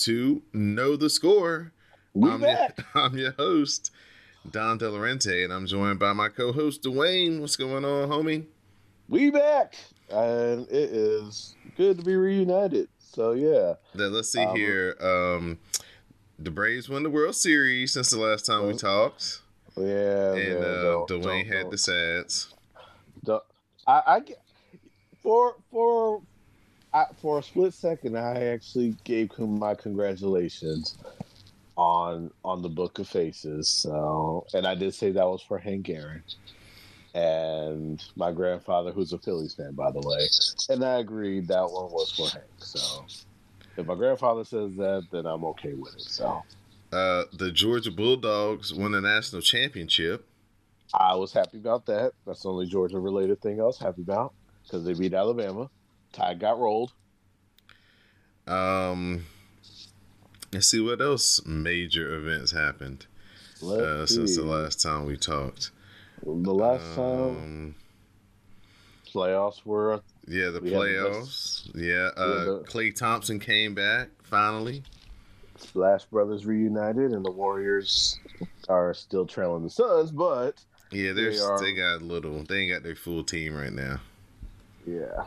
To 0.00 0.42
Know 0.52 0.96
the 0.96 1.10
Score. 1.10 1.72
We 2.14 2.30
I'm 2.30 2.40
your, 2.40 2.50
back. 2.54 2.78
I'm 2.94 3.16
your 3.16 3.32
host, 3.32 3.90
Don 4.50 4.78
Delarente, 4.78 5.44
and 5.44 5.52
I'm 5.52 5.66
joined 5.66 5.98
by 5.98 6.12
my 6.12 6.28
co-host 6.28 6.82
Dwayne. 6.82 7.40
What's 7.40 7.56
going 7.56 7.84
on, 7.84 8.08
homie? 8.08 8.46
We 9.08 9.30
back, 9.30 9.74
and 10.10 10.66
it 10.68 10.90
is 10.90 11.54
good 11.76 11.98
to 11.98 12.04
be 12.04 12.14
reunited. 12.16 12.88
So 12.98 13.32
yeah, 13.32 13.74
Then 13.94 14.12
let's 14.12 14.30
see 14.30 14.42
Um, 14.44 14.56
here. 14.56 14.96
Um, 15.00 15.58
the 16.38 16.50
Braves 16.50 16.88
won 16.88 17.02
the 17.02 17.10
World 17.10 17.34
Series 17.34 17.92
since 17.92 18.10
the 18.10 18.18
last 18.18 18.46
time 18.46 18.66
we 18.66 18.72
Oh, 18.74 18.78
talked, 18.78 19.40
yeah. 19.76 20.32
and 20.34 20.64
uh, 20.64 21.04
Dwayne 21.08 21.46
had 21.46 21.70
the 21.70 21.78
sads. 21.78 22.54
I, 23.86 24.02
I 24.06 24.20
get- 24.20 24.40
for 25.22 25.56
for 25.70 26.22
I, 26.92 27.06
for 27.20 27.38
a 27.38 27.42
split 27.42 27.72
second, 27.72 28.16
I 28.16 28.46
actually 28.46 28.96
gave 29.04 29.32
him 29.32 29.58
my 29.58 29.74
congratulations 29.74 30.96
on 31.76 32.30
on 32.44 32.62
the 32.62 32.68
Book 32.68 32.98
of 32.98 33.08
Faces. 33.08 33.68
So, 33.68 34.46
and 34.54 34.66
I 34.66 34.74
did 34.74 34.94
say 34.94 35.12
that 35.12 35.26
was 35.26 35.42
for 35.42 35.58
Hank 35.58 35.88
Aaron 35.88 36.22
and 37.14 38.02
my 38.16 38.32
grandfather, 38.32 38.92
who's 38.92 39.12
a 39.12 39.18
Phillies 39.18 39.54
fan, 39.54 39.72
by 39.72 39.90
the 39.90 40.00
way. 40.00 40.28
And 40.68 40.84
I 40.84 40.98
agreed 40.98 41.48
that 41.48 41.62
one 41.70 41.90
was 41.90 42.12
for 42.12 42.28
Hank. 42.28 42.44
So, 42.58 43.04
if 43.76 43.86
my 43.86 43.94
grandfather 43.94 44.44
says 44.44 44.76
that, 44.76 45.06
then 45.10 45.26
I'm 45.26 45.44
okay 45.44 45.74
with 45.74 45.94
it. 45.94 46.02
So. 46.02 46.42
Uh, 46.92 47.24
the 47.32 47.52
Georgia 47.52 47.90
Bulldogs 47.90 48.74
won 48.74 48.92
the 48.92 49.00
national 49.00 49.42
championship. 49.42 50.26
I 50.92 51.14
was 51.14 51.32
happy 51.32 51.58
about 51.58 51.86
that. 51.86 52.12
That's 52.26 52.42
the 52.42 52.50
only 52.50 52.66
Georgia 52.66 52.98
related 52.98 53.40
thing 53.40 53.60
I 53.60 53.64
was 53.64 53.78
happy 53.78 54.02
about 54.02 54.34
because 54.64 54.84
they 54.84 54.94
beat 54.94 55.14
Alabama. 55.14 55.70
Tide 56.12 56.38
got 56.40 56.58
rolled. 56.58 56.92
Um, 58.46 59.26
let's 60.52 60.66
see 60.66 60.80
what 60.80 61.00
else 61.00 61.44
major 61.46 62.14
events 62.16 62.50
happened 62.52 63.06
uh, 63.62 64.06
since 64.06 64.36
the 64.36 64.44
last 64.44 64.82
time 64.82 65.06
we 65.06 65.16
talked. 65.16 65.70
The 66.22 66.52
last 66.52 66.94
time 66.96 67.04
Um, 67.06 67.74
playoffs 69.06 69.64
were 69.64 70.00
Yeah, 70.26 70.50
the 70.50 70.60
We 70.60 70.72
had 70.72 70.80
the 70.80 70.86
playoffs. 70.86 71.70
Yeah, 71.74 72.10
uh, 72.16 72.44
the- 72.44 72.64
Klay 72.68 72.94
Thompson 72.94 73.38
came 73.38 73.74
back 73.74 74.08
finally. 74.22 74.82
Splash 75.56 76.06
Brothers 76.06 76.46
reunited, 76.46 77.12
and 77.12 77.24
the 77.24 77.30
Warriors 77.30 78.18
are 78.68 78.94
still 78.94 79.26
trailing 79.26 79.62
the 79.62 79.68
Suns. 79.70 80.10
But 80.10 80.64
Yeah, 80.90 81.12
they're, 81.12 81.30
They 81.32 81.60
they, 81.60 81.72
got 81.74 82.02
little. 82.02 82.42
They 82.44 82.60
ain't 82.62 82.72
got 82.72 82.82
their 82.82 82.96
full 82.96 83.22
team 83.24 83.54
right 83.54 83.72
now. 83.72 84.00
yeah, 84.86 85.26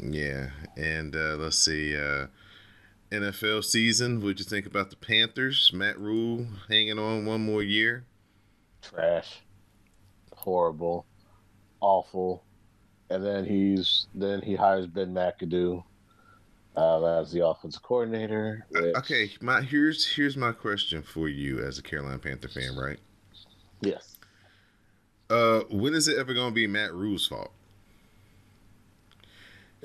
Yeah, 0.00 0.50
and 0.76 1.14
uh, 1.14 1.36
let's 1.38 1.58
see. 1.58 1.96
Uh, 1.96 2.26
NFL 3.10 3.64
season. 3.64 4.20
What'd 4.20 4.40
you 4.40 4.44
think 4.44 4.66
about 4.66 4.90
the 4.90 4.96
Panthers? 4.96 5.70
Matt 5.72 5.98
Rhule 5.98 6.46
hanging 6.68 6.98
on 6.98 7.24
one 7.26 7.44
more 7.44 7.62
year. 7.62 8.04
trash, 8.82 9.40
horrible, 10.34 11.06
awful. 11.80 12.42
And 13.10 13.24
then 13.24 13.44
he's 13.44 14.06
then 14.14 14.40
he 14.42 14.56
hires 14.56 14.86
Ben 14.86 15.12
McAdoo 15.14 15.84
uh, 16.76 17.20
as 17.20 17.30
the 17.30 17.46
offensive 17.46 17.82
coordinator. 17.82 18.66
which- 18.70 18.94
Okay, 18.96 19.30
my 19.40 19.62
here's 19.62 20.06
here's 20.06 20.36
my 20.36 20.52
question 20.52 21.02
for 21.02 21.28
you 21.28 21.62
as 21.64 21.78
a 21.78 21.82
Carolina 21.82 22.18
Panther 22.18 22.48
fan, 22.48 22.74
right? 22.76 22.98
Yes. 23.80 24.16
Uh, 25.30 25.60
when 25.70 25.94
is 25.94 26.08
it 26.08 26.18
ever 26.18 26.34
gonna 26.34 26.54
be 26.54 26.66
Matt 26.66 26.92
Rhule's 26.94 27.26
fault? 27.26 27.52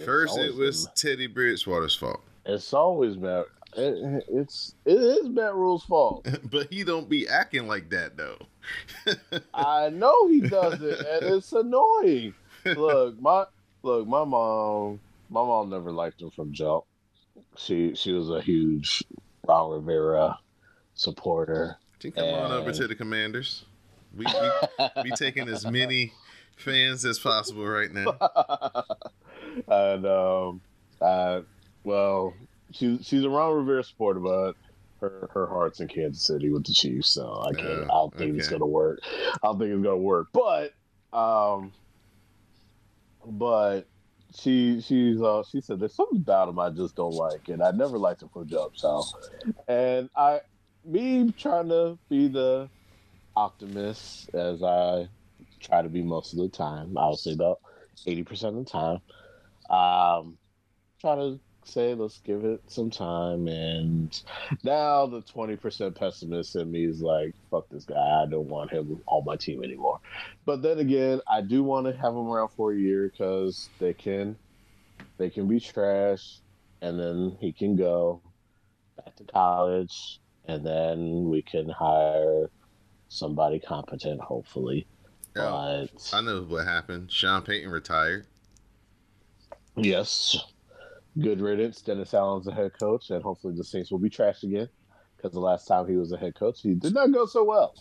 First, 0.06 0.38
it 0.38 0.56
was 0.56 0.86
been- 0.86 0.94
Teddy 0.96 1.28
Bridgewater's 1.28 1.96
fault. 1.96 2.22
It's 2.46 2.74
always 2.74 3.18
Matt. 3.18 3.46
It, 3.78 4.24
it's 4.30 4.74
it 4.86 4.98
is 4.98 5.30
Matt 5.30 5.54
Rhule's 5.54 5.86
fault. 5.86 6.28
but 6.46 6.72
he 6.72 6.84
don't 6.84 7.08
be 7.08 7.28
acting 7.28 7.68
like 7.68 7.90
that 7.92 8.18
though. 8.18 8.38
I 9.54 9.90
know 9.90 10.28
he 10.28 10.42
doesn't, 10.42 10.82
and 10.82 11.36
it's 11.36 11.52
annoying. 11.52 12.34
Look, 12.66 13.22
my 13.22 13.46
look, 13.84 14.08
my 14.08 14.24
mom, 14.24 15.00
my 15.30 15.42
mom 15.42 15.70
never 15.70 15.92
liked 15.92 16.22
him 16.22 16.32
from 16.32 16.52
jump. 16.52 16.86
She 17.58 17.94
she 17.96 18.12
was 18.12 18.30
a 18.30 18.42
huge 18.42 19.04
Ron 19.48 19.72
Rivera 19.72 20.40
supporter. 20.96 21.78
Come 22.02 22.24
on 22.24 22.52
over 22.52 22.72
to 22.72 22.88
the 22.88 22.96
Commanders. 22.96 23.66
We, 24.16 24.26
we 24.26 25.04
be 25.04 25.12
taking 25.12 25.48
as 25.48 25.66
many 25.66 26.14
fans 26.56 27.06
as 27.06 27.20
possible 27.20 27.66
right 27.66 27.92
now. 27.92 28.18
And 29.68 30.06
um, 30.06 30.62
uh, 31.02 31.42
well, 31.84 32.34
she's 32.72 33.06
she's 33.06 33.24
a 33.24 33.30
Ron 33.30 33.56
Rivera 33.56 33.84
supporter, 33.84 34.20
but 34.20 34.56
her 35.02 35.30
her 35.34 35.48
heart's 35.48 35.80
in 35.80 35.88
Kansas 35.88 36.24
City 36.24 36.50
with 36.50 36.66
the 36.66 36.74
Chiefs, 36.74 37.10
so 37.10 37.42
I 37.42 37.54
can't. 37.54 37.68
Oh, 37.68 37.84
I 37.84 37.88
don't 37.88 38.18
think 38.18 38.38
it's 38.38 38.50
gonna 38.50 38.66
work. 38.66 39.00
I 39.04 39.38
don't 39.44 39.60
think 39.60 39.72
it's 39.72 39.84
gonna 39.84 39.98
work. 39.98 40.28
But 40.34 40.74
um, 41.14 41.72
but 43.26 43.88
she 44.36 44.82
she's 44.82 45.22
uh 45.22 45.44
she 45.50 45.62
said 45.62 45.80
there's 45.80 45.96
something 45.96 46.20
about 46.20 46.50
him 46.50 46.60
I 46.60 46.70
just 46.70 46.96
don't 46.96 47.14
like, 47.14 47.48
and 47.48 47.64
I 47.64 47.72
never 47.72 47.98
liked 47.98 48.22
him 48.22 48.30
from 48.30 48.48
jump. 48.48 48.78
So, 48.78 49.04
and 49.68 50.10
I 50.16 50.42
me 50.86 51.32
trying 51.38 51.70
to 51.70 51.98
be 52.10 52.28
the 52.28 52.70
optimist 53.36 54.34
as 54.34 54.64
I 54.64 55.08
try 55.60 55.82
to 55.82 55.90
be 55.90 56.02
most 56.02 56.34
of 56.34 56.40
the 56.40 56.50
time. 56.50 56.98
I 56.98 57.08
would 57.10 57.20
say 57.20 57.34
about 57.34 57.60
eighty 58.06 58.24
percent 58.24 58.58
of 58.58 58.66
the 58.66 58.70
time. 58.70 59.00
Um, 59.70 60.38
try 61.00 61.16
to 61.16 61.40
say 61.64 61.94
let's 61.94 62.20
give 62.20 62.44
it 62.46 62.62
some 62.68 62.90
time, 62.90 63.48
and 63.48 64.20
now 64.64 65.06
the 65.06 65.22
twenty 65.22 65.56
percent 65.56 65.96
pessimist 65.96 66.56
in 66.56 66.72
me 66.72 66.86
is 66.86 67.02
like, 67.02 67.34
"Fuck 67.52 67.70
this 67.70 67.86
guy! 67.86 68.24
I 68.24 68.26
don't 68.26 68.50
want 68.50 68.72
him 68.72 69.02
on 69.06 69.26
my 69.26 69.36
team 69.36 69.64
anymore." 69.64 70.00
But 70.46 70.62
then 70.62 70.80
again, 70.80 71.22
I 71.30 71.42
do 71.42 71.64
want 71.64 71.86
to 71.88 71.94
have 71.94 72.14
him 72.14 72.28
around 72.28 72.50
for 72.50 72.74
a 72.74 72.78
year 72.78 73.10
because 73.10 73.70
they 73.80 73.94
can, 73.94 74.36
they 75.18 75.30
can 75.30 75.48
be 75.48 75.60
trash, 75.60 76.40
and 76.82 77.00
then 77.00 77.38
he 77.40 77.52
can 77.52 77.76
go 77.76 78.22
back 78.98 79.16
to 79.18 79.24
college, 79.26 80.20
and 80.46 80.66
then 80.66 81.30
we 81.30 81.42
can 81.42 81.70
hire 81.70 82.50
somebody 83.10 83.60
competent, 83.60 84.22
hopefully. 84.22 84.88
Yeah, 85.36 85.88
But 85.94 86.14
I 86.14 86.22
know 86.22 86.42
what 86.44 86.66
happened. 86.66 87.12
Sean 87.12 87.44
Payton 87.44 87.70
retired. 87.70 88.26
Yes. 89.84 90.38
Good 91.20 91.42
riddance. 91.42 91.82
Dennis 91.82 92.14
Allen's 92.14 92.46
the 92.46 92.54
head 92.54 92.72
coach, 92.80 93.10
and 93.10 93.24
hopefully 93.24 93.56
the 93.56 93.64
Saints 93.64 93.92
will 93.92 94.00
be 94.00 94.10
trashed 94.10 94.44
again 94.44 94.70
because 95.18 95.34
the 95.34 95.40
last 95.40 95.68
time 95.68 95.88
he 95.88 95.98
was 95.98 96.10
the 96.10 96.18
head 96.18 96.36
coach, 96.36 96.62
he 96.62 96.74
did 96.74 96.94
not 96.94 97.12
go 97.12 97.26
so 97.26 97.44
well. 97.44 97.74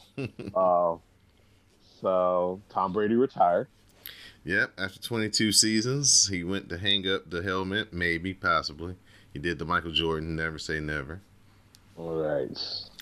uh, 0.54 0.97
so 2.00 2.60
Tom 2.69 2.92
Brady 2.92 3.14
retired. 3.14 3.69
Yep, 4.44 4.72
after 4.78 5.00
22 5.00 5.53
seasons, 5.53 6.28
he 6.28 6.42
went 6.42 6.69
to 6.70 6.78
hang 6.78 7.06
up 7.08 7.31
the 7.31 7.42
helmet, 7.42 7.92
maybe, 7.92 8.32
possibly. 8.32 8.94
He 9.32 9.38
did 9.38 9.58
the 9.58 9.64
Michael 9.64 9.92
Jordan, 9.92 10.37
never 10.37 10.58
say 10.58 10.81
never. 10.81 11.20
All 11.97 12.14
right. 12.14 12.56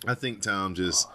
I 0.07 0.15
think 0.15 0.43
Tom 0.43 0.75
just 0.75 1.09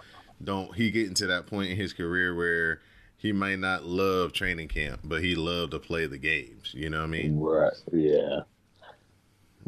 don't 0.43 0.73
he 0.75 0.89
getting 0.89 1.13
to 1.15 1.27
that 1.27 1.47
point 1.47 1.71
in 1.71 1.77
his 1.77 1.93
career 1.93 2.33
where 2.33 2.81
he 3.21 3.31
might 3.31 3.59
not 3.59 3.85
love 3.85 4.33
training 4.33 4.67
camp, 4.67 4.99
but 5.03 5.21
he 5.23 5.35
loved 5.35 5.71
to 5.71 5.79
play 5.79 6.07
the 6.07 6.17
games. 6.17 6.73
You 6.73 6.89
know 6.89 6.99
what 6.99 7.03
I 7.05 7.07
mean? 7.07 7.39
Right. 7.39 7.73
Yeah. 7.93 8.41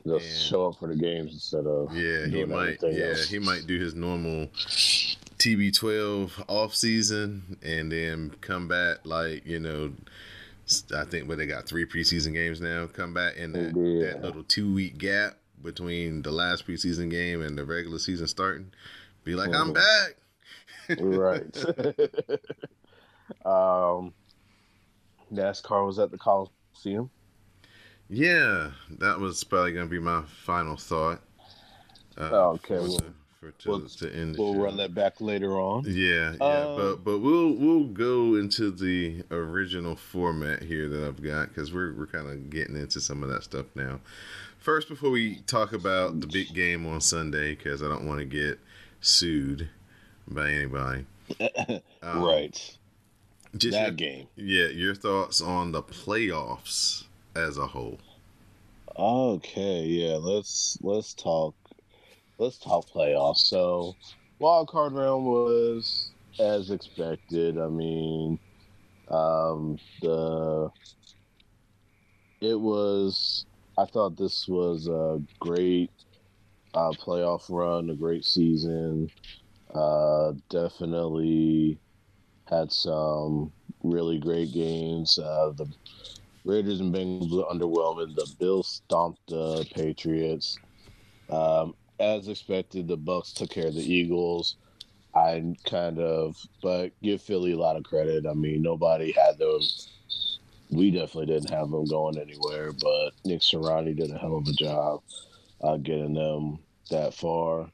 Just 0.05 0.25
And- 0.25 0.37
show 0.37 0.67
up 0.69 0.79
for 0.79 0.87
the 0.87 0.95
games 0.95 1.33
instead 1.33 1.65
of 1.67 1.95
Yeah, 1.95 2.25
he 2.25 2.43
might. 2.45 2.79
Yeah, 2.81 3.09
else. 3.09 3.29
he 3.29 3.37
might 3.39 3.67
do 3.67 3.79
his 3.79 3.93
normal 3.93 4.47
TB12 5.37 6.45
off 6.47 6.73
season 6.75 7.57
and 7.61 7.91
then 7.91 8.31
come 8.41 8.67
back 8.67 9.05
like 9.05 9.45
you 9.45 9.59
know. 9.59 9.93
I 10.95 11.03
think 11.03 11.27
where 11.27 11.35
they 11.35 11.45
got 11.45 11.67
three 11.67 11.85
preseason 11.85 12.33
games 12.33 12.61
now. 12.61 12.87
Come 12.87 13.13
back 13.13 13.35
in 13.35 13.51
that, 13.51 13.75
Yeah. 13.75 14.13
that 14.13 14.21
little 14.23 14.43
two 14.43 14.73
week 14.73 14.97
gap 14.97 15.37
between 15.61 16.21
the 16.21 16.31
last 16.31 16.65
preseason 16.65 17.09
game 17.11 17.41
and 17.41 17.57
the 17.57 17.65
regular 17.65 17.99
season 17.99 18.27
starting. 18.27 18.71
Be 19.25 19.35
like, 19.35 19.53
I'm 19.53 19.73
Mhm. 19.73 19.75
back. 19.75 20.15
right. 20.99 22.39
um, 23.45 24.13
NASCAR 25.31 25.85
was 25.85 25.99
at 25.99 26.11
the 26.11 26.17
Coliseum. 26.17 27.09
Yeah, 28.09 28.71
that 28.99 29.19
was 29.19 29.43
probably 29.43 29.71
gonna 29.73 29.87
be 29.87 29.99
my 29.99 30.23
final 30.45 30.75
thought. 30.75 31.21
Uh, 32.17 32.51
okay, 32.51 32.75
for 32.75 32.81
we'll, 32.81 32.99
for 33.39 33.51
to, 33.51 33.69
we'll- 33.69 33.87
to 33.87 34.13
end 34.15 34.37
we'll 34.37 34.55
run 34.55 34.77
that 34.77 34.93
back 34.93 35.19
later 35.19 35.59
on. 35.59 35.83
Yeah, 35.87 36.33
yeah, 36.39 36.45
Um, 36.45 36.75
but 36.75 36.95
but 37.03 37.19
we'll 37.19 37.53
we'll 37.55 37.85
go 37.85 38.35
into 38.35 38.69
the 38.71 39.23
original 39.31 39.95
format 39.95 40.61
here 40.61 40.87
that 40.89 41.03
I've 41.07 41.23
got 41.23 41.49
because 41.49 41.73
we're 41.73 41.93
we're 41.93 42.05
kind 42.07 42.29
of 42.29 42.49
getting 42.49 42.75
into 42.75 43.01
some 43.01 43.23
of 43.23 43.29
that 43.29 43.43
stuff 43.43 43.65
now. 43.73 43.99
First, 44.59 44.87
before 44.89 45.09
we 45.09 45.37
talk 45.47 45.73
about 45.73 46.21
the 46.21 46.27
big 46.27 46.53
game 46.53 46.85
on 46.85 47.01
Sunday, 47.01 47.55
because 47.55 47.81
I 47.81 47.87
don't 47.87 48.05
want 48.05 48.19
to 48.19 48.25
get 48.25 48.59
sued 49.01 49.69
by 50.27 50.51
anybody. 50.51 51.05
Um, 51.39 51.81
right, 52.23 52.77
Just 53.57 53.77
that 53.77 53.85
your, 53.85 53.91
game. 53.93 54.27
yeah, 54.35 54.67
your 54.67 54.95
thoughts 54.95 55.39
on 55.39 55.71
the 55.71 55.83
playoffs 55.83 57.03
as 57.35 57.57
a 57.57 57.67
whole. 57.67 57.99
Okay, 58.97 59.85
yeah, 59.85 60.15
let's 60.17 60.77
let's 60.81 61.13
talk 61.13 61.55
let's 62.37 62.57
talk 62.57 62.87
playoffs. 62.89 63.37
So 63.37 63.95
wild 64.39 64.67
card 64.69 64.93
round 64.93 65.25
was 65.25 66.09
as 66.39 66.71
expected. 66.71 67.57
I 67.57 67.67
mean, 67.67 68.39
um 69.09 69.77
the 70.01 70.69
it 72.41 72.59
was 72.59 73.45
I 73.77 73.85
thought 73.85 74.17
this 74.17 74.47
was 74.47 74.87
a 74.87 75.21
great 75.39 75.91
uh 76.73 76.91
playoff 76.91 77.49
run, 77.49 77.89
a 77.89 77.95
great 77.95 78.25
season. 78.25 79.09
Uh 79.73 80.33
definitely 80.49 81.79
had 82.59 82.71
some 82.71 83.51
really 83.83 84.19
great 84.19 84.53
games. 84.53 85.17
Uh 85.19 85.51
the 85.55 85.67
Raiders 86.45 86.81
and 86.81 86.93
Bengals 86.93 87.31
were 87.31 87.45
underwhelming. 87.45 88.15
The 88.15 88.29
Bills 88.39 88.81
stomped 88.85 89.27
the 89.27 89.65
Patriots. 89.73 90.57
Um, 91.29 91.73
as 91.99 92.27
expected, 92.27 92.87
the 92.87 92.97
Bucks 92.97 93.31
took 93.31 93.49
care 93.49 93.67
of 93.67 93.75
the 93.75 93.81
Eagles. 93.81 94.57
I 95.15 95.55
kind 95.63 95.99
of, 95.99 96.35
but 96.61 96.91
give 97.01 97.21
Philly 97.21 97.53
a 97.53 97.57
lot 97.57 97.77
of 97.77 97.83
credit. 97.83 98.25
I 98.25 98.33
mean, 98.33 98.61
nobody 98.61 99.11
had 99.11 99.37
them. 99.37 99.61
We 100.71 100.91
definitely 100.91 101.27
didn't 101.27 101.51
have 101.51 101.69
them 101.69 101.85
going 101.85 102.17
anywhere, 102.17 102.71
but 102.73 103.11
Nick 103.23 103.41
Sirianni 103.41 103.95
did 103.95 104.11
a 104.11 104.17
hell 104.17 104.37
of 104.37 104.47
a 104.47 104.53
job 104.53 105.01
uh, 105.61 105.77
getting 105.77 106.15
them 106.15 106.59
that 106.89 107.13
far. 107.13 107.69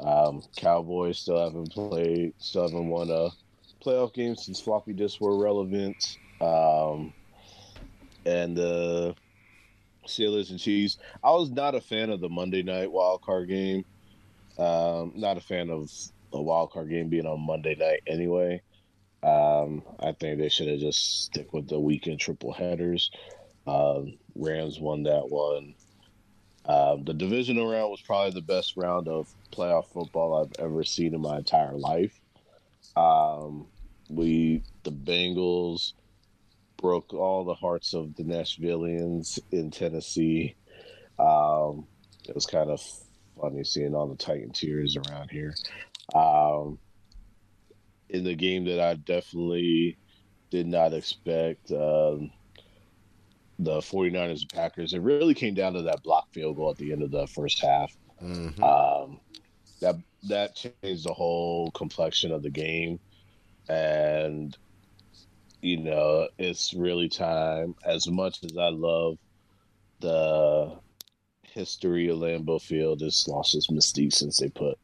Um, 0.00 0.42
Cowboys 0.56 1.18
still 1.18 1.44
haven't 1.44 1.70
played, 1.70 2.32
still 2.38 2.62
haven't 2.62 2.88
won 2.88 3.10
a 3.10 3.28
playoff 3.84 4.14
games 4.14 4.44
since 4.44 4.60
floppy 4.60 4.92
disks 4.92 5.20
were 5.20 5.42
relevant. 5.42 6.18
Um, 6.40 7.12
and 8.26 8.56
the 8.56 9.14
Steelers 10.06 10.50
and 10.50 10.58
Chiefs. 10.58 10.98
I 11.22 11.30
was 11.30 11.50
not 11.50 11.74
a 11.74 11.80
fan 11.80 12.10
of 12.10 12.20
the 12.20 12.28
Monday 12.28 12.62
night 12.62 12.90
wild 12.90 13.22
card 13.22 13.48
game. 13.48 13.84
Um, 14.58 15.12
not 15.14 15.36
a 15.36 15.40
fan 15.40 15.70
of 15.70 15.90
a 16.32 16.40
wild 16.40 16.72
card 16.72 16.90
game 16.90 17.08
being 17.08 17.26
on 17.26 17.40
Monday 17.40 17.74
night 17.74 18.02
anyway. 18.06 18.62
Um, 19.22 19.82
I 20.00 20.12
think 20.12 20.38
they 20.38 20.48
should 20.48 20.68
have 20.68 20.80
just 20.80 21.24
stick 21.24 21.52
with 21.52 21.68
the 21.68 21.78
weekend 21.78 22.20
triple 22.20 22.52
headers. 22.52 23.10
Um, 23.66 24.18
Rams 24.34 24.80
won 24.80 25.04
that 25.04 25.28
one. 25.28 25.74
Um, 26.66 27.04
the 27.04 27.14
divisional 27.14 27.70
round 27.70 27.90
was 27.90 28.02
probably 28.02 28.32
the 28.32 28.42
best 28.42 28.76
round 28.76 29.08
of 29.08 29.32
playoff 29.52 29.86
football 29.86 30.42
I've 30.42 30.64
ever 30.64 30.84
seen 30.84 31.14
in 31.14 31.20
my 31.20 31.38
entire 31.38 31.72
life. 31.72 32.19
Um, 32.96 33.66
we 34.08 34.62
the 34.82 34.92
Bengals 34.92 35.92
broke 36.76 37.12
all 37.12 37.44
the 37.44 37.54
hearts 37.54 37.94
of 37.94 38.14
the 38.16 38.22
Nashvillians 38.22 39.38
in 39.52 39.70
Tennessee. 39.70 40.56
Um, 41.18 41.86
it 42.28 42.34
was 42.34 42.46
kind 42.46 42.70
of 42.70 42.80
funny 43.40 43.64
seeing 43.64 43.94
all 43.94 44.08
the 44.08 44.16
Titan 44.16 44.50
tears 44.52 44.96
around 44.96 45.30
here. 45.30 45.54
Um, 46.14 46.78
in 48.08 48.24
the 48.24 48.34
game 48.34 48.64
that 48.64 48.80
I 48.80 48.94
definitely 48.94 49.96
did 50.50 50.66
not 50.66 50.92
expect, 50.92 51.70
um, 51.70 52.30
the 53.58 53.80
49ers 53.80 54.40
and 54.40 54.52
Packers, 54.52 54.94
it 54.94 55.02
really 55.02 55.34
came 55.34 55.54
down 55.54 55.74
to 55.74 55.82
that 55.82 56.02
block 56.02 56.32
field 56.32 56.56
goal 56.56 56.70
at 56.70 56.78
the 56.78 56.92
end 56.92 57.02
of 57.02 57.10
the 57.10 57.26
first 57.26 57.60
half. 57.60 57.96
Mhm. 58.20 58.60
Um, 58.62 59.20
that 59.80 59.96
that 60.28 60.54
changed 60.54 61.04
the 61.04 61.14
whole 61.14 61.70
complexion 61.72 62.32
of 62.32 62.42
the 62.42 62.50
game, 62.50 63.00
and 63.68 64.56
you 65.62 65.78
know 65.78 66.28
it's 66.38 66.74
really 66.74 67.08
time. 67.08 67.74
As 67.84 68.08
much 68.08 68.44
as 68.44 68.56
I 68.56 68.68
love 68.68 69.18
the 70.00 70.78
history 71.42 72.08
of 72.08 72.18
Lambeau 72.18 72.60
Field, 72.60 73.02
it's 73.02 73.28
lost 73.28 73.54
its 73.54 73.68
mystique 73.68 74.14
since 74.14 74.38
they 74.38 74.48
put 74.48 74.78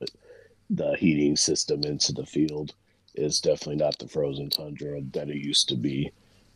the 0.70 0.96
heating 0.96 1.36
system 1.36 1.84
into 1.84 2.12
the 2.12 2.26
field. 2.26 2.74
It's 3.14 3.40
definitely 3.40 3.76
not 3.76 3.98
the 3.98 4.08
frozen 4.08 4.50
tundra 4.50 5.00
that 5.12 5.30
it 5.30 5.36
used 5.36 5.68
to 5.70 5.76
be. 5.76 6.12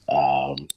Um, 0.09 0.69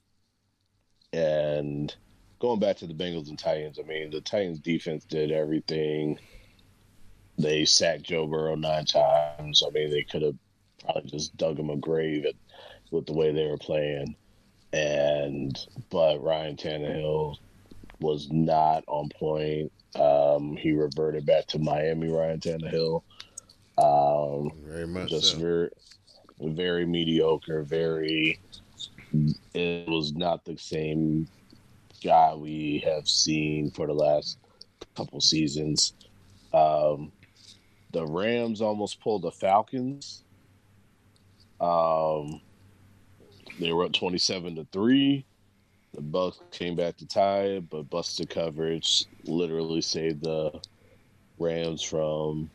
and 1.12 1.94
going 2.40 2.60
back 2.60 2.78
to 2.78 2.88
the 2.88 2.94
Bengals 2.94 3.30
and 3.30 3.38
Titans, 3.38 3.80
I 3.80 3.84
mean, 3.84 4.12
the 4.12 4.22
Titans 4.22 4.60
defense 4.60 5.04
did 5.06 5.32
everything. 5.32 6.20
They 7.38 7.66
sacked 7.66 8.04
Joe 8.04 8.28
Burrow 8.28 8.56
nine 8.56 8.86
times. 8.86 9.64
I 9.66 9.70
mean, 9.72 9.90
they 9.90 10.04
could 10.04 10.22
have 10.22 10.36
probably 10.84 11.10
just 11.10 11.36
dug 11.38 11.60
him 11.60 11.70
a 11.70 11.78
grave 11.78 12.26
at, 12.26 12.36
with 12.92 13.06
the 13.06 13.14
way 13.14 13.32
they 13.32 13.48
were 13.48 13.58
playing. 13.58 14.16
And 14.72 15.58
but 15.90 16.24
Ryan 16.24 16.56
Tannehill 16.56 17.38
was 18.00 18.30
not 18.32 18.84
on 18.88 19.10
point. 19.10 19.72
Um, 20.00 20.56
he 20.58 20.72
reverted 20.72 21.26
back 21.26 21.46
to 21.48 21.60
Miami. 21.60 22.10
Ryan 22.10 22.40
Tannehill, 22.40 23.04
um, 23.78 24.52
Very 24.66 24.88
much 24.88 25.10
just 25.10 25.34
so. 25.34 25.38
very, 25.38 25.70
very 26.40 26.86
mediocre. 26.86 27.64
Very, 27.64 28.40
it 29.54 29.88
was 29.88 30.14
not 30.14 30.44
the 30.46 30.58
same 30.58 31.28
guy 32.04 32.34
we 32.36 32.84
have 32.86 33.08
seen 33.08 33.70
for 33.72 33.88
the 33.88 33.94
last 33.94 34.40
couple 34.96 35.22
seasons. 35.22 35.94
Um, 36.54 37.12
the 37.94 38.06
Rams 38.06 38.62
almost 38.62 39.00
pulled 39.00 39.22
the 39.22 39.32
Falcons. 39.32 40.24
Um, 41.62 42.42
they 43.60 43.72
were 43.72 43.86
up 43.86 43.94
twenty-seven 43.94 44.56
to 44.58 44.68
three. 44.74 45.26
The 45.94 46.02
Bucks 46.02 46.40
came 46.52 46.76
back 46.76 46.98
to 46.98 47.08
tie 47.08 47.44
it, 47.44 47.70
but 47.70 47.90
busted 47.90 48.30
coverage 48.30 49.06
literally 49.26 49.82
saved 49.82 50.24
the 50.24 50.60
Rams 51.38 51.84
from 51.84 52.50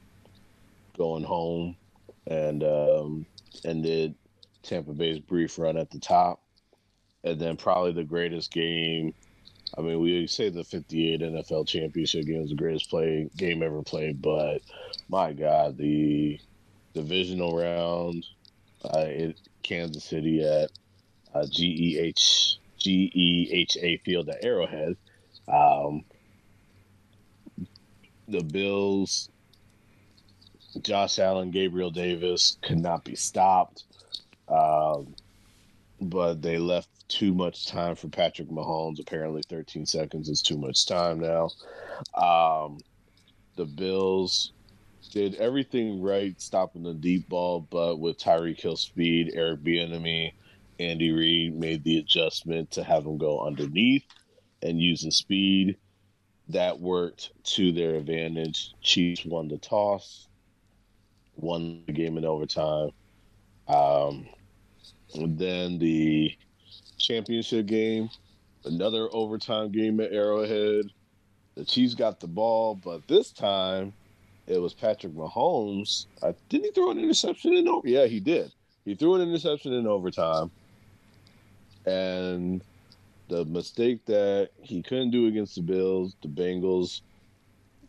going 0.96 1.23
home 1.23 1.76
and 2.26 2.64
um, 2.64 3.26
ended 3.64 4.16
Tampa 4.64 4.92
Bay's 4.92 5.21
brief 5.21 5.57
run 5.57 5.76
at 5.76 5.90
the 5.90 6.00
top. 6.00 6.42
And 7.23 7.40
then 7.40 7.57
probably 7.57 7.92
the 7.92 8.04
greatest 8.04 8.52
game. 8.52 9.14
I 9.77 9.83
mean, 9.83 10.01
we 10.01 10.27
say 10.27 10.49
the 10.49 10.65
58 10.65 11.21
NFL 11.21 11.69
championship 11.69 12.27
game 12.27 12.41
was 12.41 12.51
the 12.51 12.57
greatest 12.57 12.89
play 12.89 13.29
game 13.37 13.63
ever 13.63 13.83
played, 13.83 14.23
but 14.23 14.63
my 15.09 15.33
God, 15.33 15.77
the 15.77 16.41
divisional 16.95 17.57
round 17.57 18.25
uh, 18.85 19.07
in 19.07 19.35
Kansas 19.63 20.05
City 20.05 20.43
at 20.43 20.71
uh, 21.35 21.45
GEH 21.47 22.59
GEHA 22.79 24.01
Field 24.03 24.29
at 24.29 24.45
Arrowhead. 24.45 24.97
Um, 25.49 26.05
the 28.29 28.43
Bills, 28.43 29.31
Josh 30.83 31.19
Allen, 31.19 31.51
Gabriel 31.51 31.91
Davis 31.91 32.59
could 32.63 32.79
not 32.79 33.05
be 33.05 33.17
stopped, 33.17 33.85
um, 34.49 35.15
but 36.01 36.41
they 36.43 36.59
left 36.59 36.89
too 37.09 37.35
much 37.35 37.67
time 37.67 37.95
for 37.95 38.09
Patrick 38.09 38.49
Mahomes. 38.49 39.00
Apparently, 39.00 39.43
13 39.49 39.87
seconds 39.87 40.29
is 40.29 40.43
too 40.43 40.59
much 40.59 40.87
time 40.87 41.21
now. 41.21 41.49
Um, 42.15 42.79
the 43.57 43.65
Bills 43.65 44.53
did 45.11 45.35
everything 45.37 46.03
right, 46.03 46.41
stopping 46.41 46.83
the 46.83 46.95
deep 46.95 47.29
ball, 47.29 47.67
but 47.71 47.99
with 47.99 48.19
Tyreek 48.19 48.61
Hill 48.61 48.77
speed, 48.77 49.33
Eric 49.35 49.61
Bieniemy, 49.62 50.33
Andy 50.79 51.11
Reid 51.11 51.57
made 51.57 51.83
the 51.83 51.99
adjustment 51.99 52.71
to 52.73 52.85
have 52.85 53.05
him 53.05 53.19
go 53.19 53.45
underneath 53.45 54.05
and 54.62 54.81
using 54.81 55.11
speed. 55.11 55.77
That 56.49 56.79
worked 56.81 57.33
to 57.55 57.73
their 57.73 57.97
advantage. 57.97 58.73
Chiefs 58.81 59.25
won 59.25 59.49
the 59.49 59.59
toss, 59.59 60.29
won 61.37 61.83
the 61.87 61.93
game 61.93 62.17
in 62.17 62.25
overtime. 62.25 62.91
Um, 63.67 64.27
and 65.15 65.38
then 65.38 65.79
the 65.79 66.37
championship 66.99 67.67
game, 67.67 68.11
another 68.64 69.09
overtime 69.12 69.71
game 69.71 70.00
at 70.00 70.12
Arrowhead. 70.12 70.90
The 71.55 71.64
Chiefs 71.64 71.95
got 71.95 72.21
the 72.21 72.26
ball, 72.28 72.75
but 72.75 73.07
this 73.09 73.33
time 73.33 73.93
it 74.47 74.59
was 74.59 74.75
Patrick 74.75 75.12
Mahomes. 75.12 76.07
Uh, 76.23 76.33
didn't 76.49 76.67
he 76.67 76.71
throw 76.73 76.90
an 76.90 76.99
interception 76.99 77.55
in 77.55 77.69
over? 77.69 77.87
Yeah, 77.87 78.07
he 78.07 78.21
did. 78.21 78.52
He 78.85 78.95
threw 78.95 79.14
an 79.14 79.21
interception 79.21 79.73
in 79.73 79.87
overtime. 79.87 80.50
And 81.85 82.62
the 83.28 83.45
mistake 83.45 84.05
that 84.07 84.50
he 84.62 84.83
couldn't 84.83 85.11
do 85.11 85.26
against 85.26 85.55
the 85.55 85.62
Bills, 85.62 86.17
the 86.23 86.28
Bengals 86.28 87.02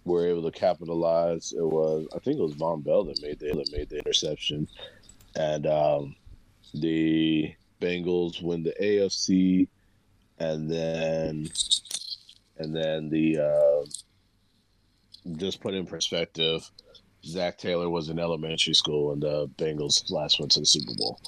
were 0.06 0.28
able 0.28 0.44
to 0.50 0.58
capitalize. 0.58 1.54
It 1.56 1.63
was 1.63 2.08
I 2.13 2.20
think 2.20 2.39
it 2.39 2.44
was 2.44 2.56
Vonn 2.56 2.84
Bell 2.84 3.04
that 3.06 3.22
made 3.22 3.39
the 3.39 3.54
that 3.54 3.72
made 3.72 3.89
the 3.89 3.98
interception, 3.98 4.68
and 5.36 5.68
um, 5.68 6.16
the 6.74 7.54
Bengals 7.82 8.42
win 8.42 8.64
the 8.64 8.74
AFC, 8.82 9.68
and 10.40 10.70
then 10.70 11.50
and 12.58 12.76
then 12.76 13.10
the 13.10 13.40
uh, 13.40 13.86
just 15.38 15.62
put 15.62 15.74
in 15.74 15.86
perspective. 15.86 16.70
Zac 17.26 17.58
Taylor 17.58 17.90
was 17.90 18.10
in 18.10 18.18
elementary 18.18 18.74
school, 18.74 19.12
and 19.12 19.22
the 19.22 19.48
Bengals 19.58 20.10
last 20.10 20.40
went 20.40 20.52
to 20.54 20.62
the 20.62 20.66
Super 20.66 20.94
Bowl. 20.98 21.20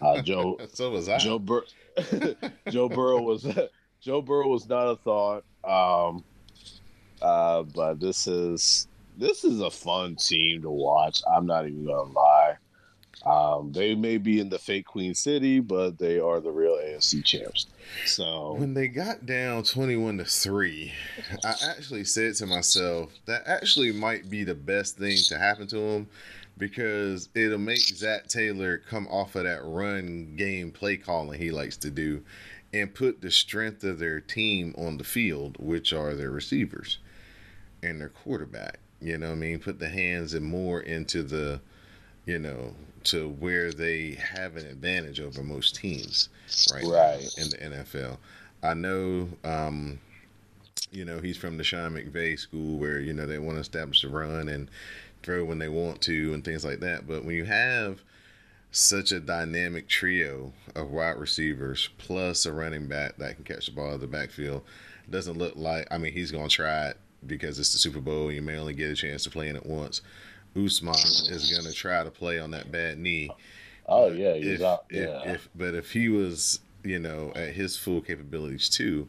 Uh, 0.00 0.22
Joe, 0.22 0.58
so 0.72 0.90
was 0.90 1.08
I. 1.08 1.18
Joe, 1.18 1.38
Bur- 1.38 1.66
Joe 2.70 2.88
Burrow 2.88 3.20
was 3.20 3.46
Joe 4.00 4.22
Burrow 4.22 4.48
was 4.48 4.68
not 4.68 4.88
a 4.88 4.96
thought. 4.96 5.44
Um, 5.64 6.24
uh, 7.20 7.62
but 7.62 8.00
this 8.00 8.26
is 8.26 8.88
this 9.18 9.44
is 9.44 9.60
a 9.60 9.70
fun 9.70 10.16
team 10.16 10.62
to 10.62 10.70
watch. 10.70 11.22
I'm 11.34 11.46
not 11.46 11.66
even 11.66 11.84
gonna 11.84 12.12
lie. 12.12 12.56
Um, 13.26 13.72
they 13.72 13.96
may 13.96 14.18
be 14.18 14.38
in 14.38 14.50
the 14.50 14.58
fake 14.58 14.86
Queen 14.86 15.12
City, 15.12 15.58
but 15.58 15.98
they 15.98 16.20
are 16.20 16.38
the 16.38 16.52
real 16.52 16.76
AFC 16.76 17.24
champs. 17.24 17.66
So 18.04 18.54
when 18.54 18.72
they 18.72 18.86
got 18.86 19.26
down 19.26 19.64
21 19.64 20.18
to 20.18 20.24
3, 20.24 20.92
I 21.44 21.54
actually 21.68 22.04
said 22.04 22.36
to 22.36 22.46
myself, 22.46 23.10
that 23.26 23.42
actually 23.46 23.90
might 23.90 24.30
be 24.30 24.44
the 24.44 24.54
best 24.54 24.96
thing 24.96 25.16
to 25.28 25.38
happen 25.38 25.66
to 25.68 25.76
them 25.76 26.06
because 26.56 27.28
it'll 27.34 27.58
make 27.58 27.80
Zac 27.80 28.28
Taylor 28.28 28.78
come 28.78 29.08
off 29.08 29.34
of 29.34 29.42
that 29.44 29.64
run 29.64 30.34
game 30.36 30.70
play 30.70 30.96
calling 30.96 31.40
he 31.40 31.50
likes 31.50 31.76
to 31.78 31.90
do 31.90 32.22
and 32.72 32.94
put 32.94 33.20
the 33.20 33.30
strength 33.30 33.84
of 33.84 33.98
their 33.98 34.20
team 34.20 34.74
on 34.78 34.98
the 34.98 35.04
field, 35.04 35.56
which 35.58 35.92
are 35.92 36.14
their 36.14 36.30
receivers 36.30 36.98
and 37.82 38.00
their 38.00 38.08
quarterback. 38.08 38.78
You 39.00 39.18
know 39.18 39.28
what 39.28 39.36
I 39.36 39.38
mean? 39.38 39.58
Put 39.58 39.78
the 39.78 39.88
hands 39.88 40.34
and 40.34 40.44
more 40.44 40.80
into 40.80 41.22
the, 41.22 41.60
you 42.26 42.38
know, 42.38 42.74
to 43.04 43.28
where 43.28 43.72
they 43.72 44.18
have 44.34 44.56
an 44.56 44.66
advantage 44.66 45.20
over 45.20 45.42
most 45.42 45.76
teams 45.76 46.28
right, 46.72 46.84
right. 46.84 47.38
in 47.38 47.50
the 47.50 47.78
NFL. 47.78 48.18
I 48.62 48.74
know, 48.74 49.28
um, 49.44 50.00
you 50.90 51.04
know, 51.04 51.20
he's 51.20 51.36
from 51.36 51.56
the 51.56 51.64
Sean 51.64 51.92
McVay 51.92 52.38
school 52.38 52.78
where, 52.78 52.98
you 52.98 53.12
know, 53.12 53.26
they 53.26 53.38
want 53.38 53.56
to 53.56 53.60
establish 53.60 54.02
a 54.02 54.08
run 54.08 54.48
and 54.48 54.68
throw 55.22 55.44
when 55.44 55.58
they 55.58 55.68
want 55.68 56.00
to 56.02 56.34
and 56.34 56.44
things 56.44 56.64
like 56.64 56.80
that. 56.80 57.06
But 57.06 57.24
when 57.24 57.36
you 57.36 57.44
have 57.44 58.00
such 58.72 59.12
a 59.12 59.20
dynamic 59.20 59.88
trio 59.88 60.52
of 60.74 60.90
wide 60.90 61.16
receivers 61.16 61.88
plus 61.98 62.44
a 62.44 62.52
running 62.52 62.88
back 62.88 63.16
that 63.18 63.36
can 63.36 63.44
catch 63.44 63.66
the 63.66 63.72
ball 63.72 63.88
out 63.88 63.94
of 63.94 64.00
the 64.00 64.06
backfield, 64.08 64.62
doesn't 65.08 65.38
look 65.38 65.54
like, 65.54 65.86
I 65.92 65.98
mean, 65.98 66.12
he's 66.12 66.32
going 66.32 66.48
to 66.48 66.54
try 66.54 66.88
it 66.88 66.96
because 67.24 67.58
it's 67.60 67.72
the 67.72 67.78
Super 67.78 68.00
Bowl. 68.00 68.32
You 68.32 68.42
may 68.42 68.56
only 68.56 68.74
get 68.74 68.90
a 68.90 68.96
chance 68.96 69.22
to 69.24 69.30
play 69.30 69.48
in 69.48 69.56
it 69.56 69.64
once. 69.64 70.00
Usman 70.56 70.94
is 70.94 71.50
going 71.50 71.64
to 71.64 71.72
try 71.72 72.02
to 72.02 72.10
play 72.10 72.38
on 72.38 72.50
that 72.52 72.70
bad 72.72 72.98
knee. 72.98 73.30
Oh 73.88 74.10
yeah, 74.10 74.34
he's 74.34 74.60
if, 74.60 74.62
out. 74.62 74.86
Yeah, 74.90 75.22
if, 75.32 75.48
but 75.54 75.74
if 75.74 75.92
he 75.92 76.08
was, 76.08 76.60
you 76.82 76.98
know, 76.98 77.32
at 77.34 77.54
his 77.54 77.76
full 77.76 78.00
capabilities 78.00 78.68
too, 78.68 79.08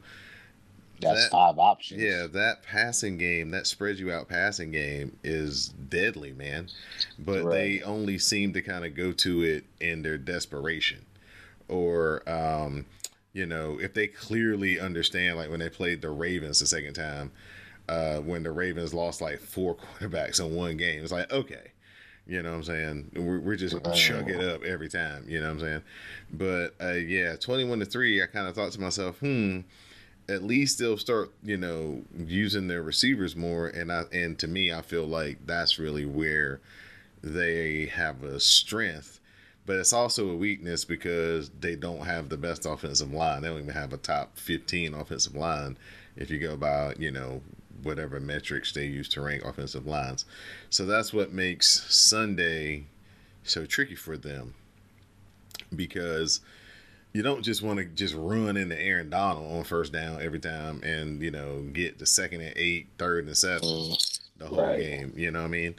that's 0.99 1.23
that- 1.23 1.31
five 1.31 1.57
options. 1.59 2.01
yeah, 2.01 2.27
that 2.27 2.63
passing 2.63 3.17
game, 3.17 3.51
that 3.51 3.67
spread 3.67 3.99
you 3.99 4.11
out 4.11 4.27
passing 4.27 4.71
game 4.71 5.17
is 5.23 5.69
deadly, 5.69 6.33
man. 6.33 6.69
But 7.19 7.49
they 7.49 7.81
only 7.81 8.17
seem 8.17 8.53
to 8.53 8.61
kind 8.61 8.85
of 8.85 8.95
go 8.95 9.11
to 9.13 9.41
it 9.43 9.65
in 9.79 10.01
their 10.01 10.17
desperation. 10.17 11.05
Or, 11.67 12.27
um, 12.29 12.85
you 13.33 13.45
know, 13.45 13.77
if 13.79 13.93
they 13.93 14.07
clearly 14.07 14.79
understand, 14.79 15.37
like 15.37 15.49
when 15.49 15.59
they 15.59 15.69
played 15.69 16.01
the 16.01 16.09
Ravens 16.09 16.59
the 16.59 16.65
second 16.65 16.93
time, 16.93 17.31
uh, 17.87 18.17
when 18.17 18.43
the 18.43 18.51
Ravens 18.51 18.93
lost 18.93 19.21
like 19.21 19.39
four 19.39 19.75
quarterbacks 19.99 20.39
in 20.39 20.55
one 20.55 20.77
game, 20.77 21.03
it's 21.03 21.11
like, 21.11 21.31
okay. 21.31 21.71
You 22.29 22.41
know 22.41 22.51
what 22.51 22.57
I'm 22.57 22.63
saying? 22.63 23.11
We're, 23.15 23.39
we're 23.39 23.55
just 23.55 23.81
chug 23.95 24.29
it 24.29 24.43
up 24.43 24.63
every 24.63 24.89
time. 24.89 25.23
You 25.29 25.39
know 25.39 25.45
what 25.47 25.53
I'm 25.53 25.59
saying? 25.61 25.81
But 26.33 26.75
uh, 26.81 26.93
yeah, 26.93 27.37
21 27.37 27.79
to 27.79 27.85
3, 27.85 28.21
I 28.21 28.25
kind 28.25 28.47
of 28.47 28.55
thought 28.55 28.73
to 28.73 28.81
myself, 28.81 29.17
hmm, 29.19 29.61
at 30.27 30.43
least 30.43 30.77
they'll 30.77 30.97
start, 30.97 31.31
you 31.41 31.55
know, 31.55 32.01
using 32.17 32.67
their 32.67 32.83
receivers 32.83 33.35
more. 33.35 33.67
And 33.67 33.91
I 33.91 34.03
and 34.11 34.37
to 34.39 34.47
me, 34.47 34.73
I 34.73 34.81
feel 34.81 35.05
like 35.05 35.45
that's 35.45 35.79
really 35.79 36.05
where 36.05 36.59
they 37.23 37.85
have 37.85 38.23
a 38.23 38.39
strength. 38.39 39.19
But 39.65 39.77
it's 39.77 39.93
also 39.93 40.29
a 40.29 40.35
weakness 40.35 40.85
because 40.85 41.49
they 41.59 41.75
don't 41.75 42.05
have 42.05 42.29
the 42.29 42.37
best 42.37 42.65
offensive 42.65 43.13
line. 43.13 43.41
They 43.41 43.49
don't 43.49 43.59
even 43.59 43.73
have 43.73 43.91
a 43.91 43.97
top 43.97 44.37
15 44.37 44.93
offensive 44.93 45.35
line 45.35 45.77
if 46.15 46.29
you 46.29 46.39
go 46.39 46.55
by, 46.55 46.93
you 46.97 47.11
know, 47.11 47.41
whatever 47.83 48.19
metrics 48.19 48.71
they 48.71 48.85
use 48.85 49.07
to 49.09 49.21
rank 49.21 49.43
offensive 49.45 49.85
lines. 49.85 50.25
So 50.69 50.85
that's 50.85 51.13
what 51.13 51.31
makes 51.31 51.93
Sunday 51.93 52.85
so 53.43 53.65
tricky 53.65 53.95
for 53.95 54.17
them 54.17 54.53
because 55.75 56.41
you 57.13 57.21
don't 57.23 57.43
just 57.43 57.61
want 57.61 57.79
to 57.79 57.85
just 57.85 58.13
run 58.15 58.57
into 58.57 58.79
Aaron 58.79 59.09
Donald 59.09 59.51
on 59.57 59.63
first 59.63 59.91
down 59.91 60.21
every 60.21 60.39
time 60.39 60.81
and 60.83 61.21
you 61.21 61.31
know 61.31 61.61
get 61.73 61.99
the 61.99 62.05
second 62.05 62.41
and 62.41 62.53
eight, 62.55 62.87
third 62.97 63.25
and 63.25 63.37
seven 63.37 63.67
Mm, 63.69 64.19
the 64.37 64.47
whole 64.47 64.59
Right. 64.59 64.79
game. 64.79 65.13
You 65.15 65.31
know 65.31 65.39
what 65.39 65.45
I 65.47 65.49
mean? 65.49 65.75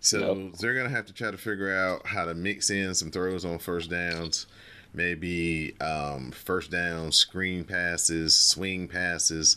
So 0.00 0.36
Yep. 0.36 0.54
they're 0.60 0.74
gonna 0.74 0.90
have 0.90 1.06
to 1.06 1.12
try 1.12 1.30
to 1.30 1.38
figure 1.38 1.74
out 1.74 2.06
how 2.06 2.24
to 2.26 2.34
mix 2.34 2.70
in 2.70 2.94
some 2.94 3.10
throws 3.10 3.44
on 3.44 3.58
first 3.58 3.90
downs, 3.90 4.46
maybe 4.92 5.74
um, 5.80 6.30
first 6.30 6.70
down 6.70 7.12
screen 7.12 7.64
passes, 7.64 8.34
swing 8.34 8.86
passes, 8.88 9.56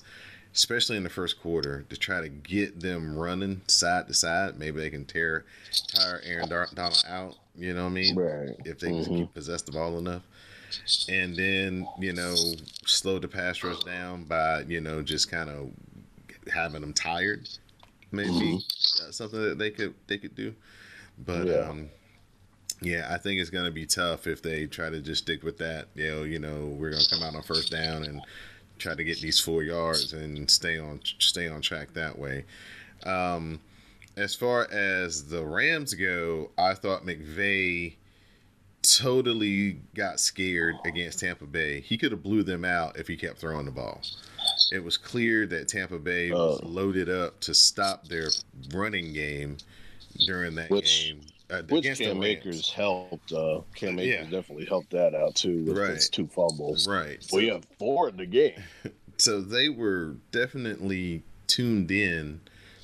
especially 0.54 0.98
in 0.98 1.04
the 1.04 1.10
first 1.10 1.40
quarter 1.42 1.86
to 1.90 1.98
try 1.98 2.22
to 2.22 2.30
get 2.30 2.80
them 2.80 3.18
running 3.18 3.62
side 3.68 4.08
to 4.08 4.14
side. 4.14 4.58
Maybe 4.60 4.80
they 4.80 4.90
can 4.90 5.06
tear 5.06 5.46
tire 5.88 6.22
Aaron 6.26 6.50
Donald 6.50 7.04
out. 7.08 7.36
You 7.56 7.74
know 7.74 7.84
what 7.84 7.90
I 7.92 7.94
mean? 7.94 8.16
right. 8.16 8.56
if 8.66 8.80
they 8.80 8.88
can 8.90 9.06
Mhm. 9.06 9.18
keep 9.18 9.34
possess 9.34 9.62
the 9.62 9.72
ball 9.72 9.98
enough. 9.98 10.24
And 11.08 11.36
then, 11.36 11.88
you 12.00 12.14
know, 12.14 12.36
slow 12.86 13.20
the 13.20 13.28
pass 13.28 13.64
rush 13.64 13.84
down 13.84 14.24
by, 14.26 14.62
you 14.62 14.82
know, 14.82 15.02
just 15.02 15.30
kind 15.30 15.50
of 15.50 15.72
having 16.52 16.82
them 16.82 16.94
tired. 16.94 17.48
Maybe 18.12 18.30
Mhm. 18.30 19.02
uh, 19.08 19.12
something 19.12 19.42
that 19.42 19.58
they 19.58 19.72
could 19.72 19.94
they 20.08 20.18
could 20.18 20.36
do. 20.36 20.56
But 21.18 21.48
Yeah. 21.48 21.70
um 21.70 21.90
yeah, 22.82 23.08
I 23.14 23.18
think 23.18 23.42
it's 23.42 23.50
gonna 23.50 23.72
be 23.72 23.86
tough 23.86 24.26
if 24.26 24.42
they 24.42 24.66
try 24.66 24.90
to 24.90 25.02
just 25.02 25.24
stick 25.24 25.44
with 25.44 25.58
that. 25.58 25.90
You 25.96 26.08
know, 26.08 26.24
you 26.24 26.40
know, 26.40 26.68
we're 26.68 26.92
gonna 26.92 27.04
come 27.10 27.22
out 27.24 27.36
on 27.36 27.44
first 27.44 27.72
down 27.72 28.04
and 28.04 28.22
try 28.80 28.96
to 28.96 29.04
get 29.04 29.20
these 29.22 29.40
four 29.40 29.62
yards 29.64 30.14
and 30.14 30.50
stay 30.50 30.80
on 30.80 31.00
stay 31.20 31.48
on 31.48 31.62
track 31.62 31.94
that 31.94 32.18
way. 32.18 32.46
Um, 33.06 33.60
as 34.18 34.34
far 34.36 34.70
as 34.72 35.28
the 35.30 35.46
Rams 35.46 35.94
go, 35.94 36.50
I 36.58 36.74
thought 36.74 37.06
McVay 37.06 37.94
totally 38.82 39.74
got 39.94 40.20
scared 40.20 40.76
against 40.86 41.20
Tampa 41.20 41.46
Bay. 41.46 41.82
He 41.82 41.98
could 41.98 42.12
have 42.12 42.24
blew 42.24 42.44
them 42.44 42.64
out 42.66 42.98
if 42.98 43.08
he 43.08 43.16
kept 43.18 43.38
throwing 43.40 43.66
the 43.66 43.72
ball. 43.72 44.02
It 44.72 44.84
was 44.84 44.98
clear 44.98 45.46
that 45.48 45.68
Tampa 45.68 46.00
Bay 46.00 46.32
was 46.32 46.60
Oh. 46.64 46.68
loaded 46.68 47.10
up 47.10 47.40
to 47.42 47.54
stop 47.54 48.08
their 48.08 48.30
running 48.74 49.14
game 49.14 49.58
during 50.26 50.56
that 50.56 50.70
Which- 50.70 51.08
game. 51.10 51.22
Uh, 51.50 51.64
Which 51.70 51.84
the 51.86 51.96
Cam 52.06 52.24
Akers 52.24 52.70
helped. 52.72 53.32
Uh, 53.32 53.62
Cam 53.76 53.98
Akers 54.00 54.06
Yeah. 54.08 54.24
definitely 54.30 54.66
helped 54.66 54.92
that 54.92 55.16
out 55.16 55.36
too 55.36 55.64
with 55.66 55.78
Right. 55.78 55.96
his 55.96 56.10
two 56.10 56.28
fumbles. 56.28 56.88
Right. 56.88 57.26
We 57.34 57.48
have 57.48 57.66
four 57.80 58.10
in 58.10 58.18
the 58.18 58.26
game. 58.28 58.62
so 59.18 59.42
they 59.42 59.68
were 59.70 60.16
definitely 60.32 61.24
tuned 61.48 61.90
in 61.92 62.42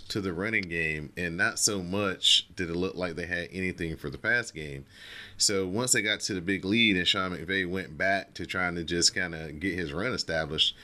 to 0.07 0.21
the 0.21 0.33
running 0.33 0.63
game 0.63 1.11
and 1.17 1.35
not 1.37 1.57
so 1.59 1.81
much 1.81 2.47
did 2.55 2.69
it 2.69 2.75
look 2.75 2.95
like 2.95 3.15
they 3.15 3.25
had 3.25 3.47
anything 3.51 3.95
for 3.97 4.09
the 4.11 4.17
pass 4.19 4.51
game 4.51 4.85
so 5.35 5.65
once 5.67 5.93
they 5.93 6.01
got 6.03 6.19
to 6.19 6.33
the 6.35 6.41
big 6.41 6.63
lead 6.63 6.95
and 6.95 7.07
sean 7.07 7.31
mcvay 7.31 7.67
went 7.67 7.97
back 7.97 8.31
to 8.35 8.45
trying 8.45 8.75
to 8.75 8.83
just 8.83 9.15
kind 9.15 9.33
of 9.33 9.59
get 9.59 9.73
his 9.73 9.91
run 9.91 10.13
established 10.13 10.75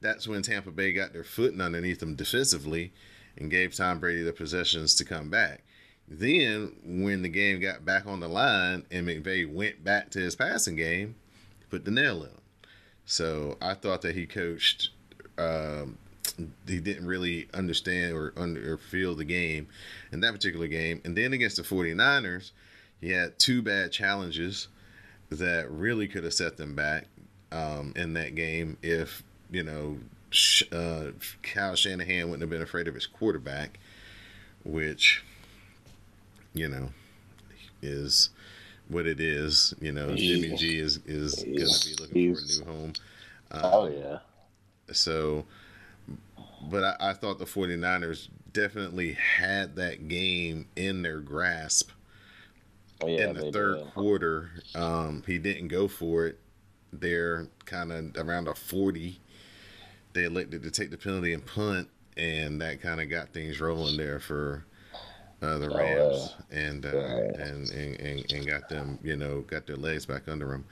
that's 0.00 0.26
when 0.26 0.42
tampa 0.42 0.72
bay 0.72 0.92
got 0.92 1.12
their 1.12 1.22
footing 1.22 1.60
underneath 1.60 2.00
them 2.00 2.16
defensively 2.16 2.92
and 3.38 3.52
gave 3.52 3.72
tom 3.74 4.00
brady 4.00 4.22
the 4.22 4.32
possessions 4.32 4.96
to 4.96 5.04
come 5.04 5.30
back 5.30 5.62
then 6.10 6.72
when 6.84 7.22
the 7.22 7.28
game 7.28 7.60
got 7.60 7.84
back 7.84 8.06
on 8.06 8.20
the 8.20 8.28
line 8.28 8.84
and 8.90 9.06
mcvay 9.06 9.50
went 9.50 9.82
back 9.84 10.10
to 10.10 10.18
his 10.18 10.34
passing 10.34 10.76
game 10.76 11.14
he 11.58 11.64
put 11.70 11.84
the 11.84 11.90
nail 11.90 12.22
in 12.24 12.40
so 13.10 13.56
I 13.60 13.74
thought 13.74 14.02
that 14.02 14.14
he 14.14 14.24
coached. 14.24 14.90
Um, 15.36 15.98
he 16.68 16.78
didn't 16.78 17.08
really 17.08 17.48
understand 17.52 18.12
or 18.12 18.32
under 18.36 18.74
or 18.74 18.76
feel 18.78 19.16
the 19.16 19.24
game 19.24 19.66
in 20.12 20.20
that 20.20 20.32
particular 20.32 20.68
game. 20.68 21.00
And 21.04 21.16
then 21.16 21.32
against 21.32 21.56
the 21.56 21.64
49ers, 21.64 22.52
he 23.00 23.10
had 23.10 23.36
two 23.36 23.62
bad 23.62 23.90
challenges 23.90 24.68
that 25.28 25.68
really 25.72 26.06
could 26.06 26.22
have 26.22 26.34
set 26.34 26.56
them 26.56 26.76
back 26.76 27.08
um, 27.50 27.92
in 27.96 28.12
that 28.12 28.36
game 28.36 28.76
if 28.80 29.24
you 29.50 29.64
know 29.64 29.98
uh, 30.70 31.10
Kyle 31.42 31.74
Shanahan 31.74 32.26
wouldn't 32.26 32.42
have 32.42 32.50
been 32.50 32.62
afraid 32.62 32.86
of 32.86 32.94
his 32.94 33.08
quarterback, 33.08 33.80
which 34.64 35.24
you 36.54 36.68
know 36.68 36.90
is 37.82 38.30
what 38.88 39.06
it 39.06 39.20
is. 39.20 39.74
You 39.80 39.92
know, 39.92 40.14
Jimmy 40.14 40.56
G 40.56 40.78
is 40.78 41.00
is 41.06 41.46
going 41.56 41.74
to 41.74 41.80
be 41.80 41.94
looking 41.94 42.22
for 42.22 42.38
a 42.38 42.42
new 42.42 42.64
home. 42.64 42.92
Um, 43.52 43.60
Oh 43.72 43.86
yeah. 43.88 44.18
so, 44.92 45.46
but 46.60 46.84
I, 46.84 47.10
I 47.10 47.12
thought 47.14 47.38
the 47.38 47.46
49ers 47.46 48.28
definitely 48.52 49.12
had 49.12 49.76
that 49.76 50.08
game 50.08 50.66
in 50.76 51.02
their 51.02 51.20
grasp 51.20 51.90
Oh, 53.02 53.06
yeah, 53.06 53.24
in 53.24 53.32
the 53.34 53.42
third 53.42 53.78
did. 53.78 53.94
quarter. 53.94 54.50
Um, 54.74 55.22
he 55.26 55.38
didn't 55.38 55.68
go 55.68 55.88
for 55.88 56.26
it. 56.26 56.38
They're 56.92 57.48
kind 57.64 57.92
of 57.92 58.16
around 58.16 58.48
a 58.48 58.54
40. 58.54 59.20
They 60.12 60.24
elected 60.24 60.62
to 60.64 60.70
take 60.70 60.90
the 60.90 60.98
penalty 60.98 61.32
and 61.32 61.44
punt, 61.44 61.88
and 62.16 62.60
that 62.60 62.80
kind 62.82 63.00
of 63.00 63.08
got 63.08 63.32
things 63.32 63.60
rolling 63.60 63.96
there 63.96 64.20
for 64.20 64.64
uh, 65.42 65.58
the 65.58 65.70
Oh, 65.72 65.76
Rams, 65.76 66.34
and, 66.50 66.84
uh, 66.86 66.96
Right. 66.96 67.36
and, 67.36 67.70
and 67.70 68.00
and 68.00 68.32
and 68.32 68.46
got 68.46 68.68
them, 68.68 68.98
you 69.02 69.16
know, 69.16 69.40
got 69.42 69.66
their 69.66 69.76
legs 69.76 70.06
back 70.06 70.28
under 70.28 70.48
them. 70.48 70.64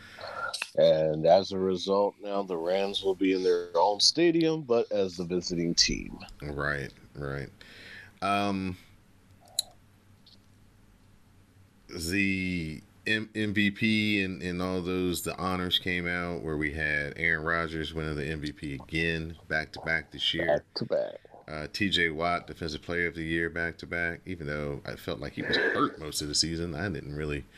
And 0.77 1.27
as 1.27 1.53
a 1.53 1.59
result, 1.59 2.15
now 2.23 2.43
the 2.43 2.57
Rams 2.57 3.03
will 3.03 3.15
be 3.15 3.33
in 3.35 3.43
their 3.43 3.69
own 3.77 4.01
stadium, 4.01 4.63
but 4.63 4.91
as 4.93 5.17
the 5.17 5.25
visiting 5.25 5.75
team. 5.75 6.19
Right, 6.43 6.91
right. 7.15 7.49
Um, 8.23 8.77
the 11.89 12.83
M- 13.07 13.31
MVP 13.35 14.25
and, 14.25 14.43
and 14.43 14.61
all 14.61 14.83
those 14.83 15.23
the 15.23 15.37
honors 15.39 15.79
came 15.79 16.07
out 16.07 16.43
where 16.43 16.57
we 16.59 16.73
had 16.73 17.15
Aaron 17.17 17.45
Rodgers 17.45 17.95
winning 17.95 18.17
the 18.17 18.25
MVP 18.25 18.83
again 18.83 19.37
back 19.49 19.73
to 19.73 19.81
back 19.81 20.11
this 20.11 20.35
year. 20.35 20.47
Back 20.47 20.65
to 20.75 20.85
back. 20.85 21.15
Uh, 21.49 21.67
T.J. 21.73 22.11
Watt 22.11 22.47
Defensive 22.47 22.83
Player 22.83 23.07
of 23.07 23.15
the 23.15 23.23
Year 23.23 23.49
back 23.49 23.79
to 23.79 23.87
back. 23.87 24.21
Even 24.27 24.47
though 24.47 24.83
I 24.85 24.97
felt 24.97 25.19
like 25.19 25.33
he 25.33 25.43
was 25.43 25.57
hurt 25.57 25.99
most 25.99 26.21
of 26.21 26.29
the 26.29 26.35
season, 26.35 26.75
I 26.75 26.89
didn't 26.89 27.15
really. 27.15 27.45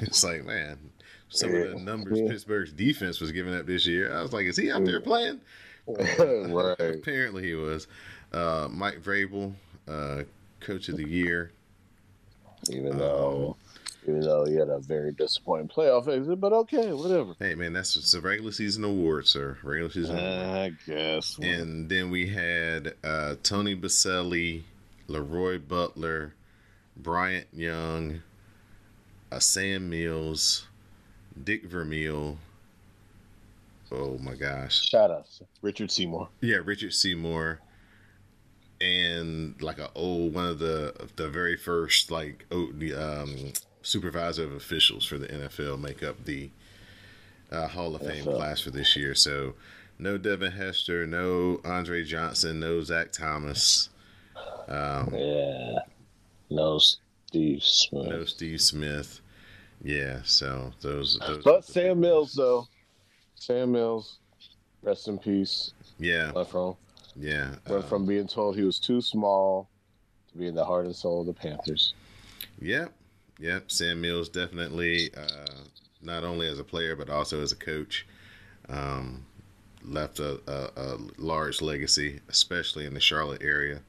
It's 0.00 0.22
like 0.22 0.44
man, 0.44 0.78
some 1.30 1.54
of 1.54 1.70
the 1.70 1.76
numbers 1.76 2.20
Pittsburgh's 2.20 2.72
defense 2.72 3.20
was 3.20 3.32
giving 3.32 3.54
up 3.54 3.66
this 3.66 3.86
year. 3.86 4.14
I 4.14 4.20
was 4.20 4.32
like, 4.32 4.46
is 4.46 4.56
he 4.56 4.70
out 4.70 4.84
there 4.84 5.00
playing? 5.00 5.40
right. 5.86 6.76
Apparently 6.78 7.44
he 7.44 7.54
was. 7.54 7.86
Uh, 8.32 8.68
Mike 8.70 9.02
Vrabel, 9.02 9.54
uh, 9.88 10.24
Coach 10.60 10.90
of 10.90 10.98
the 10.98 11.08
Year. 11.08 11.50
Even 12.70 12.98
though, 12.98 13.56
even 14.08 14.20
though 14.22 14.44
he 14.46 14.54
had 14.54 14.68
a 14.68 14.78
very 14.78 15.12
disappointing 15.12 15.68
playoff 15.68 16.08
exit, 16.08 16.40
but 16.40 16.52
okay, 16.52 16.92
whatever. 16.92 17.34
Hey 17.38 17.54
man, 17.54 17.72
that's 17.74 17.96
it's 17.96 18.14
a 18.14 18.20
regular 18.20 18.52
season 18.52 18.84
award, 18.84 19.26
sir. 19.26 19.58
Regular 19.62 19.90
season 19.90 20.18
award. 20.18 20.46
I 20.46 20.72
guess. 20.86 21.38
And 21.42 21.88
then 21.88 22.10
we 22.10 22.28
had 22.28 22.94
uh, 23.04 23.36
Tony 23.42 23.76
Boselli, 23.76 24.62
Leroy 25.06 25.58
Butler, 25.58 26.34
Bryant 26.96 27.46
Young, 27.52 28.22
uh, 29.30 29.38
Sam 29.38 29.90
Mills, 29.90 30.66
Dick 31.44 31.64
Vermeil. 31.64 32.38
Oh 33.90 34.18
my 34.18 34.34
gosh. 34.34 34.86
Shout 34.88 35.10
out 35.10 35.26
Richard 35.62 35.90
Seymour. 35.90 36.28
Yeah, 36.40 36.58
Richard 36.64 36.92
Seymour, 36.92 37.60
and 38.80 39.60
like 39.62 39.78
a 39.78 39.90
old 39.94 40.34
one 40.34 40.46
of 40.46 40.58
the 40.58 40.94
the 41.16 41.28
very 41.28 41.56
first 41.56 42.10
like 42.10 42.46
oh, 42.50 42.70
the 42.72 42.94
um, 42.94 43.52
supervisor 43.82 44.44
of 44.44 44.52
officials 44.52 45.04
for 45.04 45.18
the 45.18 45.26
NFL 45.28 45.80
make 45.80 46.02
up 46.02 46.24
the 46.24 46.50
uh, 47.50 47.66
Hall 47.68 47.94
of 47.94 48.02
Fame 48.02 48.24
class 48.24 48.60
for 48.60 48.70
this 48.70 48.96
year. 48.96 49.14
So 49.14 49.54
no 49.98 50.18
Devin 50.18 50.52
Hester, 50.52 51.06
no 51.06 51.60
Andre 51.64 52.04
Johnson, 52.04 52.60
no 52.60 52.82
Zach 52.82 53.12
Thomas, 53.12 53.88
um, 54.68 55.14
Yeah. 55.14 55.78
No 56.50 56.78
Steve 56.78 57.62
Smith. 57.62 58.08
no 58.08 58.24
Steve 58.24 58.60
Smith. 58.60 59.20
Yeah, 59.82 60.20
so 60.24 60.72
those. 60.80 61.18
those 61.26 61.44
But 61.44 61.64
Sam 61.64 62.00
Mills, 62.00 62.34
though. 62.34 62.66
Sam 63.34 63.72
Mills, 63.72 64.18
rest 64.82 65.08
in 65.08 65.18
peace. 65.18 65.72
Yeah, 65.98 66.32
from 66.44 66.76
yeah. 67.16 67.50
went 67.68 67.84
um, 67.84 67.88
from 67.88 68.06
being 68.06 68.26
told 68.26 68.56
he 68.56 68.62
was 68.62 68.78
too 68.78 69.00
small 69.00 69.68
to 70.32 70.38
being 70.38 70.54
the 70.54 70.64
heart 70.64 70.86
and 70.86 70.96
soul 70.96 71.20
of 71.20 71.26
the 71.26 71.32
Panthers. 71.32 71.94
Yep, 72.60 72.92
yep. 73.38 73.70
Sam 73.70 74.00
Mills 74.00 74.28
definitely, 74.28 75.10
uh, 75.16 75.60
not 76.02 76.24
only 76.24 76.46
as 76.48 76.58
a 76.58 76.64
player 76.64 76.96
but 76.96 77.08
also 77.10 77.42
as 77.42 77.52
a 77.52 77.56
coach, 77.56 78.06
um, 78.68 79.24
left 79.84 80.18
a, 80.20 80.40
a, 80.46 80.70
a 80.80 80.98
large 81.18 81.60
legacy, 81.62 82.20
especially 82.28 82.84
in 82.86 82.94
the 82.94 83.00
Charlotte 83.00 83.42
area. 83.42 83.80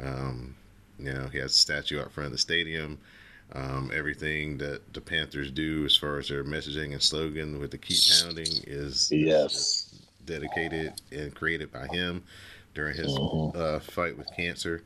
Um, 0.00 0.54
you 0.98 1.12
know, 1.12 1.26
he 1.32 1.38
has 1.38 1.52
a 1.52 1.56
statue 1.56 2.00
out 2.00 2.12
front 2.12 2.26
of 2.26 2.32
the 2.32 2.38
stadium. 2.38 2.98
Um, 3.52 3.90
everything 3.94 4.56
that 4.58 4.94
the 4.94 5.00
Panthers 5.00 5.50
do 5.50 5.84
as 5.84 5.96
far 5.96 6.18
as 6.18 6.28
their 6.28 6.42
messaging 6.44 6.92
and 6.92 7.02
slogan 7.02 7.58
with 7.60 7.70
the 7.70 7.78
keep 7.78 7.98
pounding 8.22 8.46
is 8.66 9.10
Yes. 9.12 9.94
dedicated 10.24 10.94
and 11.12 11.34
created 11.34 11.70
by 11.70 11.86
him 11.88 12.22
during 12.74 12.96
his 12.96 13.08
Mhm. 13.12 13.54
uh, 13.54 13.80
fight 13.80 14.16
with 14.16 14.26
cancer. 14.34 14.82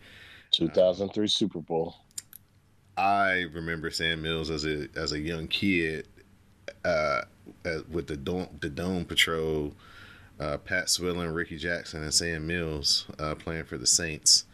2003 0.50 1.28
Super 1.28 1.60
Bowl. 1.60 1.94
I 2.98 3.46
remember 3.52 3.90
Sam 3.90 4.22
Mills 4.22 4.50
as 4.50 4.66
a 4.66 4.88
as 4.96 5.12
a 5.12 5.18
young 5.18 5.46
kid 5.46 6.08
uh, 6.84 7.22
uh, 7.64 7.78
with 7.90 8.08
the 8.08 8.16
dome 8.16 8.48
the 8.60 8.68
Dome 8.68 9.04
Patrol, 9.04 9.72
uh, 10.40 10.58
Pat 10.58 10.90
Swilling, 10.90 11.28
Rickey 11.28 11.58
Jackson, 11.58 12.02
and 12.02 12.12
Sam 12.12 12.46
Mills 12.46 13.06
uh, 13.18 13.36
playing 13.36 13.64
for 13.64 13.78
the 13.78 13.86
Saints. 13.86 14.44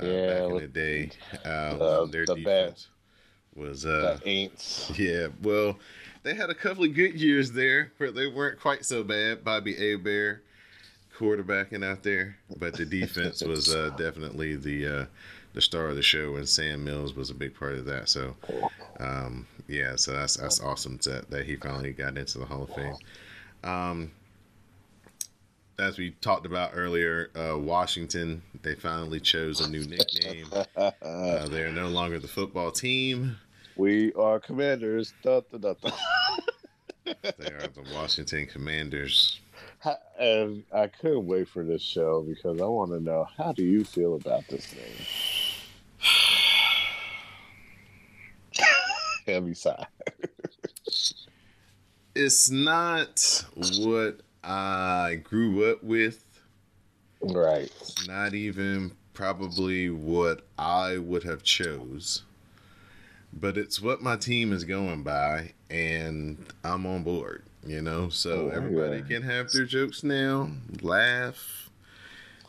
Uh, 0.00 0.06
Yeah, 0.06 0.26
back 0.26 0.50
in 0.50 0.56
the 0.56 0.66
day, 0.68 1.10
um, 1.44 1.82
uh, 1.82 2.04
their 2.06 2.26
the 2.26 2.34
defense 2.34 2.88
was 3.54 3.86
uh, 3.86 4.18
the 4.24 4.30
Aints. 4.30 4.98
yeah. 4.98 5.28
Well, 5.42 5.78
they 6.24 6.34
had 6.34 6.50
a 6.50 6.54
couple 6.54 6.84
of 6.84 6.94
good 6.94 7.14
years 7.14 7.52
there, 7.52 7.92
where 7.98 8.10
they 8.10 8.26
weren't 8.26 8.60
quite 8.60 8.84
so 8.84 9.04
bad. 9.04 9.44
Bobby 9.44 9.74
Hebert 9.74 10.44
quarterbacking 11.16 11.84
out 11.84 12.02
there, 12.02 12.36
but 12.58 12.74
the 12.74 12.84
defense 12.86 13.42
was 13.42 13.74
uh, 13.74 13.90
definitely 13.98 14.54
the 14.56 14.86
uh, 14.86 15.06
the 15.54 15.60
star 15.60 15.86
of 15.88 15.96
the 15.96 16.02
show, 16.02 16.36
and 16.36 16.48
Sam 16.48 16.84
Mills 16.84 17.14
was 17.14 17.30
a 17.30 17.34
big 17.34 17.54
part 17.54 17.74
of 17.74 17.84
that. 17.86 18.08
So, 18.08 18.36
um, 19.00 19.46
yeah, 19.66 19.96
so 19.96 20.12
that's 20.12 20.36
that's 20.36 20.60
awesome 20.60 20.98
that 21.04 21.30
that 21.30 21.46
he 21.46 21.56
finally 21.56 21.92
got 21.92 22.16
into 22.16 22.38
the 22.38 22.44
Hall 22.44 22.64
of 22.64 22.70
Fame. 22.74 22.96
Um, 23.64 24.10
as 25.78 25.98
we 25.98 26.10
talked 26.20 26.46
about 26.46 26.72
earlier, 26.74 27.30
uh, 27.36 27.56
Washington 27.58 28.42
they 28.62 28.74
finally 28.74 29.20
chose 29.20 29.60
a 29.60 29.70
new 29.70 29.84
nickname. 29.84 30.46
Uh, 31.02 31.46
they 31.48 31.62
are 31.62 31.72
no 31.72 31.88
longer 31.88 32.18
the 32.18 32.28
football 32.28 32.70
team. 32.70 33.36
we 33.76 34.12
are 34.14 34.38
commanders. 34.38 35.12
Da, 35.22 35.40
da, 35.52 35.74
da. 35.74 35.90
They 37.04 37.46
are 37.52 37.68
the 37.68 37.84
Washington 37.94 38.46
Commanders. 38.46 39.40
And 40.18 40.64
I 40.72 40.88
couldn't 40.88 41.26
wait 41.26 41.48
for 41.48 41.64
this 41.64 41.82
show 41.82 42.22
because 42.22 42.60
I 42.60 42.64
want 42.64 42.90
to 42.90 43.00
know 43.00 43.26
how 43.36 43.52
do 43.52 43.62
you 43.64 43.84
feel 43.84 44.14
about 44.14 44.46
this 44.48 44.74
name? 44.74 45.06
Heavy 49.28 49.54
sigh. 49.54 49.86
It's 52.14 52.50
not 52.50 53.44
what 53.78 54.22
I 54.42 55.20
grew 55.22 55.70
up 55.70 55.84
with. 55.84 56.24
Right. 57.20 57.70
Not 58.08 58.34
even 58.34 58.90
probably 59.14 59.88
what 59.88 60.44
I 60.58 60.98
would 60.98 61.22
have 61.22 61.44
chose. 61.44 62.24
But 63.32 63.56
it's 63.56 63.80
what 63.80 64.02
my 64.02 64.16
team 64.16 64.52
is 64.52 64.64
going 64.64 65.04
by, 65.04 65.52
and 65.70 66.44
I'm 66.64 66.86
on 66.86 67.04
board. 67.04 67.44
You 67.64 67.82
know, 67.82 68.08
so 68.08 68.50
Oh, 68.52 68.56
everybody 68.56 68.96
yeah. 68.96 69.04
can 69.18 69.22
have 69.22 69.52
their 69.52 69.64
jokes 69.66 70.02
now, 70.02 70.50
laugh, 70.80 71.70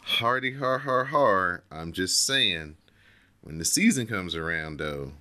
hearty 0.02 0.54
har 0.54 0.80
har 0.80 1.04
har. 1.06 1.62
I'm 1.72 1.92
just 1.92 2.26
saying, 2.26 2.76
when 3.42 3.60
the 3.60 3.66
season 3.66 4.08
comes 4.08 4.34
around, 4.36 4.80
though, 4.80 5.12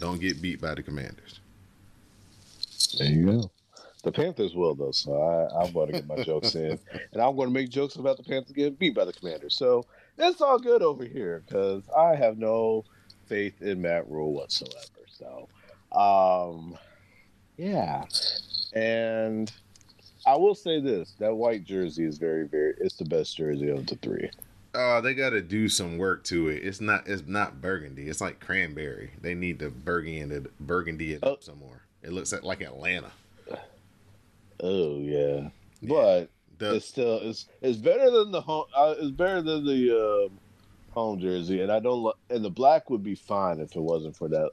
don't 0.00 0.20
get 0.20 0.42
beat 0.42 0.60
by 0.60 0.74
the 0.74 0.82
Commanders. 0.82 1.40
There 2.98 3.08
you 3.08 3.26
go. 3.26 3.50
The 4.02 4.10
Panthers 4.10 4.54
will 4.54 4.74
though, 4.74 4.92
so 4.92 5.14
I, 5.14 5.62
I'm 5.62 5.72
going 5.72 5.88
to 5.88 5.92
get 5.92 6.06
my 6.06 6.22
jokes 6.24 6.54
in, 6.54 6.78
and 7.12 7.22
I'm 7.22 7.36
going 7.36 7.48
to 7.48 7.54
make 7.54 7.68
jokes 7.68 7.96
about 7.96 8.16
the 8.16 8.22
Panthers 8.22 8.52
getting 8.52 8.74
beat 8.74 8.94
by 8.94 9.04
the 9.04 9.12
Commanders. 9.12 9.54
So 9.54 9.84
it's 10.16 10.40
all 10.40 10.58
good 10.58 10.82
over 10.82 11.04
here 11.04 11.42
because 11.46 11.82
I 11.96 12.14
have 12.14 12.38
no 12.38 12.84
faith 13.26 13.60
in 13.60 13.82
Matt 13.82 14.08
Rhule 14.08 14.32
whatsoever. 14.32 15.06
So, 15.06 15.48
um, 15.96 16.78
yeah, 17.58 18.04
and 18.72 19.52
I 20.26 20.36
will 20.36 20.54
say 20.54 20.80
this: 20.80 21.14
that 21.18 21.34
white 21.34 21.64
jersey 21.64 22.04
is 22.06 22.16
very, 22.16 22.48
very. 22.48 22.74
It's 22.80 22.96
the 22.96 23.04
best 23.04 23.36
jersey 23.36 23.68
of 23.68 23.86
the 23.86 23.96
three. 23.96 24.30
Oh, 24.74 25.00
they 25.00 25.14
got 25.14 25.30
to 25.30 25.42
do 25.42 25.68
some 25.68 25.98
work 25.98 26.22
to 26.24 26.48
it. 26.48 26.64
It's 26.64 26.80
not. 26.80 27.08
It's 27.08 27.26
not 27.26 27.60
burgundy. 27.60 28.08
It's 28.08 28.20
like 28.20 28.38
cranberry. 28.40 29.10
They 29.20 29.34
need 29.34 29.58
to 29.60 29.70
burgundy 29.70 30.20
it, 30.36 30.58
burgundy 30.60 31.12
it 31.14 31.20
Oh. 31.24 31.32
up 31.32 31.42
some 31.42 31.58
more. 31.58 31.82
It 32.02 32.12
looks 32.12 32.32
like, 32.32 32.44
like 32.44 32.60
Atlanta. 32.62 33.10
Oh 34.62 34.98
yeah, 34.98 35.48
Yeah. 35.80 35.88
but 35.88 36.30
The, 36.58 36.74
it's 36.76 36.86
still 36.86 37.18
it's 37.22 37.46
it's 37.62 37.78
better 37.78 38.10
than 38.10 38.30
the 38.30 38.40
home. 38.40 38.66
Uh, 38.76 38.94
it's 38.98 39.10
better 39.10 39.40
than 39.42 39.64
the 39.64 40.26
um, 40.28 40.38
home 40.90 41.18
jersey, 41.18 41.62
and 41.62 41.72
I 41.72 41.80
don't. 41.80 42.02
Lo- 42.02 42.12
and 42.28 42.44
the 42.44 42.50
black 42.50 42.90
would 42.90 43.02
be 43.02 43.14
fine 43.14 43.58
if 43.60 43.74
it 43.74 43.80
wasn't 43.80 44.16
for 44.16 44.28
that 44.28 44.50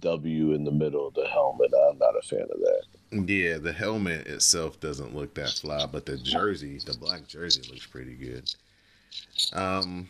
W 0.00 0.52
in 0.52 0.64
the 0.64 0.70
middle 0.70 1.08
of 1.08 1.14
the 1.14 1.26
helmet. 1.26 1.72
I'm 1.90 1.98
not 1.98 2.14
a 2.16 2.22
fan 2.22 2.42
of 2.42 2.60
that. 2.60 3.28
yeah, 3.32 3.56
the 3.56 3.72
helmet 3.72 4.26
itself 4.26 4.78
doesn't 4.78 5.14
look 5.16 5.34
that 5.34 5.50
fly, 5.50 5.86
but 5.86 6.04
the 6.04 6.18
jersey, 6.18 6.78
the 6.84 6.96
black 6.98 7.26
jersey, 7.26 7.62
looks 7.70 7.86
pretty 7.86 8.14
good. 8.14 8.54
Um, 9.52 10.08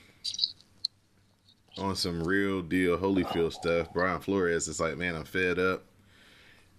on 1.79 1.95
some 1.95 2.23
real 2.23 2.63
deal 2.63 2.97
Holyfield 2.97 3.53
stuff. 3.53 3.93
Brian 3.93 4.21
Flores 4.21 4.69
is 4.69 4.81
like, 4.81 4.97
man, 4.97 5.15
I'm 5.15 5.25
fed 5.25 5.59
up. 5.59 5.85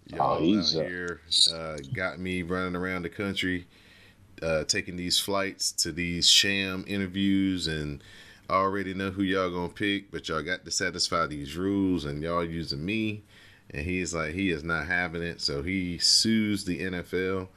Y'all 0.08 0.38
Oh, 0.38 0.40
he's, 0.40 0.76
out 0.76 0.86
here 0.86 1.22
uh, 1.54 1.78
got 1.94 2.20
me 2.20 2.42
running 2.42 2.76
around 2.76 3.04
the 3.04 3.10
country, 3.10 3.68
uh, 4.42 4.64
taking 4.64 4.96
these 4.96 5.20
flights 5.20 5.72
to 5.74 5.92
these 5.92 6.30
sham 6.30 6.86
interviews, 6.88 7.68
and 7.68 8.02
I 8.50 8.54
already 8.54 8.94
know 8.94 9.12
who 9.12 9.24
y'all 9.24 9.52
gonna 9.52 9.70
pick, 9.70 10.10
but 10.10 10.30
y'all 10.30 10.42
got 10.42 10.64
to 10.64 10.72
satisfy 10.72 11.26
these 11.26 11.58
rules, 11.58 12.06
and 12.06 12.24
y'all 12.24 12.46
using 12.46 12.86
me. 12.86 13.24
And 13.72 13.86
he's 13.86 14.14
like, 14.14 14.34
he 14.34 14.50
is 14.50 14.64
not 14.64 14.88
having 14.88 15.22
it, 15.22 15.42
so 15.42 15.62
he 15.62 15.98
sues 15.98 16.64
the 16.64 16.80
NFL 16.80 17.50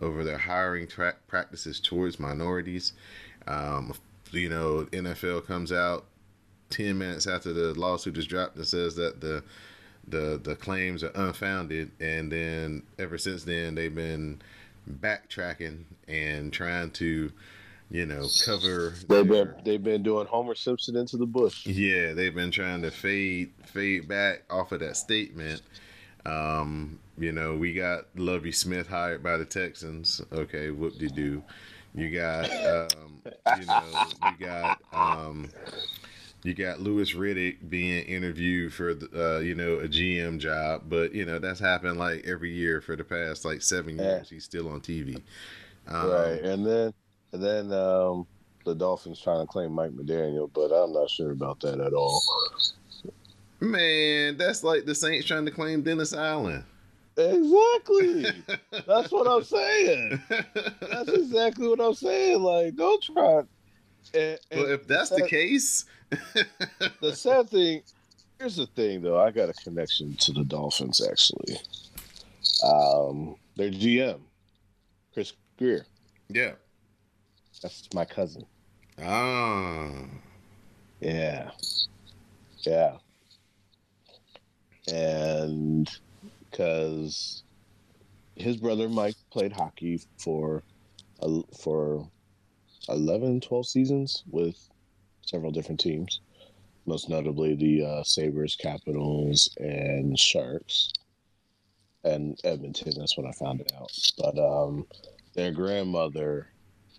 over 0.00 0.22
their 0.22 0.38
hiring 0.38 0.86
tra- 0.86 1.16
practices 1.26 1.80
towards 1.80 2.20
minorities. 2.20 2.92
Um, 3.48 3.94
you 4.32 4.48
know, 4.48 4.86
NFL 4.92 5.46
comes 5.46 5.72
out 5.72 6.04
ten 6.70 6.98
minutes 6.98 7.26
after 7.26 7.52
the 7.52 7.74
lawsuit 7.78 8.18
is 8.18 8.26
dropped 8.26 8.56
and 8.56 8.66
says 8.66 8.96
that 8.96 9.20
the 9.20 9.42
the 10.08 10.40
the 10.42 10.54
claims 10.56 11.02
are 11.04 11.12
unfounded, 11.14 11.90
and 12.00 12.30
then 12.30 12.82
ever 12.98 13.18
since 13.18 13.44
then 13.44 13.74
they've 13.74 13.94
been 13.94 14.40
backtracking 15.00 15.82
and 16.06 16.52
trying 16.52 16.90
to, 16.92 17.32
you 17.90 18.06
know, 18.06 18.26
cover. 18.44 18.94
They've 19.08 19.26
their- 19.28 19.44
been 19.46 19.54
they've 19.64 19.82
been 19.82 20.02
doing 20.02 20.26
Homer 20.26 20.54
Simpson 20.54 20.96
into 20.96 21.16
the 21.16 21.26
bush. 21.26 21.66
yeah, 21.66 22.12
they've 22.12 22.34
been 22.34 22.50
trying 22.50 22.82
to 22.82 22.90
fade 22.90 23.52
fade 23.64 24.08
back 24.08 24.42
off 24.50 24.72
of 24.72 24.80
that 24.80 24.96
statement. 24.96 25.62
Um, 26.24 26.98
you 27.18 27.32
know, 27.32 27.56
we 27.56 27.72
got 27.72 28.06
Lovie 28.16 28.52
Smith 28.52 28.88
hired 28.88 29.22
by 29.22 29.36
the 29.36 29.44
Texans. 29.44 30.20
Okay, 30.32 30.70
whoop 30.70 30.98
de 30.98 31.08
doo. 31.08 31.42
You 31.96 32.10
got, 32.10 32.44
um, 32.66 33.22
you 33.58 33.64
know, 33.66 34.06
you 34.22 34.32
got, 34.38 34.76
um, 34.92 35.48
you 36.42 36.52
got 36.54 36.78
Louis 36.80 37.12
Riddick 37.14 37.68
being 37.70 38.04
interviewed 38.04 38.72
for, 38.74 38.94
the, 38.94 39.36
uh, 39.36 39.38
you 39.40 39.54
know, 39.54 39.80
a 39.80 39.88
GM 39.88 40.38
job, 40.38 40.82
but 40.88 41.14
you 41.14 41.24
know 41.24 41.38
that's 41.38 41.58
happened 41.58 41.98
like 41.98 42.24
every 42.26 42.52
year 42.52 42.80
for 42.80 42.96
the 42.96 43.04
past 43.04 43.44
like 43.44 43.62
seven 43.62 43.96
Yeah. 43.98 44.16
years. 44.16 44.30
He's 44.30 44.44
still 44.44 44.68
on 44.68 44.80
TV. 44.80 45.22
Um, 45.88 46.10
right, 46.10 46.40
and 46.42 46.66
then 46.66 46.92
and 47.32 47.42
then 47.42 47.72
um, 47.72 48.26
the 48.64 48.74
Dolphins 48.74 49.20
trying 49.20 49.40
to 49.40 49.46
claim 49.50 49.72
Mike 49.72 49.92
McDaniel, 49.92 50.50
but 50.52 50.72
I'm 50.72 50.92
not 50.92 51.08
sure 51.10 51.30
about 51.32 51.60
that 51.60 51.80
at 51.80 51.94
all. 51.94 52.22
Man, 53.60 54.36
that's 54.36 54.62
like 54.62 54.84
the 54.84 54.94
Saints 54.94 55.26
trying 55.26 55.46
to 55.46 55.50
claim 55.50 55.82
Dennis 55.82 56.12
Allen. 56.12 56.62
Exactly. 57.16 58.26
That's 58.86 59.10
what 59.10 59.26
I'm 59.26 59.42
saying. 59.44 60.20
That's 60.80 61.08
exactly 61.08 61.66
what 61.68 61.80
I'm 61.80 61.94
saying. 61.94 62.40
Like, 62.42 62.76
don't 62.76 63.02
try. 63.02 63.38
And, 64.14 64.38
and 64.50 64.60
well, 64.60 64.70
if 64.70 64.86
that's 64.86 65.10
the 65.10 65.18
sad- 65.20 65.28
case, 65.28 65.84
the 67.00 67.12
sad 67.14 67.48
thing, 67.50 67.82
here's 68.38 68.54
the 68.56 68.66
thing 68.66 69.02
though. 69.02 69.18
I 69.18 69.30
got 69.32 69.48
a 69.48 69.52
connection 69.54 70.14
to 70.16 70.32
the 70.32 70.44
Dolphins 70.44 71.00
actually. 71.04 71.56
Um, 72.64 73.34
their 73.56 73.70
GM, 73.70 74.20
Chris 75.12 75.32
Grier. 75.58 75.84
yeah. 76.28 76.52
That's 77.62 77.88
my 77.94 78.04
cousin. 78.04 78.44
Ah, 79.02 79.90
Yeah. 81.00 81.50
Yeah. 82.60 82.98
And 84.92 85.88
because 86.56 87.42
his 88.34 88.56
brother 88.56 88.88
Mike 88.88 89.16
played 89.30 89.52
hockey 89.52 90.00
for 90.18 90.62
uh, 91.20 91.40
for 91.58 92.08
11, 92.88 93.40
12 93.40 93.66
seasons 93.66 94.22
with 94.30 94.56
several 95.22 95.50
different 95.50 95.80
teams, 95.80 96.20
most 96.86 97.08
notably 97.08 97.54
the 97.54 97.84
uh, 97.84 98.02
Sabres, 98.04 98.56
Capitals, 98.56 99.50
and 99.58 100.18
Sharks, 100.18 100.92
and 102.04 102.38
Edmonton. 102.44 102.92
That's 102.96 103.16
when 103.16 103.26
I 103.26 103.32
found 103.32 103.60
it 103.60 103.72
out. 103.78 103.92
But 104.18 104.38
um, 104.38 104.86
their 105.34 105.50
grandmother 105.50 106.48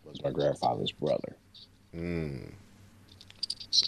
was 0.04 0.22
my 0.24 0.32
grandfather's 0.32 0.92
brother. 0.92 1.38
mm. 1.96 2.52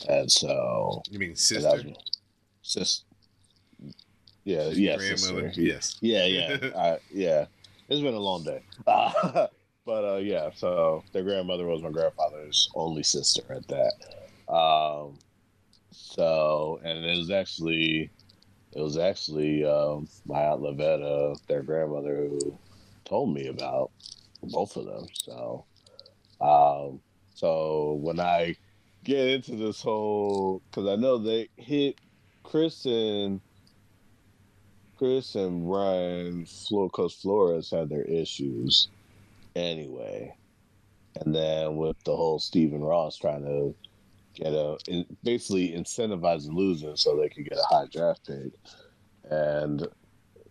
And 0.07 0.31
so 0.31 1.01
you 1.09 1.19
mean 1.19 1.29
and 1.31 1.97
sister? 2.61 3.05
That 4.45 4.57
was- 4.67 4.75
sis. 4.75 4.77
Yeah, 4.77 4.95
grandmother. 4.97 5.47
sister. 5.49 5.61
Yes. 5.61 5.97
Yeah, 6.01 6.25
yeah, 6.25 6.57
I, 6.77 6.97
yeah. 7.11 7.45
It's 7.89 8.01
been 8.01 8.13
a 8.13 8.19
long 8.19 8.43
day, 8.43 8.61
uh, 8.85 9.47
but 9.85 10.05
uh, 10.13 10.17
yeah. 10.17 10.51
So 10.55 11.03
their 11.11 11.23
grandmother 11.23 11.65
was 11.65 11.81
my 11.81 11.89
grandfather's 11.89 12.69
only 12.75 13.01
sister 13.03 13.41
at 13.49 13.67
that. 13.67 13.93
Um, 14.53 15.17
so 15.91 16.79
and 16.83 17.03
it 17.03 17.17
was 17.17 17.31
actually, 17.31 18.11
it 18.73 18.81
was 18.81 18.97
actually 18.97 19.65
um, 19.65 20.07
my 20.25 20.39
aunt 20.43 20.61
Lavetta, 20.61 21.35
their 21.47 21.63
grandmother, 21.63 22.27
who 22.27 22.57
told 23.05 23.33
me 23.33 23.47
about 23.47 23.89
both 24.43 24.75
of 24.77 24.85
them. 24.85 25.07
So, 25.13 25.65
um, 26.41 26.99
so 27.33 27.93
when 28.01 28.19
I 28.19 28.55
get 29.03 29.27
into 29.29 29.55
this 29.55 29.81
whole, 29.81 30.61
because 30.69 30.87
I 30.87 30.95
know 30.95 31.17
they 31.17 31.49
hit 31.57 31.95
Chris 32.43 32.85
and 32.85 33.41
Chris 34.99 35.35
and 35.35 35.71
Ryan, 35.71 36.45
because 36.69 37.13
Flores 37.13 37.71
had 37.71 37.87
their 37.87 38.03
issues 38.03 38.89
anyway. 39.55 40.35
And 41.21 41.33
then 41.33 41.77
with 41.77 41.95
the 42.03 42.13
whole 42.13 42.37
Stephen 42.37 42.81
Ross 42.81 43.15
trying 43.15 43.45
to 43.45 43.73
get 44.35 44.51
a, 44.51 44.77
basically 45.23 45.69
incentivizing 45.69 46.53
losing 46.53 46.97
so 46.97 47.15
they 47.15 47.29
could 47.29 47.45
get 47.47 47.57
a 47.57 47.73
high 47.73 47.85
draft 47.89 48.27
pick. 48.27 48.51
And 49.31 49.87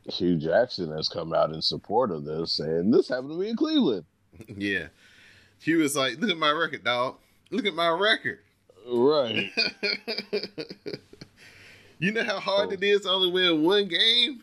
Hue 0.04 0.38
Jackson 0.38 0.90
has 0.92 1.10
come 1.10 1.34
out 1.34 1.52
in 1.52 1.60
support 1.60 2.10
of 2.10 2.24
this, 2.24 2.52
saying 2.52 2.90
this 2.90 3.08
happened 3.08 3.32
to 3.32 3.36
me 3.36 3.50
in 3.50 3.56
Cleveland. 3.56 4.06
Yeah. 4.56 4.86
He 5.60 5.74
was 5.74 5.96
like, 5.96 6.18
"Look 6.18 6.30
at 6.30 6.38
my 6.38 6.52
record, 6.52 6.84
dog. 6.84 7.16
Look 7.50 7.66
at 7.66 7.74
my 7.74 7.88
record." 7.88 8.38
Right. 8.86 9.50
you 11.98 12.12
know 12.12 12.24
how 12.24 12.40
hard 12.40 12.72
it 12.72 12.82
is 12.82 13.02
to 13.02 13.10
only 13.10 13.30
win 13.30 13.62
one 13.62 13.88
game? 13.88 14.42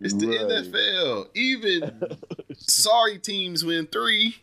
It's 0.00 0.14
the 0.14 0.28
Right. 0.28 0.40
NFL. 0.40 1.28
Even 1.34 2.02
sorry 2.56 3.18
teams 3.18 3.64
win 3.64 3.86
three. 3.86 4.36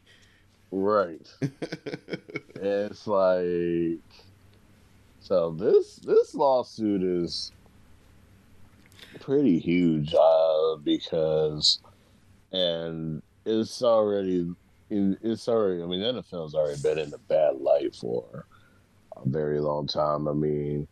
Right. 0.71 1.27
it's 2.55 3.07
like 3.07 3.99
so 5.19 5.51
this 5.51 5.95
this 5.97 6.35
lawsuit 6.35 7.03
is 7.03 7.51
pretty 9.19 9.57
huge 9.59 10.13
uh 10.13 10.75
because 10.83 11.79
and 12.51 13.21
it's 13.45 13.81
already 13.81 14.53
it's 14.89 15.47
already 15.47 15.81
I 15.81 15.85
mean 15.85 16.01
the 16.01 16.21
NFL's 16.21 16.53
already 16.53 16.81
been 16.81 16.99
in 16.99 17.13
a 17.13 17.17
bad 17.17 17.57
light 17.59 17.95
for 17.95 18.45
a 19.15 19.27
very 19.27 19.59
long 19.59 19.87
time. 19.87 20.27
I 20.27 20.33
mean 20.33 20.87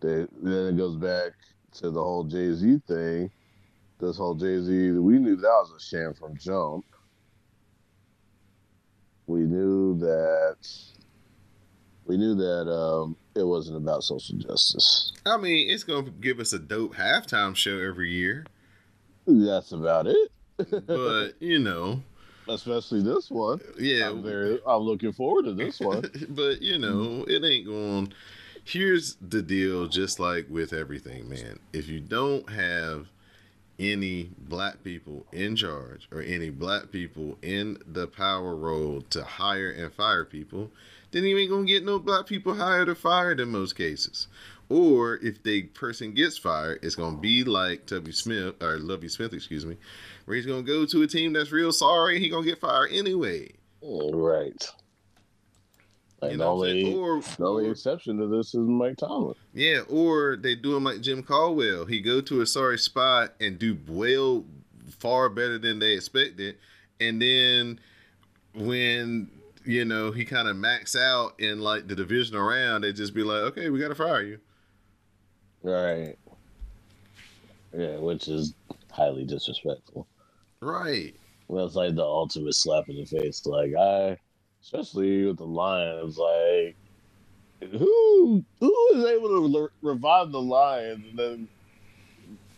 they, 0.00 0.26
then 0.42 0.66
it 0.68 0.76
goes 0.76 0.96
back 0.96 1.32
to 1.74 1.90
the 1.90 2.02
whole 2.02 2.24
Jay 2.24 2.52
Z 2.52 2.80
thing. 2.86 3.30
This 3.98 4.16
whole 4.16 4.34
Jay 4.34 4.60
Z 4.60 4.90
we 4.92 5.18
knew 5.18 5.36
that 5.36 5.42
was 5.46 5.72
a 5.76 5.80
sham 5.80 6.14
from 6.14 6.36
jump 6.36 6.84
we 9.30 9.40
knew 9.42 9.96
that 9.98 10.56
we 12.04 12.16
knew 12.16 12.34
that 12.34 12.68
um, 12.68 13.16
it 13.36 13.44
wasn't 13.44 13.76
about 13.76 14.02
social 14.02 14.36
justice. 14.36 15.12
I 15.24 15.36
mean, 15.36 15.70
it's 15.70 15.84
gonna 15.84 16.10
give 16.10 16.40
us 16.40 16.52
a 16.52 16.58
dope 16.58 16.96
halftime 16.96 17.54
show 17.54 17.78
every 17.78 18.10
year, 18.10 18.44
That's 19.26 19.70
about 19.70 20.08
it. 20.08 20.32
but 20.86 21.34
you 21.40 21.60
know, 21.60 22.02
Especially 22.48 23.02
this 23.02 23.30
one. 23.30 23.60
yeah, 23.78 24.08
I'm 24.08 24.24
very. 24.24 24.58
I'm 24.66 24.82
looking 24.82 25.12
forward 25.12 25.44
to 25.44 25.54
this 25.54 25.78
one. 25.78 26.10
but 26.30 26.60
you 26.60 26.78
know, 26.78 27.24
it 27.28 27.44
ain't 27.44 27.66
going. 27.66 28.12
Here's 28.70 29.16
the 29.16 29.42
deal, 29.42 29.88
just 29.88 30.20
like 30.20 30.46
with 30.48 30.72
everything, 30.72 31.28
man. 31.28 31.58
If 31.72 31.88
you 31.88 31.98
don't 31.98 32.48
have 32.50 33.08
any 33.80 34.30
black 34.38 34.84
people 34.84 35.26
in 35.32 35.56
charge 35.56 36.06
or 36.12 36.22
any 36.22 36.50
black 36.50 36.92
people 36.92 37.36
in 37.42 37.78
the 37.84 38.06
power 38.06 38.54
role 38.54 39.00
to 39.10 39.24
hire 39.24 39.70
and 39.72 39.92
fire 39.92 40.24
people, 40.24 40.70
then 41.10 41.24
you 41.24 41.36
ain't 41.36 41.50
gonna 41.50 41.64
get 41.64 41.84
no 41.84 41.98
black 41.98 42.26
people 42.26 42.54
hired 42.54 42.88
or 42.88 42.94
fired 42.94 43.40
in 43.40 43.48
most 43.48 43.74
cases. 43.74 44.28
Or 44.68 45.16
if 45.16 45.42
the 45.42 45.62
person 45.62 46.14
gets 46.14 46.38
fired, 46.38 46.78
it's 46.80 46.94
gonna 46.94 47.18
be 47.18 47.42
like 47.42 47.86
Tubby 47.86 48.12
Smith 48.12 48.54
or 48.62 48.78
Lovie 48.78 49.08
Smith, 49.08 49.32
excuse 49.32 49.66
me, 49.66 49.78
where 50.26 50.36
he's 50.36 50.46
gonna 50.46 50.62
go 50.62 50.86
to 50.86 51.02
a 51.02 51.08
team 51.08 51.32
that's 51.32 51.50
real 51.50 51.72
sorry. 51.72 52.20
He 52.20 52.28
gonna 52.28 52.46
get 52.46 52.60
fired 52.60 52.90
anyway. 52.92 53.50
right. 54.14 54.64
And 56.22 56.32
You 56.32 56.38
the 56.38 56.44
know 56.44 56.54
what 56.54 56.68
I'm 56.68 56.70
only, 56.70 56.82
saying? 56.84 56.98
Or, 56.98 57.20
the 57.20 57.46
only 57.46 57.68
or- 57.68 57.70
exception 57.72 58.18
to 58.18 58.26
this 58.26 58.48
is 58.54 58.60
Mike 58.60 58.96
Tomlin. 58.98 59.34
Yeah, 59.54 59.80
or 59.88 60.36
they 60.36 60.54
do 60.54 60.76
him 60.76 60.84
like 60.84 61.00
Jim 61.00 61.22
Caldwell. 61.22 61.86
He 61.86 62.00
go 62.00 62.20
to 62.20 62.40
a 62.42 62.46
sorry 62.46 62.78
spot 62.78 63.34
and 63.40 63.58
do 63.58 63.78
well 63.88 64.44
far 64.98 65.28
better 65.30 65.56
than 65.58 65.78
they 65.78 65.92
expected, 65.92 66.56
and 67.00 67.22
then 67.22 67.80
when 68.54 69.30
you 69.64 69.84
know, 69.84 70.10
he 70.10 70.24
kind 70.24 70.48
of 70.48 70.56
max 70.56 70.96
out 70.96 71.38
in 71.38 71.60
like 71.60 71.86
the 71.86 71.94
division 71.94 72.34
around, 72.36 72.80
they'd 72.80 72.96
just 72.96 73.14
be 73.14 73.22
like, 73.22 73.42
okay, 73.42 73.68
we 73.70 73.78
got 73.78 73.88
to 73.88 73.94
fire 73.94 74.22
you. 74.22 74.38
Right. 75.62 76.16
Yeah, 77.76 77.96
which 77.98 78.26
is 78.28 78.54
highly 78.90 79.24
disrespectful. 79.24 80.06
Right. 80.60 81.14
Well, 81.48 81.66
it's 81.66 81.74
like 81.76 81.94
the 81.94 82.02
ultimate 82.02 82.54
slap 82.54 82.88
in 82.88 82.96
the 82.96 83.04
face. 83.04 83.44
Like 83.46 83.74
I, 83.78 84.16
especially 84.62 85.26
with 85.26 85.38
the 85.38 85.46
Lions, 85.46 86.18
like 86.18 86.76
who 87.72 88.44
who 88.58 88.88
is 88.94 89.04
able 89.04 89.28
to 89.28 89.60
re- 89.62 89.68
revive 89.92 90.32
the 90.32 90.40
Lions 90.40 91.04
and 91.10 91.18
then 91.18 91.48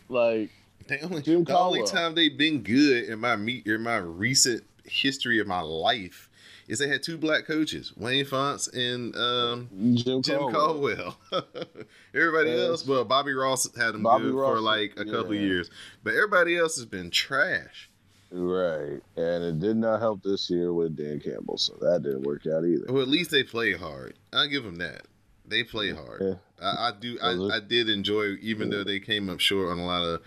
like 0.09 0.49
The 0.87 1.01
only, 1.01 1.21
Jim 1.21 1.43
the 1.43 1.57
only 1.57 1.83
time 1.83 2.15
they've 2.15 2.37
been 2.37 2.61
good 2.63 3.05
in 3.05 3.19
my 3.19 3.35
me 3.35 3.63
in 3.65 3.81
my 3.81 3.97
recent 3.97 4.63
history 4.85 5.39
of 5.39 5.47
my 5.47 5.61
life 5.61 6.29
is 6.67 6.79
they 6.79 6.87
had 6.87 7.03
two 7.03 7.17
black 7.17 7.45
coaches, 7.45 7.91
Wayne 7.97 8.23
Fontes 8.25 8.69
and 8.69 9.13
um, 9.17 9.69
Jim, 9.95 10.21
Jim 10.21 10.39
Caldwell. 10.39 11.17
Caldwell. 11.29 11.45
everybody 12.15 12.51
Yes. 12.51 12.59
else, 12.69 12.87
well, 12.87 13.03
Bobby 13.03 13.33
Ross 13.33 13.67
had 13.75 13.93
them 13.93 14.03
Bobby 14.03 14.25
good 14.25 14.33
for 14.33 14.59
like 14.61 14.93
a 14.97 15.03
couple 15.03 15.33
yeah. 15.35 15.41
years, 15.41 15.69
but 16.03 16.13
everybody 16.13 16.57
else 16.57 16.77
has 16.77 16.85
been 16.85 17.09
trash. 17.11 17.89
Right, 18.35 18.99
and 19.15 19.43
it 19.43 19.59
did 19.59 19.77
not 19.77 19.99
help 19.99 20.23
this 20.23 20.49
year 20.49 20.73
with 20.73 20.97
Dan 20.97 21.19
Campbell, 21.19 21.57
so 21.59 21.75
that 21.81 22.01
didn't 22.01 22.23
work 22.23 22.47
out 22.47 22.65
either. 22.65 22.85
Well, 22.89 23.03
at 23.03 23.07
least 23.07 23.29
they 23.29 23.43
play 23.43 23.73
hard. 23.73 24.15
I 24.33 24.47
give 24.47 24.63
them 24.63 24.77
that. 24.77 25.03
They 25.45 25.63
play 25.63 25.91
hard. 25.91 26.21
Yeah. 26.21 26.33
I, 26.59 26.87
I 26.87 26.91
do. 26.99 27.19
I. 27.21 27.57
I 27.57 27.59
did 27.59 27.89
enjoy, 27.89 28.37
even 28.41 28.71
though 28.71 28.83
they 28.83 28.99
came 28.99 29.29
up 29.29 29.39
short 29.39 29.69
on 29.69 29.77
a 29.77 29.85
lot 29.85 30.01
of 30.01 30.21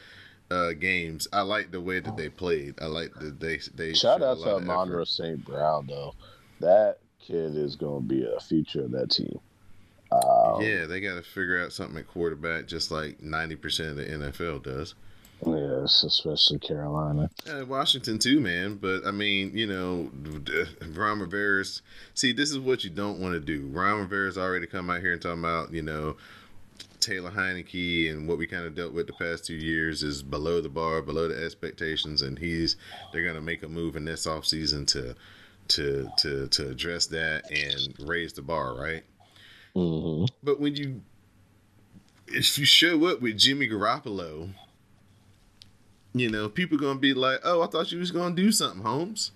uh, 0.50 0.72
games. 0.74 1.26
I 1.32 1.40
like 1.40 1.72
the 1.72 1.80
way 1.80 2.00
that 2.00 2.16
they 2.16 2.28
played. 2.28 2.76
I 2.80 2.86
like 2.86 3.12
that 3.14 3.40
they 3.40 3.58
they 3.74 3.94
Shout 3.94 4.22
out 4.22 4.38
to 4.38 4.60
effort. 4.60 5.08
St. 5.08 5.44
Brown 5.44 5.86
though. 5.88 6.14
That 6.60 6.98
kid 7.18 7.56
is 7.56 7.76
going 7.76 8.02
to 8.02 8.08
be 8.08 8.24
a 8.24 8.40
feature 8.40 8.84
of 8.84 8.92
that 8.92 9.10
team. 9.10 9.40
Um, 10.12 10.62
Yeah, 10.62 10.86
they 10.86 11.00
got 11.00 11.16
to 11.16 11.22
figure 11.22 11.62
out 11.62 11.72
something 11.72 11.98
at 11.98 12.06
quarterback, 12.06 12.68
just 12.68 12.90
like 12.90 13.20
ninety 13.20 13.56
percent 13.56 13.90
of 13.90 13.96
the 13.96 14.04
NFL 14.04 14.62
does. 14.62 14.94
Yes, 15.44 16.02
especially 16.02 16.58
Carolina. 16.58 17.30
Uh, 17.48 17.64
Washington 17.66 18.18
too, 18.18 18.40
man. 18.40 18.76
But 18.76 19.06
I 19.06 19.10
mean, 19.10 19.56
you 19.56 19.66
know, 19.66 20.10
Ron 20.94 21.20
Rivera's. 21.20 21.82
See, 22.14 22.32
this 22.32 22.50
is 22.50 22.58
what 22.58 22.84
you 22.84 22.90
don't 22.90 23.20
want 23.20 23.34
to 23.34 23.40
do. 23.40 23.66
Ron 23.66 24.00
Rivera's 24.00 24.38
already 24.38 24.66
come 24.66 24.88
out 24.88 25.00
here 25.00 25.12
and 25.12 25.20
talking 25.20 25.40
about, 25.40 25.72
you 25.72 25.82
know, 25.82 26.16
Taylor 27.00 27.30
Heinicke 27.30 28.10
and 28.10 28.26
what 28.26 28.38
we 28.38 28.46
kind 28.46 28.64
of 28.64 28.74
dealt 28.74 28.92
with 28.92 29.06
the 29.06 29.12
past 29.12 29.44
two 29.44 29.54
years 29.54 30.02
is 30.02 30.22
below 30.22 30.60
the 30.60 30.68
bar, 30.68 31.02
below 31.02 31.28
the 31.28 31.44
expectations, 31.44 32.22
and 32.22 32.38
he's 32.38 32.76
they're 33.12 33.24
gonna 33.24 33.40
make 33.40 33.62
a 33.62 33.68
move 33.68 33.94
in 33.96 34.04
this 34.04 34.26
offseason 34.26 34.86
to 34.88 35.14
to 35.68 36.08
to 36.18 36.48
to 36.48 36.68
address 36.68 37.06
that 37.08 37.50
and 37.50 37.94
raise 38.08 38.32
the 38.32 38.42
bar, 38.42 38.74
right? 38.74 39.04
hmm 39.74 40.24
But 40.42 40.60
when 40.60 40.74
you 40.76 41.02
if 42.28 42.58
you 42.58 42.64
show 42.64 43.04
up 43.06 43.20
with 43.20 43.38
Jimmy 43.38 43.68
Garoppolo, 43.68 44.50
you 46.20 46.30
know, 46.30 46.48
people 46.48 46.78
gonna 46.78 46.98
be 46.98 47.14
like, 47.14 47.40
"Oh, 47.44 47.62
I 47.62 47.66
thought 47.66 47.92
you 47.92 47.98
was 47.98 48.10
gonna 48.10 48.34
do 48.34 48.52
something, 48.52 48.82
Holmes." 48.82 49.32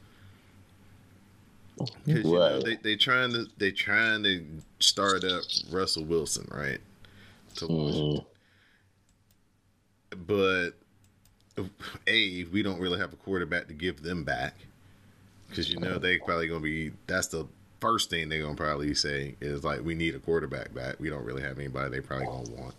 Oh, 1.80 1.86
because 2.04 2.24
you 2.24 2.32
know 2.32 2.60
they 2.60 2.76
they 2.76 2.96
trying 2.96 3.32
to 3.32 3.46
they 3.58 3.70
trying 3.70 4.22
to 4.24 4.44
start 4.80 5.24
up 5.24 5.42
Russell 5.70 6.04
Wilson, 6.04 6.48
right? 6.50 6.80
To 7.56 7.66
Washington. 7.66 8.24
Mm-hmm. 10.12 10.24
But 10.26 10.70
a 12.06 12.44
we 12.44 12.62
don't 12.62 12.80
really 12.80 12.98
have 12.98 13.12
a 13.12 13.16
quarterback 13.16 13.68
to 13.68 13.74
give 13.74 14.02
them 14.02 14.24
back 14.24 14.54
because 15.48 15.70
you 15.70 15.78
know 15.78 15.98
they 15.98 16.18
probably 16.18 16.48
gonna 16.48 16.60
be 16.60 16.92
that's 17.06 17.28
the 17.28 17.46
first 17.80 18.10
thing 18.10 18.28
they're 18.28 18.42
gonna 18.42 18.54
probably 18.54 18.94
say 18.94 19.36
is 19.40 19.64
like 19.64 19.82
we 19.82 19.94
need 19.94 20.14
a 20.14 20.18
quarterback 20.18 20.72
back. 20.74 21.00
We 21.00 21.10
don't 21.10 21.24
really 21.24 21.42
have 21.42 21.58
anybody 21.58 21.90
they 21.90 22.00
probably 22.00 22.26
gonna 22.26 22.50
want. 22.50 22.74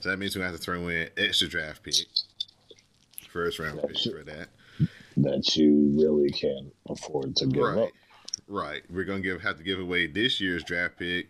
So 0.00 0.10
that 0.10 0.18
means 0.18 0.36
we 0.36 0.42
have 0.42 0.52
to 0.52 0.58
throw 0.58 0.88
in 0.88 1.08
extra 1.16 1.48
draft 1.48 1.82
pick, 1.82 1.94
first 3.36 3.58
round 3.58 3.80
pick 3.86 3.98
for 3.98 4.24
that. 4.24 4.48
That 5.18 5.56
you 5.56 5.92
really 5.98 6.30
can't 6.30 6.72
afford 6.88 7.36
to 7.36 7.46
give 7.46 7.62
Right, 7.62 7.78
up. 7.84 7.90
right. 8.48 8.82
We're 8.90 9.04
gonna 9.04 9.20
give 9.20 9.40
have 9.42 9.58
to 9.58 9.62
give 9.64 9.78
away 9.80 10.06
this 10.06 10.40
year's 10.40 10.62
draft 10.64 10.98
pick 10.98 11.28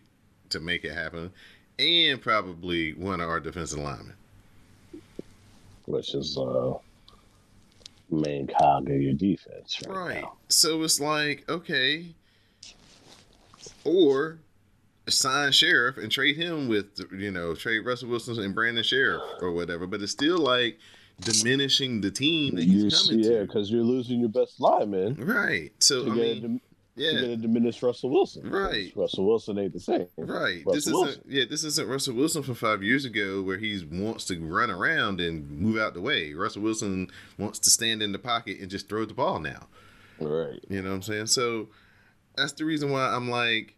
to 0.49 0.59
make 0.59 0.83
it 0.83 0.93
happen, 0.93 1.31
and 1.79 2.21
probably 2.21 2.93
one 2.93 3.19
of 3.21 3.29
our 3.29 3.39
defensive 3.39 3.79
linemen. 3.79 4.13
which 5.85 6.13
is 6.15 6.37
uh 6.37 6.73
main 8.09 8.47
cog 8.59 8.89
of 8.89 9.01
your 9.01 9.13
defense 9.13 9.81
right, 9.87 9.95
Right. 9.97 10.21
now. 10.21 10.33
So 10.49 10.81
it's 10.83 10.99
like, 10.99 11.43
okay. 11.49 12.07
Or 13.83 14.39
sign 15.07 15.51
Scherff 15.51 15.97
and 15.97 16.11
trade 16.11 16.35
him 16.35 16.67
with, 16.67 16.87
you 17.17 17.31
know, 17.31 17.55
trade 17.55 17.79
Russell 17.85 18.09
Wilson 18.09 18.37
and 18.39 18.53
Brandon 18.53 18.83
Scherff 18.83 19.21
or 19.41 19.51
whatever. 19.53 19.87
But 19.87 20.01
it's 20.01 20.11
still 20.11 20.37
like 20.39 20.77
diminishing 21.21 22.01
the 22.01 22.11
team 22.11 22.55
that 22.55 22.65
You 22.65 22.83
he's 22.85 22.97
see, 22.97 23.09
coming 23.09 23.23
yeah, 23.31 23.39
to. 23.39 23.45
because 23.45 23.71
you're 23.71 23.83
losing 23.83 24.19
your 24.19 24.29
best 24.29 24.59
lineman 24.59 25.15
Right. 25.15 25.71
So, 25.79 26.05
to, 26.05 26.11
I 26.11 26.13
mean, 26.13 26.41
dim- 26.41 26.61
yeah. 26.95 27.11
get 27.13 27.23
a 27.29 27.37
diminished 27.37 27.81
Russell 27.83 28.09
Wilson. 28.11 28.49
Right. 28.49 28.91
Russell 28.95 29.25
Wilson 29.25 29.57
ain't 29.57 29.73
the 29.73 29.79
same. 29.79 30.07
Right. 30.17 30.63
Russell 30.65 30.73
this 30.73 30.87
isn't 30.87 30.93
Wilson. 30.99 31.21
yeah, 31.27 31.43
this 31.49 31.63
isn't 31.63 31.87
Russell 31.87 32.13
Wilson 32.15 32.43
from 32.43 32.55
five 32.55 32.83
years 32.83 33.03
ago 33.05 33.41
where 33.41 33.57
he 33.57 33.83
wants 33.91 34.25
to 34.25 34.39
run 34.39 34.69
around 34.69 35.19
and 35.19 35.49
move 35.49 35.77
out 35.77 35.93
the 35.95 36.01
way. 36.01 36.33
Russell 36.33 36.61
Wilson 36.61 37.07
wants 37.37 37.59
to 37.59 37.69
stand 37.69 38.01
in 38.03 38.11
the 38.11 38.19
pocket 38.19 38.59
and 38.59 38.69
just 38.69 38.87
throw 38.89 39.05
the 39.05 39.13
ball 39.13 39.39
now. 39.39 39.67
Right. 40.19 40.59
You 40.69 40.81
know 40.81 40.89
what 40.89 40.95
I'm 40.95 41.01
saying? 41.03 41.27
So 41.27 41.67
that's 42.35 42.53
the 42.53 42.65
reason 42.65 42.91
why 42.91 43.07
I'm 43.13 43.29
like 43.29 43.75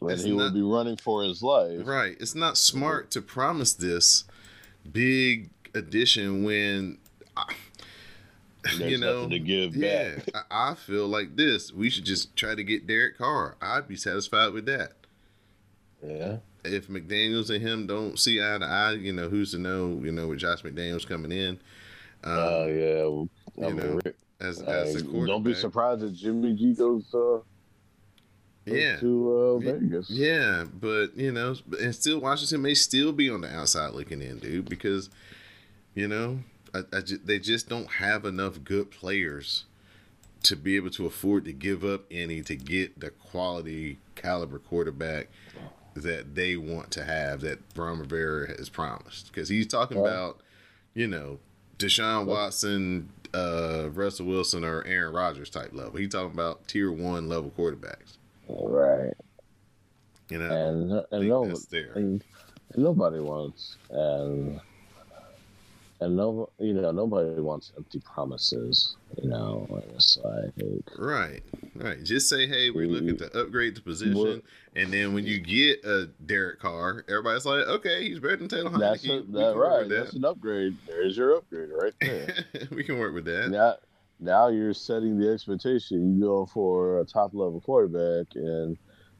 And 0.00 0.20
he 0.20 0.30
not- 0.30 0.36
will 0.36 0.52
be 0.52 0.62
running 0.62 0.96
for 0.96 1.22
his 1.24 1.42
life. 1.42 1.80
Right. 1.84 2.16
It's 2.20 2.34
not 2.36 2.56
smart 2.58 3.10
to 3.12 3.22
promise 3.22 3.72
this 3.72 4.24
big 4.92 5.50
addition 5.74 6.44
when, 6.44 6.98
I- 7.36 7.52
you 8.78 8.96
know, 8.96 9.28
to 9.28 9.38
give 9.38 9.76
yeah, 9.76 10.14
back. 10.32 10.46
I, 10.50 10.70
I 10.70 10.74
feel 10.74 11.06
like 11.06 11.36
this. 11.36 11.70
We 11.72 11.90
should 11.90 12.04
just 12.06 12.34
try 12.34 12.54
to 12.54 12.64
get 12.64 12.86
Derek 12.86 13.18
Carr. 13.18 13.56
I'd 13.60 13.86
be 13.86 13.96
satisfied 13.96 14.52
with 14.54 14.64
that. 14.66 14.92
Yeah. 16.02 16.36
If 16.64 16.88
McDaniels 16.88 17.50
and 17.54 17.60
him 17.62 17.86
don't 17.86 18.18
see 18.18 18.40
eye 18.40 18.56
to 18.58 18.64
eye, 18.64 18.92
you 18.92 19.12
know, 19.12 19.28
who's 19.28 19.50
to 19.50 19.58
know, 19.58 20.00
you 20.02 20.12
know, 20.12 20.28
with 20.28 20.38
Josh 20.38 20.62
McDaniels 20.62 21.06
coming 21.06 21.30
in. 21.30 21.58
Um, 22.24 22.38
Oh 22.38 22.66
yeah. 22.66 23.02
well, 23.04 23.28
I 23.62 23.68
you 23.68 23.74
know, 23.74 24.00
Rick- 24.04 24.16
as, 24.40 24.62
uh, 24.62 24.64
as 24.64 25.02
quarterback. 25.02 25.26
don't 25.26 25.42
be 25.42 25.54
surprised 25.54 26.02
if 26.02 26.14
Jimmy 26.14 26.54
G 26.54 26.72
goes, 26.72 27.04
uh, 27.12 27.18
goes 27.18 27.42
Yeah. 28.66 28.96
to 28.96 29.32
uh, 29.32 29.58
Vegas. 29.58 30.08
Yeah, 30.08 30.64
but 30.72 31.14
you 31.16 31.32
know, 31.32 31.54
and 31.82 31.94
still 31.94 32.18
Washington 32.20 32.62
may 32.62 32.72
still 32.74 33.12
be 33.12 33.28
on 33.28 33.42
the 33.42 33.54
outside 33.54 33.92
looking 33.92 34.22
in, 34.22 34.38
dude, 34.38 34.70
because 34.70 35.10
you 35.94 36.08
know 36.08 36.40
I, 36.74 36.82
I 36.92 37.00
ju- 37.00 37.20
they 37.24 37.38
just 37.38 37.68
don't 37.68 37.86
have 37.92 38.24
enough 38.24 38.62
good 38.64 38.90
players 38.90 39.64
to 40.42 40.56
be 40.56 40.76
able 40.76 40.90
to 40.90 41.06
afford 41.06 41.44
to 41.46 41.52
give 41.52 41.84
up 41.84 42.04
any 42.10 42.42
to 42.42 42.56
get 42.56 43.00
the 43.00 43.10
quality 43.10 43.98
caliber 44.14 44.58
quarterback 44.58 45.28
that 45.94 46.34
they 46.34 46.56
want 46.56 46.90
to 46.90 47.04
have 47.04 47.40
that 47.42 47.60
Ron 47.76 48.00
Rivera 48.00 48.48
has 48.58 48.68
promised. 48.68 49.28
Because 49.28 49.48
he's 49.48 49.66
talking 49.66 49.98
Right. 50.00 50.08
about, 50.10 50.40
you 50.92 51.06
know, 51.06 51.38
Deshaun 51.78 52.26
Watson, 52.26 53.08
uh, 53.32 53.88
Russell 53.92 54.26
Wilson, 54.26 54.64
or 54.64 54.84
Aaron 54.84 55.14
Rodgers 55.14 55.48
type 55.50 55.72
level. 55.72 55.96
He's 55.98 56.10
talking 56.10 56.32
about 56.32 56.66
tier 56.66 56.90
one 56.90 57.28
level 57.28 57.52
quarterbacks. 57.56 58.16
Right. 58.48 59.12
You 60.28 60.38
know, 60.38 60.50
And 60.50 60.92
and 61.12 61.28
no, 61.28 61.44
and 61.94 62.24
nobody 62.76 63.20
wants 63.20 63.76
and 63.90 64.60
and 66.04 66.16
no, 66.16 66.50
you 66.58 66.74
know, 66.74 66.90
nobody 66.90 67.40
wants 67.40 67.72
empty 67.76 68.00
promises. 68.00 68.96
You 69.22 69.30
know, 69.30 69.66
it's 69.94 70.18
like 70.22 70.52
Right, 70.98 71.42
right. 71.76 72.02
Just 72.02 72.28
say, 72.28 72.46
hey, 72.46 72.70
we're 72.70 72.88
looking 72.88 73.16
to 73.16 73.24
mm-hmm. 73.24 73.38
upgrade 73.38 73.76
the 73.76 73.80
position, 73.80 74.42
and 74.76 74.92
then 74.92 75.14
when 75.14 75.24
you 75.24 75.38
get 75.38 75.84
a 75.84 76.10
Derek 76.26 76.60
Carr, 76.60 77.04
everybody's 77.08 77.46
like, 77.46 77.66
okay, 77.66 78.06
he's 78.06 78.18
better 78.18 78.36
than 78.36 78.48
Taylor 78.48 78.70
Heinicke. 78.70 78.80
that's 78.80 79.04
a, 79.06 79.22
that 79.32 79.56
right. 79.56 79.80
with 79.80 79.90
That's 79.90 80.14
an 80.14 80.24
upgrade. 80.24 80.76
There's 80.86 81.16
your 81.16 81.36
upgrade 81.36 81.70
right 81.70 81.94
there. 82.00 82.34
we 82.70 82.84
can 82.84 82.98
work 82.98 83.14
with 83.14 83.24
that. 83.24 83.50
now, 83.50 83.76
now 84.20 84.48
you're 84.48 84.74
setting 84.74 85.18
the 85.18 85.30
expectation. 85.30 86.16
You 86.16 86.20
go 86.24 86.46
for 86.46 87.00
a 87.00 87.04
top 87.04 87.34
level 87.34 87.60
quarterback, 87.60 88.34
and 88.34 88.76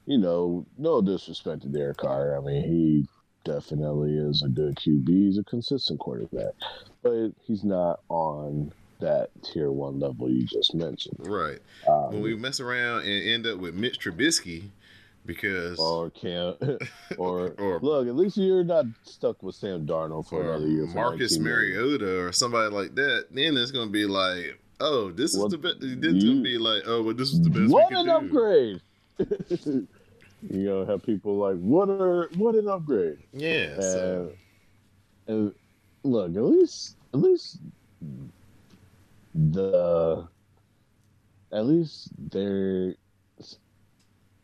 you 0.06 0.18
know, 0.18 0.66
no 0.76 1.00
disrespect 1.00 1.62
to 1.62 1.68
Derek 1.68 1.96
Carr. 1.96 2.36
I 2.36 2.40
mean, 2.40 2.62
he 2.64 3.06
definitely 3.44 4.16
is 4.16 4.42
a 4.42 4.48
good 4.48 4.74
QB. 4.76 5.08
He's 5.08 5.38
a 5.38 5.44
consistent 5.44 6.00
quarterback, 6.00 6.52
but 7.02 7.30
he's 7.44 7.64
not 7.64 8.00
on 8.08 8.72
that 9.00 9.28
tier 9.42 9.70
one 9.70 10.00
level 10.00 10.30
you 10.30 10.44
just 10.46 10.74
mentioned. 10.74 11.16
Right. 11.20 11.58
Um, 11.88 12.12
When 12.12 12.22
we 12.22 12.34
mess 12.36 12.60
around 12.60 13.00
and 13.04 13.28
end 13.28 13.46
up 13.46 13.58
with 13.58 13.74
Mitch 13.74 13.98
Trubisky, 14.00 14.64
because 15.26 15.78
or 15.78 16.10
can 16.10 16.54
or, 17.18 17.48
Or- 17.58 17.80
look, 17.80 18.06
at 18.08 18.14
least 18.16 18.36
you're 18.36 18.64
not 18.64 18.86
stuck 19.04 19.42
with 19.42 19.54
Sam 19.54 19.86
Darnold 19.86 20.28
for 20.28 20.42
another 20.42 20.66
year. 20.68 20.86
For 20.86 20.94
Marcus 20.94 21.32
19 21.38 21.42
million. 21.44 21.72
Mariota 21.78 22.20
or 22.20 22.32
somebody 22.32 22.74
like 22.74 22.94
that, 22.94 23.26
then 23.30 23.56
it's 23.56 23.70
gonna 23.70 23.90
be 23.90 24.06
like, 24.06 24.58
oh, 24.80 25.10
this 25.10 25.36
What 25.36 25.46
is 25.46 25.52
the 25.52 25.58
best. 25.58 25.80
Then 25.80 26.16
you- 26.16 26.34
to 26.36 26.42
be 26.42 26.58
like, 26.58 26.82
oh, 26.86 27.02
well, 27.02 27.14
this 27.14 27.32
is 27.32 27.40
the 27.42 27.50
best 27.50 27.70
what 27.72 27.92
an 27.92 28.06
do. 28.06 28.10
upgrade! 28.12 28.80
you 30.50 30.64
know, 30.64 30.84
have 30.84 31.02
people 31.02 31.36
like, 31.36 31.56
what 31.56 31.88
are 31.88 32.28
what 32.36 32.54
an 32.54 32.68
upgrade? 32.68 33.18
Yeah. 33.32 33.80
So, 33.80 34.32
And, 35.26 35.36
and 35.36 35.54
look, 36.02 36.36
at 36.36 36.42
least 36.42 36.96
at 37.12 37.20
least 37.20 37.58
the 39.34 40.26
at 41.52 41.66
least 41.66 42.08
there 42.30 42.94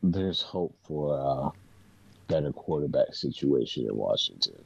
there's 0.02 0.40
hope 0.40 0.74
for 0.84 1.16
a 1.18 1.50
better 2.32 2.52
quarterback 2.52 3.14
situation 3.14 3.86
in 3.86 3.96
Washington. 3.96 4.64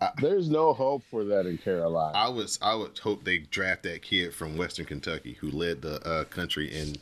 I- 0.00 0.12
there's 0.20 0.48
no 0.48 0.72
hope 0.72 1.02
for 1.10 1.24
that 1.24 1.46
in 1.46 1.58
Carolina. 1.58 2.16
I 2.16 2.28
was 2.28 2.58
I 2.62 2.74
would 2.74 2.98
hope 2.98 3.24
they 3.24 3.38
draft 3.38 3.82
that 3.84 4.02
kid 4.02 4.34
from 4.34 4.56
Western 4.56 4.86
Kentucky 4.86 5.34
who 5.40 5.50
led 5.50 5.82
the 5.82 6.00
uh, 6.06 6.24
country 6.24 6.70
in 6.74 6.96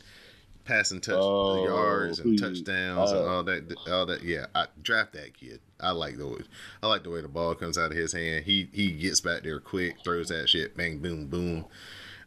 passing 0.69 1.01
touch 1.01 1.15
Oh, 1.19 1.65
yards 1.65 2.19
and 2.19 2.37
touchdowns 2.37 3.11
and 3.11 3.19
uh, 3.19 3.25
all 3.27 3.43
that 3.43 3.75
all 3.89 4.05
that. 4.05 4.23
Yeah, 4.23 4.45
I 4.53 4.67
draft 4.83 5.13
that 5.13 5.33
kid. 5.33 5.59
I 5.79 5.91
like 5.91 6.17
the 6.17 6.27
way 6.27 6.41
I 6.83 6.87
like 6.87 7.03
the 7.03 7.09
way 7.09 7.21
the 7.21 7.27
ball 7.27 7.55
comes 7.55 7.77
out 7.77 7.91
of 7.91 7.97
his 7.97 8.13
hand. 8.13 8.45
He 8.45 8.69
he 8.71 8.91
gets 8.91 9.19
back 9.19 9.41
there 9.43 9.59
quick, 9.59 9.95
throws 10.03 10.29
that 10.29 10.47
shit, 10.47 10.77
bang, 10.77 10.99
boom, 10.99 11.25
boom. 11.27 11.65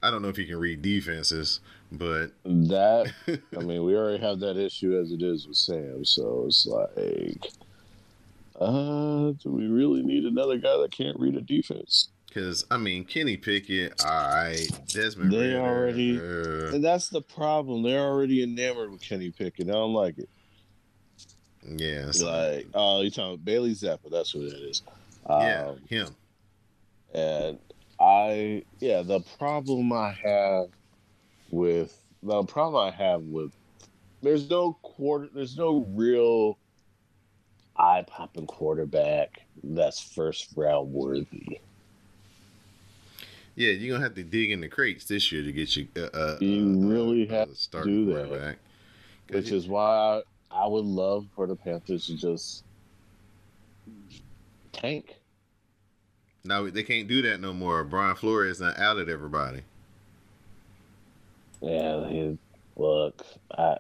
I 0.03 0.11
don't 0.11 0.23
know 0.23 0.29
if 0.29 0.37
he 0.37 0.45
can 0.45 0.59
read 0.59 0.83
defenses, 0.83 1.61
but 1.93 2.33
that 2.45 3.13
I 3.57 3.61
mean, 3.61 3.85
we 3.85 3.95
already 3.95 4.23
have 4.23 4.41
that 4.41 4.57
issue 4.57 4.99
as 4.99 5.13
it 5.13 5.23
is 5.23 5.47
with 5.47 5.57
Sam, 5.57 6.05
so 6.05 6.45
it's 6.49 6.67
like, 6.67 7.53
uh, 8.61 9.33
do 9.41 9.51
we 9.51 9.69
really 9.69 10.03
need 10.03 10.25
another 10.25 10.59
guy 10.59 10.77
that 10.79 10.91
can't 10.91 11.19
read 11.21 11.37
a 11.37 11.41
defense? 11.41 12.09
Because 12.33 12.65
I 12.71 12.79
mean 12.79 13.05
Kenny 13.05 13.37
Pickett, 13.37 14.03
all 14.05 14.11
right, 14.11 14.67
Desmond. 14.89 15.33
They 15.33 15.49
Ridder, 15.55 15.61
already- 15.61 16.19
uh, 16.19 16.75
And 16.75 16.83
that's 16.83 17.09
the 17.09 17.21
problem. 17.21 17.83
They're 17.83 18.01
already 18.01 18.43
enamored 18.43 18.91
with 18.91 19.03
Kenny 19.03 19.31
Pickett. 19.31 19.69
I 19.69 19.73
don't 19.73 19.93
like 19.93 20.17
it. 20.19 20.29
yeah, 21.67 22.11
so- 22.11 22.27
Like, 22.31 22.67
oh, 22.75 23.03
you're 23.03 23.11
talking 23.11 23.35
about 23.35 23.45
Bailey 23.45 23.73
Zappe? 23.73 24.11
That's 24.11 24.35
what 24.35 24.45
it 24.45 24.55
is. 24.55 24.83
yeah, 25.29 25.67
Um, 25.69 25.79
him. 25.89 26.09
and 27.15 27.59
I, 28.01 28.65
yeah, 28.81 29.03
the 29.03 29.21
problem 29.39 29.93
I 29.93 30.13
have 30.13 30.69
with 31.51 31.99
the 32.23 32.43
problem 32.45 32.83
I 32.83 32.91
have 32.97 33.23
with 33.25 33.53
there's 34.23 34.49
no 34.49 34.73
quarter, 34.83 35.29
there's 35.35 35.57
no 35.59 35.85
real 35.91 36.57
eye 37.77 38.05
popping 38.07 38.47
quarterback 38.47 39.43
that's 39.63 40.01
first 40.01 40.49
round 40.57 40.93
worthy. 40.93 41.61
Yeah, 43.55 43.71
you're 43.73 43.95
gonna 43.95 44.05
have 44.05 44.15
to 44.15 44.23
dig 44.25 44.51
in 44.51 44.61
the 44.61 44.69
crates 44.69 45.05
this 45.05 45.31
year 45.31 45.43
to 45.43 45.53
get 45.53 45.77
you. 45.77 45.87
Uh, 45.97 46.01
uh, 46.15 46.37
You 46.41 46.63
uh, 46.85 46.87
really 46.89 47.29
uh, 47.29 47.33
have 47.35 47.49
to 47.73 47.85
do 47.85 48.07
that. 48.15 48.57
which 49.31 49.51
you- 49.51 49.57
is 49.57 49.69
why 49.69 50.23
I, 50.51 50.67
would 50.67 50.85
love 50.85 51.27
for 51.35 51.47
the 51.47 51.57
Panthers 51.57 52.07
to 52.07 52.17
just 52.17 52.65
tank. 54.73 55.17
no, 56.45 56.69
they 56.71 56.83
can't 56.83 57.09
do 57.09 57.23
that 57.23 57.41
no 57.41 57.53
more. 57.53 57.85
Brian 57.85 58.17
Flores 58.17 58.61
not 58.61 58.79
out 58.79 58.99
at 58.99 59.09
everybody. 59.09 59.63
Yeah, 61.61 62.09
he, 62.09 62.39
look, 62.77 63.25
I 63.57 63.77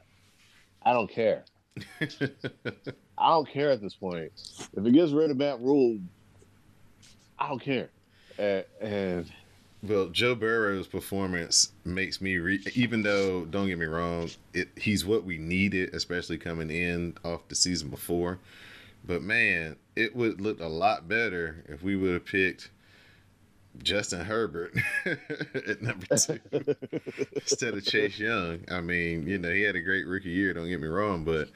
I 0.84 0.92
don't 0.92 1.10
care. 1.10 1.44
I 2.00 3.28
don't 3.28 3.48
care 3.48 3.70
at 3.70 3.80
this 3.80 3.94
point. 3.94 4.30
If 4.76 4.84
it 4.84 4.92
gets 4.92 5.12
rid 5.12 5.30
of 5.30 5.36
Matt 5.38 5.60
Rhule, 5.60 5.98
I 7.38 7.48
don't 7.48 7.62
care. 7.62 7.88
And, 8.38 8.64
and 8.80 9.32
well, 9.82 10.06
Joe 10.08 10.34
Burrow's 10.34 10.86
performance 10.86 11.72
makes 11.84 12.20
me, 12.20 12.38
re- 12.38 12.62
even 12.74 13.02
though 13.02 13.44
don't 13.44 13.66
get 13.66 13.78
me 13.78 13.86
wrong, 13.86 14.30
it, 14.54 14.68
he's 14.76 15.04
what 15.04 15.24
we 15.24 15.38
needed, 15.38 15.94
especially 15.94 16.38
coming 16.38 16.70
in 16.70 17.16
off 17.24 17.48
the 17.48 17.54
season 17.54 17.88
before. 17.88 18.38
But 19.04 19.22
man, 19.22 19.76
it 19.96 20.14
would 20.14 20.40
look 20.40 20.60
a 20.60 20.66
lot 20.68 21.08
better 21.08 21.64
if 21.68 21.82
we 21.82 21.96
would 21.96 22.12
have 22.12 22.24
picked 22.24 22.70
Justin 23.82 24.24
Herbert 24.24 24.72
at 25.06 25.82
number 25.82 26.06
two. 26.16 26.38
instead 27.34 27.74
of 27.74 27.84
Chase 27.84 28.18
Young. 28.18 28.64
I 28.70 28.80
mean, 28.80 29.26
you 29.26 29.38
know, 29.38 29.50
he 29.50 29.62
had 29.62 29.74
a 29.74 29.80
great 29.80 30.06
rookie 30.06 30.28
year, 30.30 30.54
don't 30.54 30.68
get 30.68 30.80
me 30.80 30.86
wrong, 30.86 31.24
but 31.24 31.48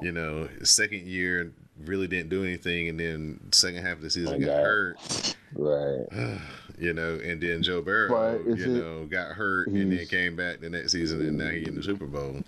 you 0.00 0.12
know, 0.12 0.48
second 0.62 1.06
year 1.06 1.52
really 1.84 2.06
didn't 2.06 2.28
do 2.28 2.44
anything 2.44 2.88
and 2.88 3.00
then 3.00 3.40
second 3.52 3.82
half 3.82 3.94
of 3.96 4.02
the 4.02 4.10
season 4.10 4.40
got 4.40 4.50
Okay. 4.50 4.62
hurt. 4.62 5.36
right, 5.54 6.06
you 6.78 6.92
know, 6.92 7.18
and 7.22 7.40
then 7.40 7.62
Joe 7.62 7.82
Burrow, 7.82 8.38
is 8.46 8.64
you 8.64 8.76
it- 8.76 8.78
know, 8.78 9.06
got 9.06 9.32
hurt 9.32 9.68
and 9.68 9.92
then 9.92 10.06
came 10.06 10.36
back 10.36 10.60
the 10.60 10.70
next 10.70 10.92
season 10.92 11.20
and 11.22 11.38
now 11.38 11.48
he 11.48 11.66
in 11.66 11.74
the 11.74 11.82
Super 11.82 12.06
Bowl. 12.06 12.40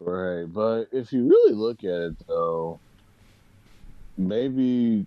right. 0.00 0.44
But 0.44 0.86
if 0.92 1.12
you 1.12 1.28
really 1.28 1.54
look 1.54 1.84
at 1.84 1.90
it, 1.90 2.16
though, 2.26 2.80
maybe, 4.16 5.06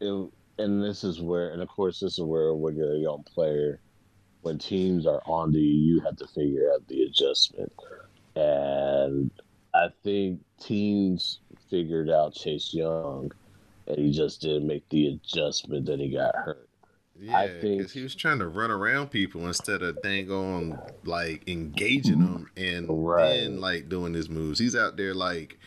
it, 0.00 0.30
and 0.58 0.82
this 0.82 1.04
is 1.04 1.20
where, 1.20 1.50
and 1.50 1.60
of 1.62 1.68
course, 1.68 2.00
this 2.00 2.18
is 2.18 2.24
where 2.24 2.54
when 2.54 2.76
you're 2.76 2.94
a 2.94 2.98
young 2.98 3.24
player, 3.34 3.80
when 4.42 4.58
teams 4.58 5.06
are 5.06 5.22
on 5.26 5.52
to 5.52 5.58
you, 5.58 5.94
you 5.94 6.00
have 6.00 6.16
to 6.16 6.26
figure 6.28 6.70
out 6.72 6.86
the 6.88 7.02
adjustment. 7.02 7.72
And 8.36 9.30
I 9.74 9.88
think 10.04 10.40
teams 10.60 11.40
figured 11.68 12.08
out 12.08 12.34
Chase 12.34 12.72
Young, 12.72 13.30
and 13.86 13.98
he 13.98 14.12
just 14.12 14.40
didn't 14.40 14.66
make 14.66 14.88
the 14.88 15.08
adjustment 15.08 15.86
that 15.86 16.00
he 16.00 16.10
got 16.10 16.34
hurt. 16.34 16.68
Yeah, 17.20 17.46
because 17.60 17.92
he 17.92 18.02
was 18.02 18.14
trying 18.14 18.38
to 18.40 18.48
run 18.48 18.70
around 18.70 19.08
people 19.10 19.46
instead 19.46 19.82
of 19.82 20.00
dang 20.02 20.30
on 20.30 20.78
like 21.04 21.48
engaging 21.48 22.18
them 22.20 22.50
and 22.56 22.86
Right. 22.88 23.28
then 23.40 23.60
like 23.60 23.88
doing 23.88 24.12
his 24.14 24.28
moves. 24.28 24.58
He's 24.58 24.76
out 24.76 24.96
there 24.96 25.14
like 25.14 25.58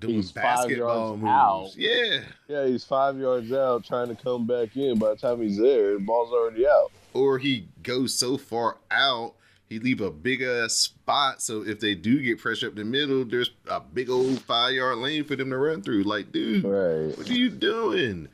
doing 0.00 0.14
He's 0.16 0.32
five 0.32 0.42
basketball 0.42 1.16
yards 1.18 1.22
moves. 1.22 1.30
out. 1.30 1.70
Yeah. 1.76 2.20
Yeah, 2.48 2.66
he's 2.66 2.84
five 2.84 3.16
yards 3.18 3.52
out 3.52 3.84
trying 3.84 4.08
to 4.08 4.20
come 4.20 4.46
back 4.46 4.76
in. 4.76 4.98
By 4.98 5.10
the 5.10 5.16
time 5.16 5.40
he's 5.40 5.58
there, 5.58 5.94
the 5.94 6.00
ball's 6.00 6.32
already 6.32 6.66
out. 6.66 6.90
Or 7.14 7.38
he 7.38 7.68
goes 7.82 8.12
so 8.14 8.36
far 8.36 8.78
out, 8.90 9.34
he 9.68 9.78
leave 9.78 10.00
a 10.00 10.10
big 10.10 10.42
ass 10.42 10.72
spot. 10.74 11.40
So 11.40 11.62
if 11.64 11.78
they 11.78 11.94
do 11.94 12.20
get 12.20 12.38
pressure 12.40 12.66
up 12.66 12.74
the 12.74 12.84
middle, 12.84 13.24
there's 13.24 13.50
a 13.68 13.80
big 13.80 14.10
old 14.10 14.40
five 14.40 14.72
yard 14.74 14.98
lane 14.98 15.24
for 15.24 15.36
them 15.36 15.50
to 15.50 15.56
run 15.58 15.82
through. 15.82 16.02
Like, 16.02 16.32
dude, 16.32 16.64
Right. 16.64 17.16
what 17.16 17.30
are 17.30 17.34
you 17.34 17.50
doing? 17.50 18.28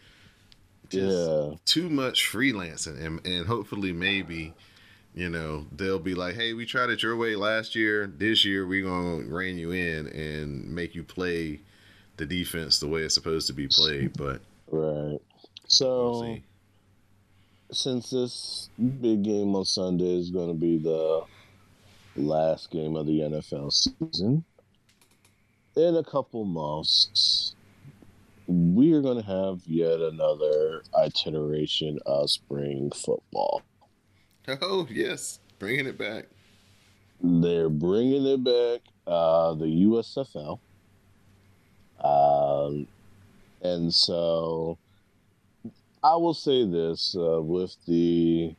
Just 0.91 1.29
Yeah. 1.29 1.55
too 1.65 1.89
much 1.91 2.25
freelancing, 2.31 3.01
and 3.05 3.25
and 3.27 3.47
hopefully 3.47 3.93
maybe. 3.93 4.55
You 5.15 5.29
know, 5.31 5.67
they'll 5.73 5.99
be 5.99 6.15
like, 6.15 6.37
"Hey, 6.37 6.53
we 6.53 6.65
tried 6.65 6.91
it 6.91 7.03
your 7.03 7.17
way 7.17 7.35
last 7.35 7.75
year. 7.75 8.07
This 8.07 8.45
year, 8.45 8.67
we're 8.67 8.85
gonna 8.85 9.25
rein 9.25 9.59
you 9.59 9.73
in 9.73 10.07
and 10.09 10.73
make 10.73 10.95
you 10.95 11.03
play 11.03 11.61
the 12.19 12.27
defense 12.27 12.79
the 12.79 12.87
way 12.87 13.03
it's 13.03 13.15
supposed 13.15 13.47
to 13.49 13.53
be 13.53 13.67
played." 13.67 14.17
But 14.17 14.43
Right. 14.71 15.19
we'll 15.19 15.23
So 15.67 16.39
since 17.73 18.11
this 18.11 18.71
big 18.79 19.23
game 19.25 19.55
on 19.57 19.65
Sunday 19.65 20.19
is 20.19 20.31
going 20.31 20.49
to 20.49 20.55
be 20.55 20.79
the 20.79 21.25
last 22.17 22.71
game 22.71 22.97
of 22.97 23.07
the 23.07 23.21
NFL 23.21 23.71
season, 23.71 24.45
in 25.77 25.97
a 25.97 26.05
couple 26.05 26.45
months, 26.45 27.55
we 28.49 28.95
are 28.95 29.03
going 29.03 29.23
to 29.23 29.27
have 29.27 29.61
yet 29.67 30.01
another 30.01 30.83
iteration 31.05 31.99
of 32.07 32.31
spring 32.31 32.91
football. 32.91 33.63
Oh 34.63 34.89
yes, 34.91 35.41
bringing 35.59 35.87
it 35.87 35.99
back. 35.99 36.25
They're 37.21 37.69
bringing 37.69 38.27
it 38.27 38.43
back, 38.43 38.81
uh, 39.07 39.53
the 39.55 39.67
USFL. 39.67 40.59
Um, 42.03 42.87
and 43.61 43.93
so 43.93 44.79
I 46.03 46.17
will 46.17 46.33
say 46.33 46.65
this 46.65 47.15
uh, 47.19 47.43
with 47.43 47.77
the 47.87 48.55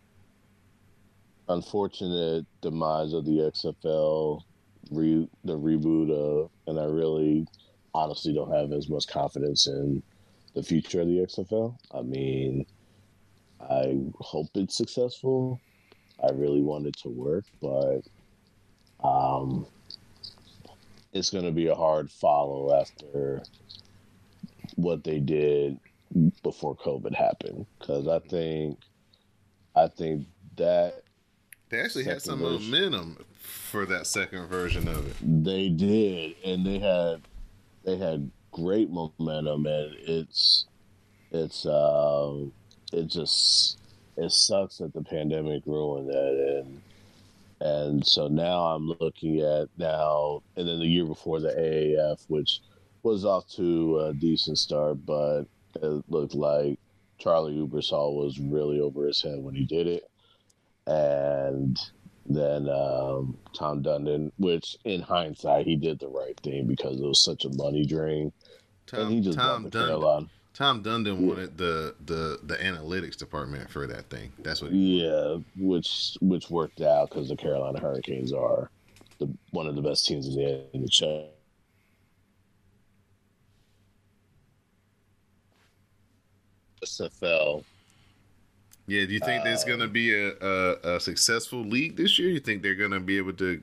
unfortunate 1.47 2.45
demise 2.62 3.13
of 3.13 3.25
the 3.25 3.52
XFL, 3.52 4.43
re- 4.91 5.30
the 5.43 5.58
reboot 5.58 6.12
of, 6.12 6.52
and 6.67 6.79
I 6.79 6.83
really 6.83 7.48
honestly 7.94 8.33
don't 8.33 8.52
have 8.54 8.71
as 8.71 8.90
much 8.90 9.08
confidence 9.08 9.67
in 9.67 10.02
the 10.56 10.63
future 10.63 11.02
of 11.02 11.08
the 11.08 11.17
XFL. 11.19 11.75
I 11.94 12.02
mean, 12.02 12.65
I 13.62 13.98
hope 14.19 14.48
it's 14.56 14.75
successful. 14.75 15.60
I 16.23 16.31
really 16.31 16.62
want 16.62 16.87
it 16.87 16.98
to 17.04 17.10
work, 17.10 17.46
but 17.62 18.02
um, 19.04 19.65
it's 21.13 21.29
going 21.29 21.46
to 21.46 21.52
be 21.52 21.67
a 21.67 21.75
hard 21.75 22.12
follow 22.12 22.73
after 22.79 23.42
what 24.75 25.04
they 25.04 25.19
did 25.19 25.79
before 26.44 26.75
COVID 26.75 27.13
happened. 27.15 27.65
Because 27.79 28.08
I 28.08 28.19
think, 28.19 28.79
I 29.75 29.87
think 29.87 30.27
that 30.58 31.04
They 31.69 31.79
actually 31.79 32.04
had 32.06 32.21
some 32.21 32.40
version. 32.40 32.69
momentum 32.71 33.25
for 33.40 33.85
that 33.85 34.08
second 34.08 34.48
version 34.48 34.87
of 34.87 35.08
it. 35.08 35.44
they 35.44 35.69
did, 35.69 36.35
and 36.44 36.65
they 36.65 36.79
had 36.79 37.21
they 37.90 37.98
had 37.98 38.29
great 38.52 38.90
momentum, 38.90 39.65
and 39.65 39.96
it's 40.00 40.67
it's 41.31 41.65
um 41.65 42.52
it 42.94 43.08
just 43.08 43.79
it 44.17 44.31
sucks 44.31 44.77
that 44.77 44.94
the 44.94 45.04
pandemic 45.04 45.63
ruined 45.65 46.10
that, 46.10 46.63
and 46.63 46.81
and 47.62 48.06
so 48.06 48.27
now 48.27 48.60
I'm 48.67 48.96
looking 49.00 49.42
at 49.42 49.69
now, 49.77 50.44
and 50.56 50.67
then 50.67 50.79
the 50.79 50.85
year 50.85 51.06
before 51.06 51.40
the 51.40 51.50
AAF, 51.50 52.25
which 52.27 52.62
was 53.04 53.25
off 53.25 53.48
to 53.56 54.00
a 54.00 54.13
decent 54.13 54.58
start, 54.58 55.06
but 55.06 55.44
it 55.81 56.04
looked 56.10 56.35
like 56.35 56.79
Charlie 57.17 57.56
Ebersol 57.56 58.15
was 58.15 58.40
really 58.40 58.79
over 58.79 59.08
his 59.08 59.21
head 59.21 59.40
when 59.40 59.56
he 59.56 59.65
did 59.65 59.87
it, 59.87 60.04
and 60.85 61.79
then 62.30 62.69
um, 62.69 63.38
Tom 63.54 63.82
Dundon, 63.82 64.32
which 64.38 64.77
in 64.86 65.02
hindsight 65.02 65.65
he 65.65 65.75
did 65.75 66.00
the 66.00 66.08
right 66.08 66.40
thing 66.42 66.67
because 66.67 67.00
it 67.00 67.04
was 67.04 67.23
such 67.23 67.44
a 67.44 67.50
money 67.50 67.86
drain, 67.86 68.32
Tom, 68.86 69.00
and 69.02 69.12
he 69.12 69.19
just 69.19 69.38
Tom 69.38 69.69
Dundon. 69.69 70.30
Tom 70.54 70.84
Dundon 70.84 71.19
wanted 71.19 71.58
the, 71.58 71.96
the 72.06 72.40
the 72.44 72.56
analytics 72.56 73.15
department 73.15 73.69
for 73.69 73.88
that 73.88 74.10
thing. 74.10 74.32
That's 74.40 74.62
what. 74.62 74.71
He, 74.71 75.04
Yeah, 75.04 75.38
which 75.58 76.17
which 76.21 76.50
worked 76.50 76.82
out 76.82 77.10
because 77.10 77.30
the 77.30 77.36
Carolina 77.36 77.80
Hurricanes 77.80 78.32
are 78.32 78.69
the 79.19 79.34
one 79.52 79.67
of 79.67 79.75
the 79.75 79.82
best 79.82 80.06
teams 80.06 80.27
in 80.27 80.36
the 80.36 80.65
NHL. 80.75 81.30
SFL. 86.84 87.63
Yeah. 88.90 89.06
Do 89.06 89.13
you 89.13 89.19
think 89.19 89.44
there's 89.44 89.63
going 89.63 89.79
to 89.79 89.85
Um, 89.85 89.92
be 89.92 90.13
a, 90.13 90.33
a 90.42 90.96
a 90.96 91.00
successful 91.00 91.62
league 91.62 91.96
this 91.96 92.17
year? 92.19 92.29
You 92.29 92.40
think 92.40 92.63
they're 92.63 92.75
going 92.75 92.92
to 92.92 93.00
be 93.00 93.17
able 93.17 93.33
to 93.33 93.62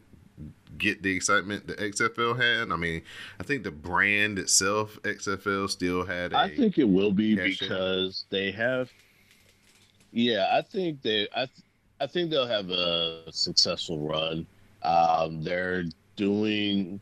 get 0.78 1.02
the 1.02 1.14
excitement 1.14 1.66
the 1.66 1.74
XFL 1.74 2.36
had? 2.40 2.70
I 2.72 2.76
mean, 2.76 3.02
I 3.40 3.42
think 3.42 3.64
the 3.64 3.70
brand 3.70 4.38
itself, 4.38 4.98
XFL, 5.02 5.68
still 5.70 6.04
had. 6.04 6.32
a 6.32 6.38
I 6.38 6.54
think 6.54 6.78
it 6.78 6.84
will 6.88 7.12
be 7.12 7.36
cash 7.36 7.62
in. 7.62 7.68
because 7.68 8.24
they 8.30 8.50
have. 8.52 8.90
Yeah, 10.12 10.48
I 10.52 10.62
think 10.62 11.02
they. 11.02 11.28
I 11.34 11.46
th- 11.46 11.66
I 12.00 12.06
think 12.06 12.30
they'll 12.30 12.46
have 12.46 12.68
a 12.70 13.24
successful 13.32 13.98
run. 14.06 14.46
Um, 14.82 15.42
they're 15.42 15.84
doing. 16.16 17.00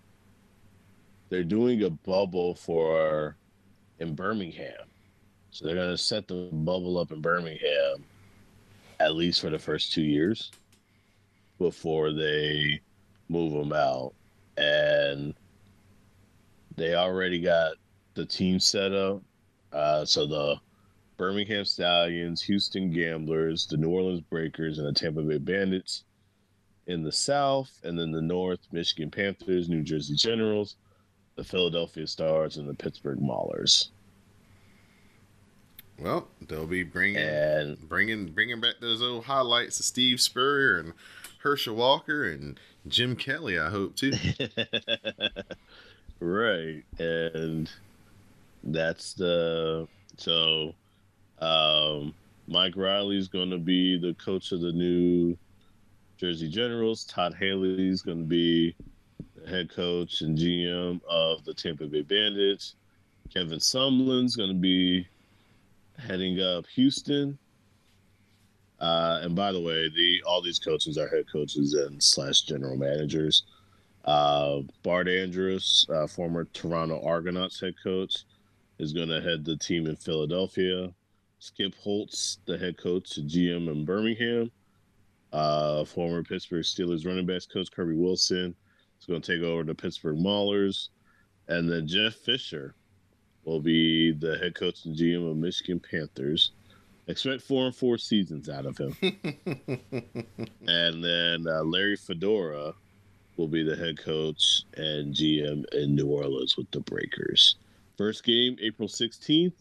They're 1.30 1.42
doing 1.42 1.82
a 1.82 1.90
bubble 1.90 2.54
for, 2.54 3.34
in 3.98 4.14
Birmingham, 4.14 4.86
so 5.50 5.64
they're 5.66 5.74
gonna 5.74 5.98
set 5.98 6.28
the 6.28 6.48
bubble 6.52 6.96
up 6.98 7.10
in 7.10 7.20
Birmingham, 7.20 8.04
at 9.00 9.14
least 9.14 9.40
for 9.40 9.50
the 9.50 9.58
first 9.58 9.92
two 9.92 10.02
years, 10.02 10.50
before 11.58 12.12
they 12.12 12.80
move 13.28 13.52
them 13.52 13.72
out, 13.72 14.12
and 14.56 15.34
they 16.76 16.94
already 16.94 17.40
got 17.40 17.74
the 18.14 18.26
team 18.26 18.58
set 18.58 18.92
up. 18.92 19.22
Uh, 19.72 20.04
so 20.04 20.26
the 20.26 20.56
Birmingham 21.16 21.64
Stallions, 21.64 22.42
Houston 22.42 22.90
Gamblers, 22.90 23.66
the 23.66 23.76
New 23.76 23.90
Orleans 23.90 24.20
Breakers, 24.20 24.78
and 24.78 24.86
the 24.86 24.92
Tampa 24.92 25.22
Bay 25.22 25.38
Bandits 25.38 26.04
in 26.86 27.02
the 27.02 27.12
South, 27.12 27.80
and 27.84 27.98
then 27.98 28.10
the 28.10 28.20
North, 28.20 28.60
Michigan 28.72 29.10
Panthers, 29.10 29.68
New 29.68 29.82
Jersey 29.82 30.14
Generals, 30.14 30.76
the 31.36 31.44
Philadelphia 31.44 32.06
Stars, 32.06 32.56
and 32.56 32.68
the 32.68 32.74
Pittsburgh 32.74 33.18
Maulers. 33.18 33.90
Well, 35.98 36.28
they'll 36.48 36.66
be 36.66 36.82
bringing 36.82 37.22
And 37.22 37.88
bringing 37.88 38.26
bringing 38.26 38.60
back 38.60 38.74
those 38.80 39.02
old 39.02 39.24
highlights 39.24 39.78
of 39.78 39.86
Steve 39.86 40.20
Spurrier 40.20 40.78
and 40.78 40.92
Herschel 41.38 41.76
Walker 41.76 42.30
and 42.30 42.58
Jim 42.88 43.16
Kelly. 43.16 43.58
I 43.58 43.70
hope 43.70 43.96
too. 43.96 44.12
right, 46.20 46.82
and 46.98 47.70
that's 48.64 49.14
the 49.14 49.86
so 50.16 50.74
um, 51.38 52.14
Mike 52.46 52.76
Riley's 52.76 53.28
going 53.28 53.50
to 53.50 53.58
be 53.58 53.98
the 53.98 54.14
coach 54.14 54.52
of 54.52 54.60
the 54.60 54.72
new 54.72 55.36
Jersey 56.16 56.48
Generals. 56.48 57.04
Todd 57.04 57.34
Haley's 57.34 58.02
going 58.02 58.18
to 58.18 58.28
be 58.28 58.74
the 59.36 59.48
head 59.48 59.70
coach 59.70 60.22
and 60.22 60.36
GM 60.36 61.00
of 61.08 61.44
the 61.44 61.54
Tampa 61.54 61.86
Bay 61.86 62.02
Bandits. 62.02 62.74
Kevin 63.32 63.58
Sumlin's 63.58 64.36
going 64.36 64.50
to 64.50 64.54
be 64.54 65.06
heading 65.98 66.40
up 66.40 66.66
Houston. 66.74 67.38
Uh, 68.80 69.20
and 69.22 69.34
by 69.34 69.52
the 69.52 69.60
way, 69.60 69.88
the 69.88 70.22
all 70.26 70.42
these 70.42 70.58
coaches 70.58 70.98
are 70.98 71.08
head 71.08 71.24
coaches 71.30 71.74
and 71.74 72.02
slash 72.02 72.42
general 72.42 72.76
managers. 72.76 73.44
Uh, 74.04 74.60
Bart 74.82 75.08
Andrews, 75.08 75.86
uh, 75.88 76.06
former 76.06 76.44
Toronto 76.52 77.02
Argonauts 77.02 77.60
head 77.60 77.74
coach, 77.82 78.24
is 78.78 78.92
going 78.92 79.08
to 79.08 79.20
head 79.20 79.44
the 79.44 79.56
team 79.56 79.86
in 79.86 79.96
Philadelphia. 79.96 80.92
Skip 81.38 81.74
Holtz, 81.76 82.38
the 82.46 82.58
head 82.58 82.76
coach 82.76 83.10
GM 83.16 83.70
in 83.70 83.84
Birmingham. 83.84 84.50
Uh, 85.32 85.84
former 85.84 86.22
Pittsburgh 86.22 86.62
Steelers 86.62 87.06
running 87.06 87.26
backs 87.26 87.46
coach 87.46 87.70
Kirby 87.72 87.96
Wilson 87.96 88.54
is 89.00 89.06
going 89.06 89.20
to 89.20 89.34
take 89.34 89.42
over 89.42 89.64
the 89.64 89.74
Pittsburgh 89.74 90.18
Maulers. 90.18 90.88
And 91.48 91.68
then 91.68 91.86
Jeff 91.86 92.14
Fisher 92.14 92.74
will 93.44 93.60
be 93.60 94.12
the 94.12 94.38
head 94.38 94.54
coach 94.54 94.84
and 94.84 94.96
GM 94.96 95.30
of 95.30 95.36
Michigan 95.36 95.80
Panthers. 95.80 96.52
Expect 97.06 97.42
four 97.42 97.66
and 97.66 97.74
four 97.74 97.98
seasons 97.98 98.48
out 98.48 98.64
of 98.64 98.78
him. 98.78 98.96
and 100.66 101.04
then 101.04 101.46
uh, 101.46 101.62
Larry 101.62 101.96
Fedora 101.96 102.72
will 103.36 103.48
be 103.48 103.62
the 103.62 103.76
head 103.76 103.98
coach 103.98 104.62
and 104.76 105.14
GM 105.14 105.64
in 105.72 105.94
New 105.94 106.06
Orleans 106.06 106.56
with 106.56 106.70
the 106.70 106.80
Breakers. 106.80 107.56
First 107.98 108.24
game, 108.24 108.56
April 108.60 108.88
16th, 108.88 109.52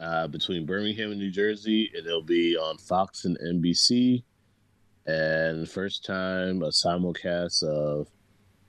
uh, 0.00 0.26
between 0.26 0.66
Birmingham 0.66 1.12
and 1.12 1.20
New 1.20 1.30
Jersey, 1.30 1.90
and 1.96 2.06
it'll 2.06 2.22
be 2.22 2.56
on 2.56 2.76
Fox 2.78 3.24
and 3.24 3.38
NBC. 3.38 4.22
And 5.06 5.68
first 5.68 6.04
time 6.04 6.62
a 6.62 6.68
simulcast 6.68 7.62
of 7.62 8.08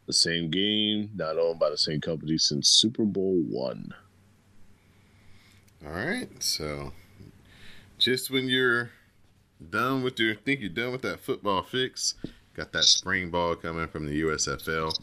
the 0.08 0.14
same 0.14 0.50
game, 0.50 1.12
not 1.16 1.38
owned 1.38 1.60
by 1.60 1.70
the 1.70 1.78
same 1.78 2.02
company 2.02 2.38
since 2.38 2.70
Super 2.70 3.04
Bowl 3.04 3.44
one. 3.48 3.94
All 5.86 5.94
right, 5.94 6.30
so 6.42 6.94
just 8.00 8.32
when 8.32 8.48
you're 8.48 8.90
done 9.70 10.04
with 10.04 10.20
your 10.20 10.36
think 10.36 10.62
you're 10.62 10.70
done 10.70 10.92
with 10.92 11.04
that 11.04 11.20
football 11.20 11.62
fix, 11.62 12.16
got 12.56 12.72
that 12.72 12.86
spring 12.86 13.30
ball 13.30 13.56
coming 13.56 13.88
from 13.88 14.06
the 14.06 14.22
USFL. 14.22 14.98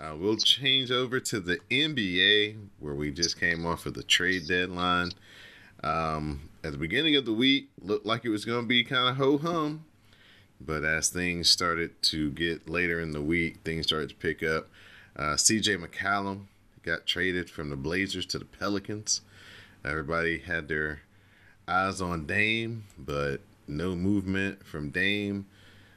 Uh, 0.00 0.16
we'll 0.18 0.36
change 0.36 0.90
over 0.90 1.20
to 1.20 1.40
the 1.40 1.58
NBA 1.70 2.56
where 2.78 2.94
we 2.94 3.10
just 3.10 3.38
came 3.38 3.66
off 3.66 3.84
of 3.84 3.94
the 3.94 4.02
trade 4.02 4.48
deadline. 4.48 5.12
Um, 5.84 6.48
at 6.64 6.72
the 6.72 6.78
beginning 6.78 7.16
of 7.16 7.26
the 7.26 7.32
week, 7.32 7.68
looked 7.80 8.06
like 8.06 8.24
it 8.24 8.30
was 8.30 8.44
going 8.44 8.62
to 8.62 8.66
be 8.66 8.82
kind 8.82 9.08
of 9.08 9.16
ho 9.16 9.38
hum, 9.38 9.84
but 10.60 10.84
as 10.84 11.08
things 11.08 11.48
started 11.48 12.02
to 12.02 12.30
get 12.30 12.68
later 12.68 13.00
in 13.00 13.12
the 13.12 13.22
week, 13.22 13.58
things 13.64 13.86
started 13.86 14.10
to 14.10 14.14
pick 14.16 14.42
up. 14.42 14.68
Uh, 15.16 15.34
CJ 15.34 15.84
McCollum 15.84 16.46
got 16.82 17.06
traded 17.06 17.50
from 17.50 17.70
the 17.70 17.76
Blazers 17.76 18.26
to 18.26 18.38
the 18.38 18.44
Pelicans. 18.44 19.22
Everybody 19.84 20.38
had 20.38 20.68
their 20.68 21.00
eyes 21.66 22.00
on 22.00 22.26
Dame, 22.26 22.84
but 22.98 23.40
no 23.66 23.94
movement 23.94 24.66
from 24.66 24.90
Dame. 24.90 25.46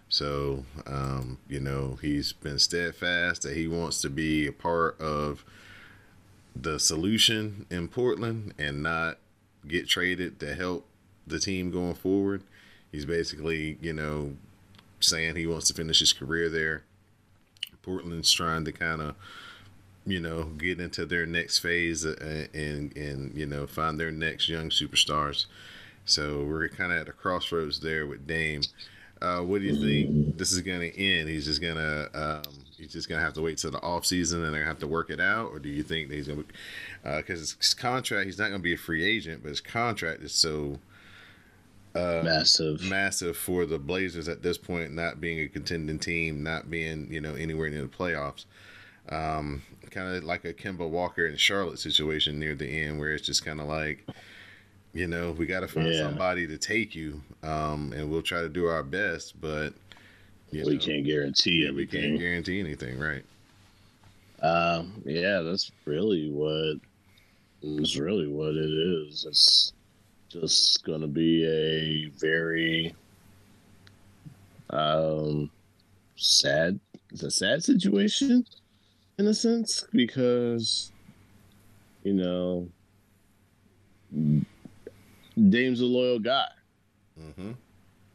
So, 0.10 0.66
um, 0.86 1.40
you 1.50 1.60
know, 1.60 1.98
he's 2.02 2.34
been 2.34 2.60
steadfast 2.60 3.42
that 3.42 3.58
he 3.58 3.68
wants 3.68 4.02
to 4.02 4.10
be 4.10 4.48
a 4.48 4.52
part 4.52 5.00
of 5.02 5.44
the 6.56 6.80
solution 6.80 7.66
in 7.72 7.88
Portland 7.88 8.54
and 8.60 8.84
not 8.84 9.18
get 9.68 9.88
traded 9.88 10.40
to 10.40 10.54
help 10.54 10.88
the 11.26 11.40
team 11.40 11.72
going 11.72 11.96
forward. 11.96 12.44
He's 12.92 13.06
basically, 13.06 13.78
you 13.82 13.94
know, 13.94 14.34
saying 15.04 15.36
he 15.36 15.48
wants 15.48 15.68
to 15.68 15.74
finish 15.74 16.00
his 16.00 16.14
career 16.14 16.50
there. 16.50 16.84
Portland's 17.82 18.32
trying 18.32 18.66
to 18.66 18.72
kind 18.72 19.02
of 19.02 19.16
you 20.06 20.20
know, 20.20 20.44
get 20.44 20.80
into 20.80 21.06
their 21.06 21.26
next 21.26 21.60
phase 21.60 22.06
uh, 22.06 22.48
and 22.54 22.96
and 22.96 23.36
you 23.38 23.46
know 23.46 23.66
find 23.66 24.00
their 24.00 24.12
next 24.12 24.50
young 24.50 24.70
superstars. 24.70 25.46
So 26.06 26.44
we're 26.44 26.68
kind 26.68 26.92
of 26.92 27.00
at 27.00 27.08
a 27.08 27.14
crossroads 27.14 27.80
there 27.80 28.06
with 28.06 28.28
Dame. 28.28 28.62
Uh, 29.22 29.40
what 29.40 29.62
do 29.62 29.68
you 29.68 29.76
think 29.76 30.38
this 30.38 30.52
is 30.52 30.60
going 30.60 30.82
to 30.82 31.02
end? 31.02 31.30
He's 31.30 31.46
just 31.46 31.62
gonna 31.62 32.10
um, 32.14 32.54
he's 32.78 32.92
just 32.92 33.08
gonna 33.08 33.22
have 33.22 33.34
to 33.34 33.42
wait 33.42 33.58
till 33.58 33.72
the 33.72 33.82
off 33.82 34.06
season 34.06 34.44
and 34.44 34.54
they're 34.54 34.62
gonna 34.62 34.70
have 34.70 34.80
to 34.80 34.88
work 34.88 35.10
it 35.10 35.22
out, 35.22 35.52
or 35.52 35.60
do 35.60 35.70
you 35.70 35.84
think 35.84 36.10
that 36.10 36.16
he's 36.16 36.28
gonna 36.28 36.44
because 37.18 37.56
his 37.58 37.74
contract 37.74 38.26
he's 38.26 38.38
not 38.38 38.50
gonna 38.50 38.60
be 38.60 38.74
a 38.74 38.78
free 38.78 39.06
agent, 39.06 39.42
but 39.42 39.50
his 39.50 39.62
contract 39.62 40.22
is 40.24 40.34
so 40.34 40.80
uh, 41.96 42.22
Massive. 42.24 42.82
massive 42.82 43.38
for 43.38 43.66
the 43.66 43.78
Blazers 43.80 44.28
at 44.28 44.42
this 44.42 44.58
point, 44.58 44.94
not 44.94 45.22
being 45.22 45.40
a 45.40 45.48
contending 45.48 46.00
team, 46.00 46.44
not 46.44 46.70
being 46.70 47.08
you 47.12 47.22
know 47.22 47.36
anywhere 47.36 47.70
near 47.70 47.82
the 47.84 47.88
playoffs. 47.88 48.46
Um, 49.10 49.62
kind 49.92 50.16
of 50.16 50.24
like 50.24 50.46
a 50.46 50.54
Kemba 50.54 50.90
Walker 50.90 51.26
and 51.26 51.40
Charlotte 51.40 51.78
situation 51.80 52.40
near 52.40 52.56
the 52.56 52.68
end, 52.68 53.00
where 53.00 53.12
it's 53.12 53.26
just 53.26 53.46
kind 53.46 53.60
of 53.62 53.68
like, 53.68 54.08
you 54.94 55.08
know, 55.08 55.32
we 55.32 55.46
got 55.46 55.60
to 55.60 55.68
find 55.68 55.94
Yeah. 55.94 56.02
somebody 56.04 56.48
to 56.48 56.58
take 56.58 56.96
you, 56.96 57.22
um, 57.44 57.94
and 57.94 58.10
we'll 58.10 58.22
try 58.22 58.42
to 58.42 58.50
do 58.50 58.66
our 58.66 58.82
best, 58.82 59.40
but 59.40 59.74
we 60.52 60.62
know, 60.64 60.78
can't 60.78 61.06
guarantee 61.06 61.66
yeah, 61.66 61.72
we 61.72 61.86
can't 61.86 62.18
guarantee 62.18 62.60
anything, 62.60 62.98
right? 62.98 63.24
Um, 64.42 65.02
yeah, 65.06 65.42
that's 65.42 65.72
really 65.86 66.30
what 66.32 66.78
it's 67.62 67.96
really 67.98 68.28
what 68.28 68.56
it 68.56 68.72
is. 68.72 69.26
It's 69.28 69.74
just 70.34 70.84
gonna 70.84 71.08
be 71.08 71.46
a 71.46 72.10
very 72.20 72.96
um 74.72 75.50
sad. 76.16 76.80
It's 77.12 77.22
a 77.22 77.30
sad 77.30 77.64
situation 77.64 78.44
in 79.20 79.28
a 79.28 79.34
sense 79.34 79.86
because 79.94 80.92
you 82.04 82.14
know 82.14 82.68
Dame's 85.50 85.82
a 85.82 85.86
loyal 85.86 86.20
guy. 86.20 86.48
Mm-hmm. 87.20 87.52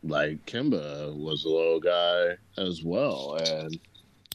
Like 0.03 0.45
Kemba 0.47 1.17
was 1.17 1.45
a 1.45 1.49
loyal 1.49 1.81
guy 1.81 2.37
as 2.57 2.83
well, 2.83 3.39
and 3.47 3.79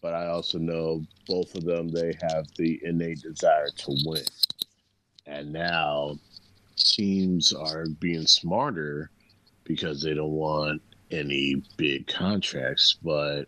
but 0.02 0.14
I 0.14 0.28
also 0.28 0.58
know 0.58 1.04
both 1.28 1.54
of 1.56 1.66
them 1.66 1.90
they 1.90 2.18
have 2.22 2.48
the 2.58 2.80
innate 2.84 3.22
desire 3.22 3.68
to 3.68 3.98
win, 4.06 4.24
and 5.26 5.52
now 5.52 6.18
teams 6.76 7.54
are 7.54 7.86
being 8.00 8.28
smarter 8.28 9.10
because 9.64 10.02
they 10.02 10.14
don't 10.14 10.32
want 10.32 10.82
any 11.12 11.62
big 11.78 12.08
contracts, 12.08 12.98
but 13.04 13.46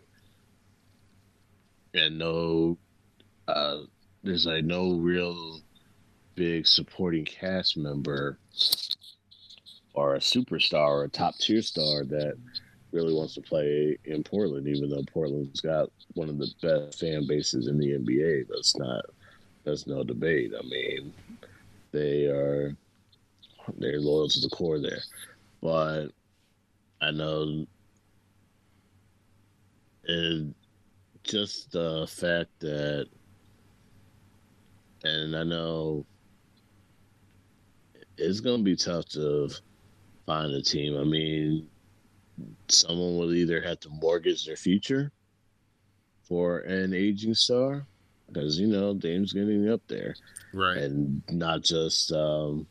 and 1.94 2.18
no, 2.18 2.78
uh, 3.48 3.78
there's 4.22 4.46
like 4.46 4.64
no 4.64 4.94
real 4.94 5.60
big 6.34 6.66
supporting 6.66 7.24
cast 7.24 7.76
member 7.76 8.38
or 9.94 10.14
a 10.14 10.18
superstar 10.18 10.88
or 10.88 11.04
a 11.04 11.08
top 11.08 11.34
tier 11.38 11.62
star 11.62 12.04
that 12.04 12.34
really 12.92 13.14
wants 13.14 13.34
to 13.34 13.40
play 13.40 13.96
in 14.04 14.22
Portland, 14.22 14.68
even 14.68 14.90
though 14.90 15.02
Portland's 15.12 15.60
got 15.60 15.90
one 16.14 16.28
of 16.28 16.38
the 16.38 16.52
best 16.62 17.00
fan 17.00 17.26
bases 17.26 17.66
in 17.66 17.78
the 17.78 17.92
NBA. 17.92 18.46
That's 18.48 18.76
not 18.76 19.04
that's 19.64 19.86
no 19.86 20.04
debate. 20.04 20.52
I 20.58 20.62
mean, 20.62 21.12
they 21.92 22.26
are 22.26 22.76
they're 23.78 24.00
loyal 24.00 24.28
to 24.28 24.40
the 24.40 24.48
core 24.48 24.78
there. 24.80 25.02
But 25.62 26.08
I 27.00 27.10
know 27.10 27.66
and 30.06 30.54
just 31.24 31.72
the 31.72 32.06
fact 32.08 32.50
that 32.60 33.06
and 35.04 35.36
I 35.36 35.42
know 35.42 36.04
it's 38.16 38.40
gonna 38.40 38.62
be 38.62 38.76
tough 38.76 39.06
to 39.10 39.50
find 40.24 40.52
a 40.52 40.62
team. 40.62 40.96
I 40.96 41.04
mean, 41.04 41.68
someone 42.68 43.16
will 43.16 43.34
either 43.34 43.60
have 43.60 43.80
to 43.80 43.88
mortgage 43.90 44.46
their 44.46 44.56
future 44.56 45.10
for 46.22 46.60
an 46.60 46.94
aging 46.94 47.34
star, 47.34 47.86
because 48.28 48.58
you 48.58 48.66
know 48.66 48.94
Dame's 48.94 49.32
getting 49.32 49.68
up 49.68 49.82
there, 49.86 50.14
Right. 50.52 50.78
and 50.78 51.22
not 51.30 51.62
just. 51.62 52.10
Um, 52.12 52.66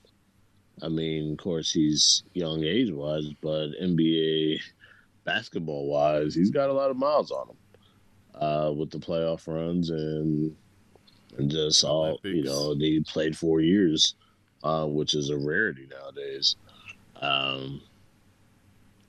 I 0.82 0.90
mean, 0.90 1.34
of 1.34 1.38
course, 1.38 1.72
he's 1.72 2.24
young 2.34 2.64
age 2.64 2.92
wise, 2.92 3.30
but 3.42 3.70
NBA 3.82 4.60
basketball 5.24 5.88
wise, 5.88 6.36
he's 6.36 6.52
got 6.52 6.70
a 6.70 6.74
lot 6.74 6.92
of 6.92 6.98
miles 6.98 7.32
on 7.32 7.50
him 7.50 8.42
uh, 8.42 8.72
with 8.72 8.92
the 8.92 9.00
playoff 9.00 9.48
runs 9.48 9.90
and 9.90 10.56
and 11.38 11.52
just 11.52 11.84
all 11.84 12.20
you 12.24 12.44
know. 12.44 12.76
He 12.76 13.02
played 13.02 13.38
four 13.38 13.62
years, 13.62 14.16
uh, 14.64 14.86
which 14.86 15.16
is 15.16 15.30
a 15.30 15.38
rarity 15.38 15.88
nowadays. 15.90 16.56
Um, 17.22 17.82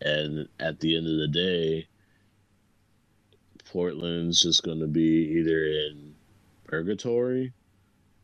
and 0.00 0.48
at 0.60 0.78
the 0.80 0.96
end 0.96 1.06
of 1.06 1.18
the 1.18 1.28
day, 1.28 1.88
Portland's 3.64 4.40
just 4.40 4.62
going 4.62 4.80
to 4.80 4.86
be 4.86 5.38
either 5.38 5.66
in 5.66 6.14
purgatory, 6.64 7.52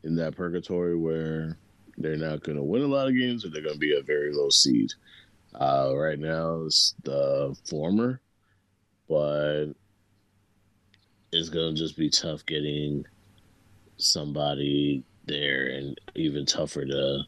in 0.05 0.16
that 0.16 0.36
purgatory 0.36 0.97
where 0.97 1.57
they're 1.99 2.16
not 2.16 2.43
going 2.43 2.57
to 2.57 2.62
win 2.62 2.82
a 2.82 2.86
lot 2.86 3.09
of 3.09 3.16
games, 3.16 3.45
or 3.45 3.51
they're 3.51 3.62
going 3.62 3.74
to 3.74 3.78
be 3.78 3.97
a 3.97 4.03
very 4.03 4.32
low 4.32 4.49
seed. 4.49 4.93
Uh, 5.55 5.93
right 5.95 6.18
now, 6.18 6.62
it's 6.62 6.95
the 7.03 7.55
former, 7.68 8.20
but 9.09 9.66
it's 11.32 11.49
going 11.49 11.74
to 11.74 11.80
just 11.80 11.97
be 11.97 12.09
tough 12.09 12.45
getting 12.47 13.05
somebody 13.99 15.05
there, 15.26 15.68
and 15.68 16.01
even 16.14 16.47
tougher 16.47 16.84
to 16.84 17.22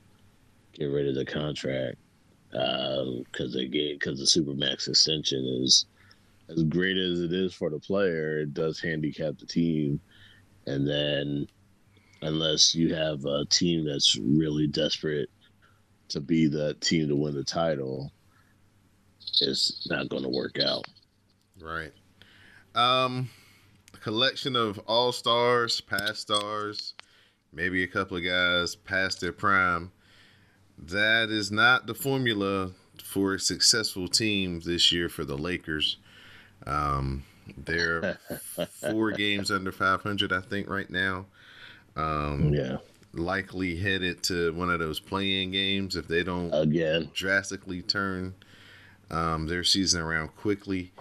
get 0.72 0.86
rid 0.86 1.08
of 1.08 1.14
the 1.14 1.24
contract 1.24 1.96
because 2.50 3.52
they 3.52 3.66
get 3.66 3.98
because 3.98 4.18
the 4.18 4.40
supermax 4.40 4.88
extension 4.88 5.44
is 5.62 5.86
as 6.48 6.62
great 6.64 6.96
as 6.96 7.20
it 7.20 7.32
is 7.32 7.54
for 7.54 7.70
the 7.70 7.78
player, 7.78 8.40
it 8.40 8.54
does 8.54 8.80
handicap 8.80 9.38
the 9.38 9.46
team, 9.46 10.00
and 10.66 10.86
then 10.86 11.46
unless 12.25 12.75
you 12.75 12.95
have 12.95 13.25
a 13.25 13.45
team 13.47 13.85
that's 13.85 14.16
really 14.16 14.66
desperate 14.66 15.29
to 16.09 16.20
be 16.20 16.47
the 16.47 16.75
team 16.75 17.09
to 17.09 17.16
win 17.16 17.35
the 17.35 17.45
title, 17.45 18.11
it's 19.41 19.87
not 19.89 20.09
going 20.09 20.22
to 20.22 20.29
work 20.29 20.59
out. 20.59 20.85
Right. 21.61 21.93
Um, 22.75 23.29
a 23.93 23.99
collection 23.99 24.57
of 24.57 24.79
all 24.81 25.12
stars, 25.12 25.81
past 25.81 26.22
stars, 26.22 26.95
maybe 27.53 27.83
a 27.83 27.89
couple 27.89 28.16
of 28.16 28.25
guys 28.25 28.75
past 28.75 29.20
their 29.20 29.33
prime. 29.33 29.93
That 30.79 31.31
is 31.31 31.53
not 31.53 31.87
the 31.87 31.95
formula 31.95 32.72
for 33.03 33.35
a 33.35 33.41
successful 33.41 34.09
team 34.09 34.61
this 34.61 34.91
year 34.91 35.09
for 35.09 35.25
the 35.25 35.37
Lakers. 35.39 35.99
Um, 36.66 37.25
they're 37.59 38.18
four 38.91 39.12
games 39.12 39.51
under 39.51 39.70
500, 39.70 40.33
I 40.33 40.41
think, 40.41 40.68
right 40.68 40.91
now. 40.91 41.27
Um, 41.97 42.53
Yeah, 42.53 42.78
likely 43.12 43.76
headed 43.76 44.22
to 44.24 44.53
one 44.55 44.70
of 44.70 44.80
those 44.80 45.01
playing 45.01 45.53
games 45.53 45.97
if 45.97 46.09
they 46.09 46.22
don't 46.24 46.53
again, 46.53 47.11
drastically 47.14 47.82
turn 47.82 48.34
um, 49.11 49.47
their 49.47 49.64
season 49.64 50.01
around 50.01 50.28
quickly. 50.36 50.92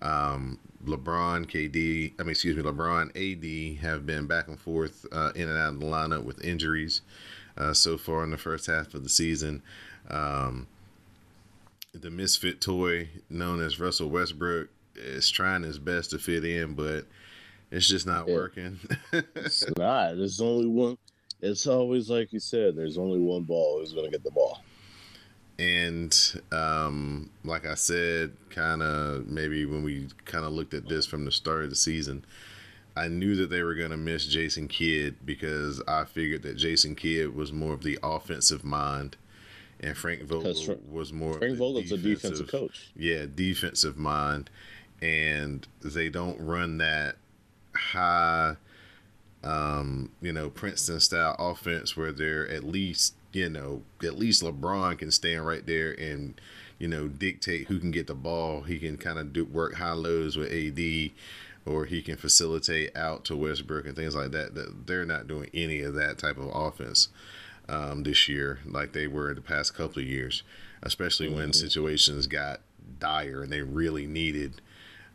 Um, 0.00 0.58
LeBron, 0.84 1.46
KD, 1.46 2.14
I 2.18 2.22
mean, 2.22 2.30
excuse 2.30 2.56
me, 2.56 2.62
LeBron, 2.62 3.10
AD 3.16 3.80
have 3.82 4.06
been 4.06 4.26
back 4.26 4.48
and 4.48 4.58
forth 4.58 5.04
uh, 5.12 5.32
in 5.34 5.48
and 5.48 5.58
out 5.58 5.74
of 5.74 5.80
the 5.80 5.86
lineup 5.86 6.24
with 6.24 6.42
injuries 6.44 7.00
uh, 7.56 7.74
so 7.74 7.98
far 7.98 8.22
in 8.24 8.30
the 8.30 8.38
first 8.38 8.66
half 8.66 8.94
of 8.94 9.02
the 9.02 9.08
season. 9.08 9.62
Um, 10.08 10.68
the 11.92 12.10
misfit 12.10 12.60
toy 12.60 13.08
known 13.28 13.60
as 13.60 13.80
Russell 13.80 14.08
Westbrook 14.08 14.68
is 14.94 15.28
trying 15.30 15.62
his 15.62 15.78
best 15.78 16.10
to 16.10 16.18
fit 16.18 16.44
in, 16.44 16.74
but 16.74 17.06
it's 17.70 17.88
just 17.88 18.06
not 18.06 18.28
Yeah. 18.28 18.34
working. 18.34 18.78
it's 19.12 19.64
not. 19.76 20.16
There's 20.16 20.40
only 20.40 20.66
one. 20.66 20.96
It's 21.40 21.66
always 21.66 22.10
like 22.10 22.32
you 22.32 22.40
said. 22.40 22.74
There's 22.76 22.98
only 22.98 23.20
one 23.20 23.44
ball 23.44 23.78
who's 23.78 23.92
going 23.92 24.06
to 24.06 24.10
get 24.10 24.24
the 24.24 24.30
ball. 24.30 24.62
And 25.58 26.16
um, 26.52 27.30
like 27.44 27.66
I 27.66 27.74
said, 27.74 28.32
kind 28.50 28.82
of 28.82 29.26
maybe 29.26 29.66
when 29.66 29.82
we 29.82 30.08
kind 30.24 30.44
of 30.44 30.52
looked 30.52 30.74
at 30.74 30.88
this 30.88 31.04
from 31.06 31.24
the 31.24 31.32
start 31.32 31.64
of 31.64 31.70
the 31.70 31.76
season, 31.76 32.24
I 32.96 33.08
knew 33.08 33.34
that 33.36 33.50
they 33.50 33.62
were 33.62 33.74
going 33.74 33.90
to 33.90 33.96
miss 33.96 34.26
Jason 34.26 34.68
Kidd 34.68 35.16
because 35.24 35.82
I 35.88 36.04
figured 36.04 36.42
that 36.42 36.56
Jason 36.56 36.94
Kidd 36.94 37.34
was 37.34 37.52
more 37.52 37.72
of 37.72 37.82
the 37.82 37.98
offensive 38.04 38.64
mind, 38.64 39.16
and 39.80 39.96
Frank 39.96 40.22
Vogel 40.22 40.80
was 40.90 41.12
more. 41.12 41.38
Frank 41.38 41.56
Vogel's 41.58 41.90
a 41.92 41.98
defensive 41.98 42.48
coach. 42.48 42.90
Yeah, 42.96 43.26
defensive 43.32 43.96
mind, 43.96 44.50
and 45.02 45.66
they 45.84 46.08
don't 46.08 46.40
run 46.40 46.78
that 46.78 47.16
high, 47.78 48.56
um, 49.42 50.10
you 50.20 50.32
know, 50.32 50.50
Princeton 50.50 51.00
style 51.00 51.36
offense 51.38 51.96
where 51.96 52.12
they're 52.12 52.48
at 52.48 52.64
least, 52.64 53.14
you 53.32 53.48
know, 53.48 53.82
at 54.02 54.18
least 54.18 54.42
LeBron 54.42 54.98
can 54.98 55.10
stand 55.10 55.46
right 55.46 55.64
there 55.66 55.92
and, 55.92 56.40
you 56.78 56.88
know, 56.88 57.08
dictate 57.08 57.68
who 57.68 57.78
can 57.78 57.90
get 57.90 58.06
the 58.06 58.14
ball. 58.14 58.62
He 58.62 58.78
can 58.78 58.96
kind 58.96 59.18
of 59.18 59.32
do 59.32 59.44
work 59.44 59.74
high 59.74 59.92
lows 59.92 60.36
with 60.36 60.52
AD, 60.52 61.10
or 61.66 61.84
he 61.84 62.02
can 62.02 62.16
facilitate 62.16 62.96
out 62.96 63.24
to 63.26 63.36
Westbrook 63.36 63.86
and 63.86 63.96
things 63.96 64.16
like 64.16 64.30
that. 64.32 64.54
That 64.54 64.86
they're 64.86 65.04
not 65.04 65.28
doing 65.28 65.50
any 65.54 65.80
of 65.80 65.94
that 65.94 66.18
type 66.18 66.38
of 66.38 66.50
offense 66.54 67.08
um, 67.68 68.02
this 68.02 68.28
year 68.28 68.60
like 68.64 68.92
they 68.92 69.06
were 69.06 69.34
the 69.34 69.40
past 69.40 69.74
couple 69.74 70.00
of 70.00 70.08
years, 70.08 70.42
especially 70.82 71.28
when 71.28 71.52
situations 71.52 72.26
got 72.26 72.60
dire 72.98 73.42
and 73.42 73.52
they 73.52 73.62
really 73.62 74.06
needed 74.06 74.60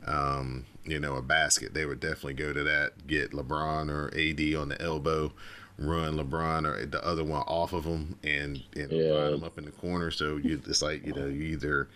um, 0.06 0.66
you 0.84 1.00
know, 1.00 1.16
a 1.16 1.22
basket, 1.22 1.74
they 1.74 1.86
would 1.86 2.00
definitely 2.00 2.34
go 2.36 2.54
to 2.54 2.64
that, 2.64 3.08
get 3.08 3.32
LeBron 3.32 3.90
or 3.90 4.08
AD 4.18 4.56
on 4.62 4.70
the 4.70 4.82
elbow, 4.82 5.32
run 5.78 6.16
LeBron 6.18 6.68
or 6.68 6.86
the 6.86 7.04
other 7.06 7.24
one 7.24 7.42
off 7.44 7.74
of 7.74 7.84
them, 7.86 8.18
and 8.24 8.64
and 8.76 8.92
Yeah. 8.92 9.10
line 9.10 9.32
them 9.32 9.44
up 9.44 9.58
in 9.58 9.66
the 9.66 9.72
corner. 9.72 10.12
So 10.12 10.38
you 10.38 10.62
it's 10.68 10.82
like 10.82 11.06
you 11.06 11.14
know 11.14 11.28
you 11.28 11.44
either 11.44 11.90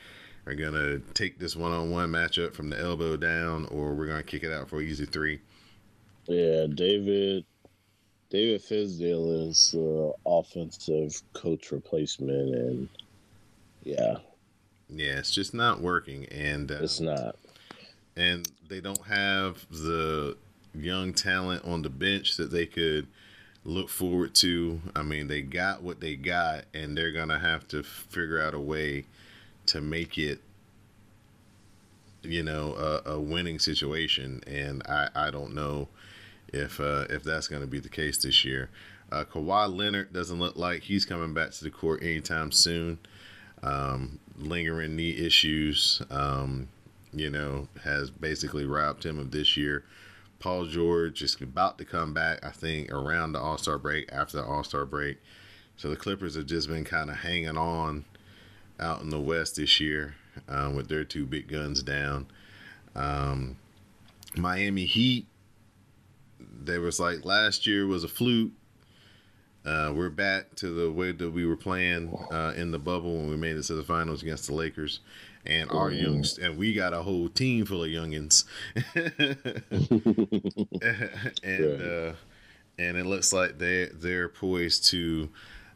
are 0.45 0.55
gonna 0.55 0.99
take 1.13 1.39
this 1.39 1.55
one 1.55 1.71
on 1.73 1.91
one 1.91 2.11
matchup 2.11 2.53
from 2.53 2.69
the 2.69 2.79
elbow 2.79 3.17
down, 3.17 3.65
or 3.67 3.93
we're 3.93 4.07
gonna 4.07 4.23
kick 4.23 4.43
it 4.43 4.51
out 4.51 4.69
for 4.69 4.81
easy 4.81 5.05
three. 5.05 5.41
Yeah, 6.27 6.67
David. 6.67 7.45
David 8.29 8.61
Fizdale 8.61 9.49
is 9.49 9.71
the 9.71 10.13
offensive 10.25 11.21
coach 11.33 11.71
replacement, 11.71 12.55
and 12.55 12.89
yeah, 13.83 14.17
Yeah, 14.89 15.19
it's 15.19 15.33
just 15.33 15.53
not 15.53 15.81
working, 15.81 16.25
and 16.27 16.71
uh, 16.71 16.75
it's 16.83 16.99
not. 16.99 17.35
And 18.17 18.49
they 18.67 18.81
don't 18.81 19.05
have 19.05 19.65
the 19.69 20.35
young 20.73 21.13
talent 21.13 21.63
on 21.65 21.83
the 21.83 21.89
bench 21.89 22.35
that 22.37 22.51
they 22.51 22.65
could 22.65 23.07
look 23.63 23.89
forward 23.89 24.33
to. 24.35 24.81
I 24.95 25.03
mean, 25.03 25.27
they 25.27 25.41
got 25.41 25.83
what 25.83 25.99
they 25.99 26.15
got, 26.15 26.65
and 26.73 26.97
they're 26.97 27.11
gonna 27.11 27.39
have 27.39 27.67
to 27.69 27.83
figure 27.83 28.41
out 28.41 28.53
a 28.53 28.59
way 28.59 29.05
to 29.67 29.81
make 29.81 30.17
it, 30.17 30.39
you 32.23 32.41
know, 32.41 32.73
a, 33.05 33.11
a 33.11 33.19
winning 33.19 33.59
situation, 33.59 34.41
and 34.47 34.81
I, 34.87 35.09
I 35.15 35.29
don't 35.29 35.53
know 35.53 35.89
if 36.47 36.79
uh, 36.79 37.05
if 37.09 37.23
that's 37.23 37.47
to 37.47 37.67
be 37.67 37.79
the 37.79 37.89
case 37.89 38.17
this 38.17 38.43
year. 38.43 38.69
Uh, 39.11 39.23
Kawhi 39.23 39.73
Leonard 39.73 40.11
doesn't 40.11 40.39
look 40.39 40.57
like 40.57 40.83
he's 40.83 41.05
coming 41.05 41.33
back 41.33 41.51
to 41.51 41.63
the 41.63 41.71
court 41.71 42.01
anytime 42.01 42.51
soon. 42.51 42.99
Um, 43.63 44.19
lingering 44.37 44.95
knee 44.95 45.17
issues, 45.17 46.01
um, 46.09 46.67
you 47.13 47.29
know, 47.29 47.67
has 47.83 48.09
basically 48.09 48.65
robbed 48.65 49.05
him 49.05 49.19
of 49.19 49.31
this 49.31 49.57
year. 49.57 49.83
Paul 50.39 50.65
George 50.65 51.21
is 51.21 51.35
about 51.41 51.77
to 51.79 51.85
come 51.85 52.13
back, 52.13 52.45
I 52.45 52.51
think, 52.51 52.91
around 52.91 53.31
the 53.31 53.39
All 53.39 53.57
Star 53.57 53.77
break, 53.77 54.11
after 54.11 54.37
the 54.37 54.45
All 54.45 54.63
Star 54.63 54.85
break. 54.85 55.17
So 55.77 55.89
the 55.89 55.95
Clippers 55.95 56.35
have 56.35 56.45
just 56.45 56.67
been 56.67 56.83
kind 56.83 57.09
of 57.09 57.17
hanging 57.17 57.57
on 57.57 58.05
out 58.79 59.01
in 59.01 59.09
the 59.09 59.19
West 59.19 59.55
this 59.55 59.79
year 59.79 60.15
um, 60.47 60.75
with 60.75 60.87
their 60.87 61.03
two 61.03 61.25
big 61.25 61.47
guns 61.47 61.81
down. 61.83 62.27
Um, 62.95 63.57
Miami 64.35 64.85
Heat, 64.85 65.27
there 66.39 66.81
was 66.81 66.99
like 66.99 67.25
last 67.25 67.65
year 67.65 67.87
was 67.87 68.03
a 68.03 68.07
fluke. 68.07 68.51
Uh, 69.65 69.91
we're 69.93 70.09
back 70.09 70.55
to 70.55 70.69
the 70.69 70.91
way 70.91 71.11
that 71.11 71.29
we 71.29 71.45
were 71.45 71.57
playing 71.57 72.15
uh, 72.31 72.53
in 72.55 72.71
the 72.71 72.79
bubble 72.79 73.17
when 73.17 73.29
we 73.29 73.35
made 73.35 73.55
it 73.57 73.63
to 73.63 73.73
the 73.73 73.83
finals 73.83 74.21
against 74.21 74.47
the 74.47 74.53
Lakers, 74.53 75.01
and 75.47 75.71
our 75.71 75.91
youngs, 75.91 76.37
and 76.37 76.57
we 76.57 76.73
got 76.73 76.93
a 76.93 77.01
whole 77.01 77.29
team 77.29 77.65
full 77.65 77.83
of 77.83 77.89
youngins, 77.89 78.43
and 81.43 81.81
uh, 81.81 82.13
and 82.77 82.97
it 82.97 83.05
looks 83.05 83.33
like 83.33 83.57
they 83.57 83.87
they're 83.93 84.29
poised 84.29 84.85
to, 84.89 85.29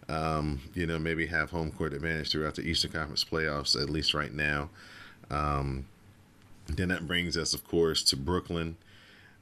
um, 0.10 0.62
you 0.74 0.86
know, 0.86 1.00
maybe 1.00 1.28
have 1.28 1.50
home 1.50 1.72
court 1.72 1.94
advantage 1.94 2.32
throughout 2.32 2.56
the 2.56 2.64
Eastern 2.64 2.92
Conference 2.92 3.24
playoffs 3.24 3.82
at 3.82 3.90
least 3.90 4.14
right 4.14 4.34
now. 4.34 4.70
Um, 5.30 5.86
then 6.68 6.90
that 6.90 7.08
brings 7.08 7.38
us, 7.38 7.54
of 7.54 7.68
course, 7.68 8.04
to 8.04 8.18
Brooklyn. 8.18 8.78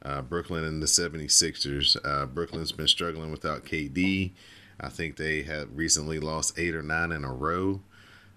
Uh, 0.02 0.22
Brooklyn 0.22 0.64
and 0.64 0.82
the 0.82 0.86
76ers. 0.86 1.98
Uh, 2.06 2.26
Brooklyn's 2.26 2.72
been 2.72 2.88
struggling 2.88 3.32
without 3.32 3.66
KD. 3.66 4.32
I 4.80 4.88
think 4.88 5.18
they 5.18 5.42
have 5.42 5.68
recently 5.76 6.20
lost 6.20 6.58
eight 6.58 6.74
or 6.74 6.82
nine 6.82 7.12
in 7.12 7.26
a 7.26 7.34
row. 7.34 7.82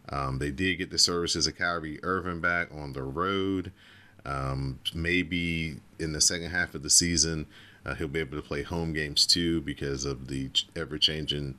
Um, 0.09 0.39
they 0.39 0.51
did 0.51 0.77
get 0.79 0.91
the 0.91 0.99
services 0.99 1.47
of 1.47 1.57
Kyrie 1.57 2.01
Irving 2.03 2.41
back 2.41 2.69
on 2.73 2.93
the 2.93 3.03
road. 3.03 3.73
Um, 4.25 4.79
maybe 4.95 5.77
in 5.99 6.13
the 6.13 6.21
second 6.21 6.51
half 6.51 6.75
of 6.75 6.83
the 6.83 6.91
season, 6.91 7.47
uh, 7.85 7.95
he'll 7.95 8.09
be 8.09 8.21
able 8.21 8.37
to 8.37 8.47
play 8.47 8.63
home 8.63 8.93
games 8.93 9.27
too 9.27 9.61
because 9.61 10.05
of 10.05 10.29
the 10.29 10.51
ever 10.77 10.99
changing 10.99 11.59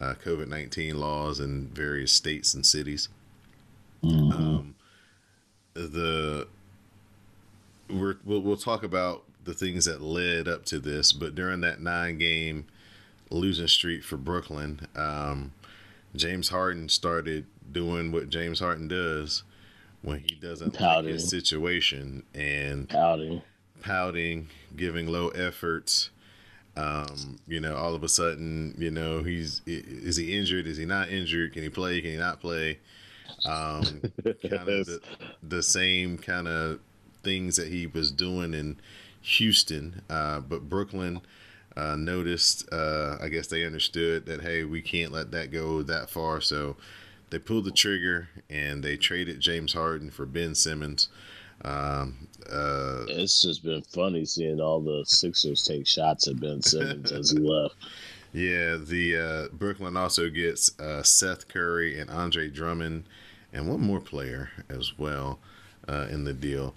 uh, 0.00 0.14
COVID 0.24 0.48
19 0.48 0.98
laws 0.98 1.40
in 1.40 1.68
various 1.68 2.12
states 2.12 2.54
and 2.54 2.64
cities. 2.64 3.08
Mhm. 4.02 4.32
Um, 4.32 4.74
the 5.74 6.48
we're, 7.88 8.16
we'll 8.24 8.40
we'll 8.40 8.56
talk 8.56 8.82
about 8.82 9.24
the 9.44 9.54
things 9.54 9.84
that 9.84 10.00
led 10.00 10.48
up 10.48 10.64
to 10.66 10.78
this, 10.78 11.12
but 11.12 11.34
during 11.34 11.60
that 11.60 11.80
nine 11.80 12.18
game 12.18 12.66
losing 13.30 13.68
streak 13.68 14.02
for 14.02 14.16
Brooklyn, 14.16 14.86
um, 14.96 15.52
James 16.14 16.48
Harden 16.48 16.88
started 16.88 17.46
doing 17.72 18.12
what 18.12 18.28
James 18.30 18.60
Harden 18.60 18.88
does 18.88 19.42
when 20.02 20.20
he 20.20 20.34
doesn't 20.34 20.80
like 20.80 21.04
his 21.04 21.28
situation 21.28 22.22
and 22.34 22.88
Pouting. 22.88 23.42
pouting, 23.82 24.48
giving 24.76 25.06
low 25.06 25.28
efforts. 25.28 26.10
Um, 26.76 27.38
you 27.46 27.60
know, 27.60 27.76
all 27.76 27.94
of 27.94 28.02
a 28.04 28.08
sudden, 28.08 28.74
you 28.78 28.90
know, 28.90 29.22
he's 29.22 29.60
is 29.66 30.16
he 30.16 30.36
injured? 30.36 30.66
Is 30.66 30.76
he 30.78 30.86
not 30.86 31.10
injured? 31.10 31.52
Can 31.52 31.62
he 31.62 31.68
play? 31.68 32.00
Can 32.00 32.12
he 32.12 32.16
not 32.16 32.40
play? 32.40 32.78
Um, 33.44 33.82
kind 34.24 34.68
of 34.68 34.86
the, 34.86 35.00
the 35.42 35.62
same 35.62 36.16
kind 36.16 36.48
of 36.48 36.80
things 37.22 37.56
that 37.56 37.68
he 37.68 37.86
was 37.86 38.10
doing 38.10 38.54
in 38.54 38.78
Houston, 39.20 40.00
uh, 40.08 40.40
but 40.40 40.68
Brooklyn 40.70 41.20
uh, 41.76 41.96
noticed. 41.96 42.66
Uh, 42.72 43.16
I 43.20 43.28
guess 43.28 43.48
they 43.48 43.64
understood 43.66 44.24
that 44.26 44.40
hey, 44.42 44.64
we 44.64 44.80
can't 44.80 45.12
let 45.12 45.30
that 45.32 45.50
go 45.50 45.82
that 45.82 46.08
far, 46.08 46.40
so 46.40 46.76
they 47.30 47.38
pulled 47.38 47.64
the 47.64 47.70
trigger 47.70 48.28
and 48.48 48.82
they 48.82 48.96
traded 48.96 49.40
James 49.40 49.72
Harden 49.72 50.10
for 50.10 50.26
Ben 50.26 50.54
Simmons. 50.54 51.08
Um, 51.64 52.28
uh, 52.50 53.04
It's 53.08 53.42
just 53.42 53.62
been 53.62 53.82
funny 53.82 54.24
seeing 54.24 54.60
all 54.60 54.80
the 54.80 55.04
Sixers 55.06 55.64
take 55.64 55.86
shots 55.86 56.26
at 56.28 56.40
Ben 56.40 56.62
Simmons 56.62 57.12
as 57.12 57.30
he 57.30 57.38
left. 57.40 57.76
Yeah, 58.32 58.76
the 58.76 59.16
uh, 59.16 59.54
Brooklyn 59.54 59.96
also 59.96 60.28
gets 60.30 60.78
uh, 60.78 61.02
Seth 61.02 61.48
Curry 61.48 61.98
and 61.98 62.08
Andre 62.10 62.48
Drummond, 62.48 63.04
and 63.52 63.68
one 63.68 63.80
more 63.80 64.00
player 64.00 64.50
as 64.68 64.96
well 64.98 65.40
uh, 65.88 66.06
in 66.10 66.24
the 66.24 66.32
deal. 66.32 66.74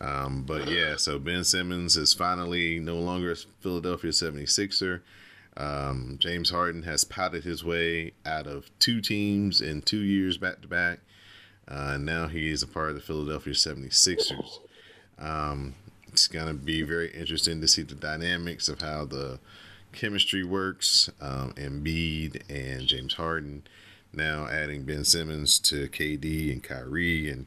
Um, 0.00 0.42
but 0.44 0.68
yeah, 0.68 0.96
so 0.96 1.18
Ben 1.18 1.44
Simmons 1.44 1.96
is 1.96 2.14
finally 2.14 2.78
no 2.80 2.98
longer 2.98 3.32
a 3.32 3.36
Philadelphia 3.36 4.10
76er. 4.10 5.00
Um, 5.56 6.16
James 6.18 6.50
Harden 6.50 6.82
has 6.84 7.04
pouted 7.04 7.44
his 7.44 7.64
way 7.64 8.12
out 8.24 8.46
of 8.46 8.70
two 8.78 9.00
teams 9.00 9.60
in 9.60 9.82
two 9.82 10.00
years 10.00 10.38
back 10.38 10.62
to 10.62 10.68
back. 10.68 11.00
Uh, 11.68 11.98
now 11.98 12.28
he 12.28 12.50
is 12.50 12.62
a 12.62 12.66
part 12.66 12.90
of 12.90 12.94
the 12.94 13.00
Philadelphia 13.00 13.52
76ers. 13.52 14.58
Um, 15.18 15.74
it's 16.08 16.26
going 16.26 16.48
to 16.48 16.54
be 16.54 16.82
very 16.82 17.10
interesting 17.12 17.60
to 17.60 17.68
see 17.68 17.82
the 17.82 17.94
dynamics 17.94 18.68
of 18.68 18.80
how 18.80 19.04
the 19.04 19.38
chemistry 19.92 20.44
works. 20.44 21.10
Um, 21.20 21.52
Embiid 21.54 22.42
and 22.50 22.86
James 22.86 23.14
Harden 23.14 23.62
now 24.12 24.46
adding 24.46 24.84
Ben 24.84 25.04
Simmons 25.04 25.58
to 25.60 25.88
KD 25.88 26.52
and 26.52 26.62
Kyrie 26.62 27.30
and 27.30 27.46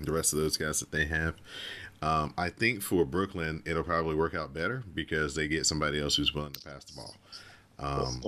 the 0.00 0.12
rest 0.12 0.32
of 0.32 0.38
those 0.38 0.56
guys 0.56 0.80
that 0.80 0.90
they 0.90 1.06
have. 1.06 1.34
Um, 2.02 2.34
I 2.36 2.50
think 2.50 2.82
for 2.82 3.04
Brooklyn, 3.04 3.62
it'll 3.64 3.82
probably 3.82 4.14
work 4.14 4.34
out 4.34 4.52
better 4.52 4.82
because 4.94 5.34
they 5.34 5.48
get 5.48 5.66
somebody 5.66 6.00
else 6.00 6.16
who's 6.16 6.34
willing 6.34 6.52
to 6.52 6.60
pass 6.60 6.84
the 6.84 6.94
ball. 6.94 7.14
Um, 7.78 8.22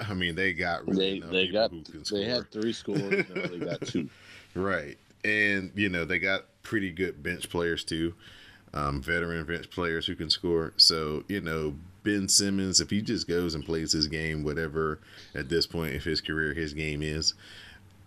I 0.08 0.14
mean, 0.14 0.34
they 0.34 0.52
got 0.52 0.86
really 0.86 1.20
they 1.20 1.46
they 1.46 1.48
got 1.48 1.72
they 2.10 2.24
had 2.24 2.50
three 2.50 2.72
scores, 2.72 3.28
now 3.28 3.46
they 3.46 3.58
got 3.58 3.80
two. 3.86 4.08
Right. 4.54 4.98
And, 5.24 5.70
you 5.74 5.88
know, 5.88 6.04
they 6.04 6.18
got 6.18 6.44
pretty 6.62 6.90
good 6.90 7.22
bench 7.22 7.50
players 7.50 7.84
too, 7.84 8.14
um, 8.72 9.02
veteran 9.02 9.44
bench 9.44 9.70
players 9.70 10.06
who 10.06 10.14
can 10.14 10.30
score. 10.30 10.72
So, 10.76 11.24
you 11.28 11.40
know, 11.40 11.74
Ben 12.02 12.28
Simmons, 12.28 12.80
if 12.80 12.90
he 12.90 13.02
just 13.02 13.28
goes 13.28 13.54
and 13.54 13.64
plays 13.64 13.92
his 13.92 14.06
game, 14.06 14.42
whatever 14.42 15.00
at 15.34 15.48
this 15.48 15.66
point 15.66 15.94
of 15.94 16.04
his 16.04 16.20
career 16.20 16.54
his 16.54 16.72
game 16.72 17.02
is, 17.02 17.34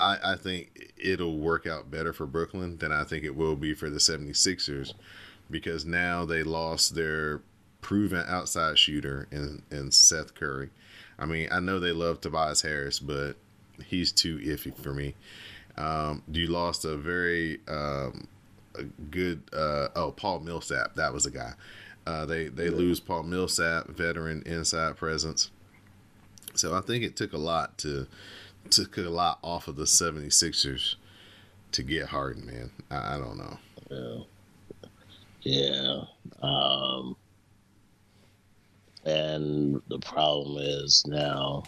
I, 0.03 0.33
I 0.33 0.35
think 0.35 0.93
it'll 0.97 1.37
work 1.37 1.65
out 1.65 1.89
better 1.89 2.13
for 2.13 2.25
Brooklyn 2.25 2.77
than 2.77 2.91
I 2.91 3.03
think 3.03 3.23
it 3.23 3.35
will 3.35 3.55
be 3.55 3.73
for 3.73 3.89
the 3.89 3.99
76ers 3.99 4.93
because 5.49 5.85
now 5.85 6.25
they 6.25 6.43
lost 6.43 6.95
their 6.95 7.41
proven 7.81 8.23
outside 8.27 8.77
shooter 8.77 9.27
in, 9.31 9.63
in 9.71 9.91
Seth 9.91 10.35
Curry. 10.35 10.69
I 11.17 11.25
mean, 11.25 11.47
I 11.51 11.59
know 11.59 11.79
they 11.79 11.91
love 11.91 12.21
Tobias 12.21 12.61
Harris, 12.61 12.99
but 12.99 13.35
he's 13.85 14.11
too 14.11 14.37
iffy 14.39 14.75
for 14.75 14.93
me. 14.93 15.15
Um, 15.77 16.23
you 16.31 16.47
lost 16.47 16.85
a 16.85 16.97
very 16.97 17.59
um, 17.67 18.27
a 18.75 18.83
good 18.83 19.41
uh, 19.51 19.89
oh 19.95 20.11
Paul 20.11 20.39
Millsap 20.39 20.95
that 20.95 21.13
was 21.13 21.25
a 21.25 21.31
guy. 21.31 21.53
Uh, 22.05 22.25
they 22.25 22.47
they 22.47 22.69
lose 22.69 22.99
Paul 22.99 23.23
Millsap, 23.23 23.87
veteran 23.87 24.43
inside 24.45 24.97
presence. 24.97 25.49
So 26.55 26.75
I 26.75 26.81
think 26.81 27.03
it 27.03 27.15
took 27.15 27.33
a 27.33 27.37
lot 27.37 27.77
to 27.79 28.07
took 28.69 28.97
a 28.97 29.01
lot 29.01 29.39
off 29.41 29.67
of 29.67 29.75
the 29.75 29.83
76ers 29.83 30.95
to 31.71 31.83
get 31.83 32.07
Harden, 32.07 32.45
man. 32.45 32.71
I, 32.89 33.15
I 33.15 33.17
don't 33.17 33.37
know. 33.37 33.57
Yeah. 33.89 34.23
Yeah. 35.41 36.01
Um, 36.41 37.15
and 39.05 39.81
the 39.89 39.99
problem 39.99 40.57
is 40.59 41.03
now 41.05 41.63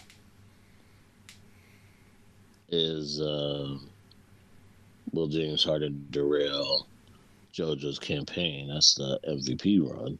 is 2.68 3.20
uh, 3.20 3.76
will 5.12 5.28
James 5.28 5.62
Harden 5.62 6.06
derail 6.10 6.88
JoJo's 7.52 7.98
campaign? 7.98 8.68
That's 8.68 8.94
the 8.94 9.20
MVP 9.28 9.80
run. 9.88 10.18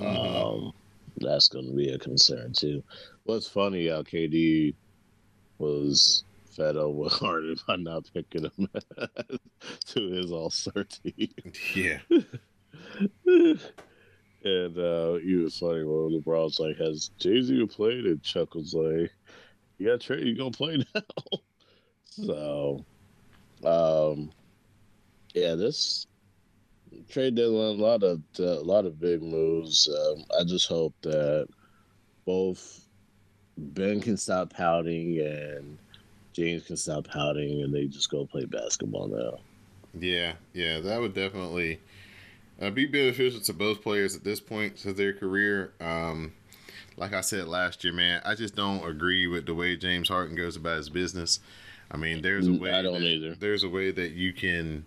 Um, 0.00 0.72
that's 1.16 1.48
going 1.48 1.66
to 1.66 1.74
be 1.74 1.90
a 1.90 1.98
concern 1.98 2.52
too. 2.52 2.82
What's 3.24 3.48
funny, 3.48 3.88
how 3.88 4.02
KD 4.02 4.74
was 5.60 6.24
fed 6.56 6.76
up 6.76 6.90
with 6.90 7.12
Harden 7.20 7.56
by 7.66 7.76
not 7.76 8.10
picking 8.12 8.44
him 8.44 8.68
to 9.86 10.10
his 10.10 10.32
All 10.32 10.50
team. 10.50 11.28
Yeah. 11.74 11.98
and 14.44 14.78
uh, 14.78 15.14
he 15.14 15.36
was 15.36 15.58
funny 15.58 15.84
when 15.84 16.20
LeBron's 16.20 16.58
like, 16.58 16.76
"Has 16.78 17.10
Jay 17.18 17.42
Z 17.42 17.66
played?" 17.66 18.04
And 18.06 18.22
Chuck 18.22 18.54
was 18.54 18.74
like, 18.74 19.12
"You 19.78 19.88
got 19.88 20.00
trade. 20.00 20.26
You 20.26 20.36
gonna 20.36 20.50
play 20.50 20.84
now?" 20.94 21.02
so, 22.04 22.84
um, 23.64 24.30
yeah, 25.34 25.54
this 25.54 26.06
trade 27.08 27.34
deadline, 27.36 27.78
a 27.78 27.82
lot 27.82 28.02
of 28.02 28.22
a 28.38 28.42
lot 28.42 28.86
of 28.86 29.00
big 29.00 29.22
moves. 29.22 29.88
Um, 29.88 30.24
I 30.38 30.44
just 30.44 30.68
hope 30.68 30.94
that 31.02 31.48
both 32.24 32.86
Ben 33.60 34.00
can 34.00 34.16
stop 34.16 34.52
pouting 34.52 35.18
and 35.20 35.78
James 36.32 36.64
can 36.64 36.76
stop 36.76 37.06
pouting, 37.08 37.62
and 37.62 37.74
they 37.74 37.86
just 37.86 38.10
go 38.10 38.24
play 38.24 38.44
basketball 38.44 39.08
now. 39.08 39.38
Yeah, 39.98 40.34
yeah, 40.52 40.80
that 40.80 41.00
would 41.00 41.14
definitely 41.14 41.80
uh, 42.60 42.70
be 42.70 42.86
beneficial 42.86 43.40
to 43.40 43.52
both 43.52 43.82
players 43.82 44.14
at 44.14 44.24
this 44.24 44.40
point 44.40 44.76
to 44.78 44.92
their 44.92 45.12
career. 45.12 45.72
Um, 45.80 46.32
like 46.96 47.12
I 47.12 47.20
said 47.20 47.48
last 47.48 47.82
year, 47.82 47.92
man, 47.92 48.22
I 48.24 48.34
just 48.34 48.54
don't 48.54 48.86
agree 48.86 49.26
with 49.26 49.46
the 49.46 49.54
way 49.54 49.76
James 49.76 50.08
Harden 50.08 50.36
goes 50.36 50.56
about 50.56 50.76
his 50.76 50.88
business. 50.88 51.40
I 51.90 51.96
mean, 51.96 52.22
there's 52.22 52.46
a 52.46 52.52
way. 52.52 52.72
I 52.72 52.82
don't 52.82 53.00
that, 53.00 53.06
either. 53.06 53.34
There's 53.34 53.64
a 53.64 53.68
way 53.68 53.90
that 53.90 54.12
you 54.12 54.32
can. 54.32 54.86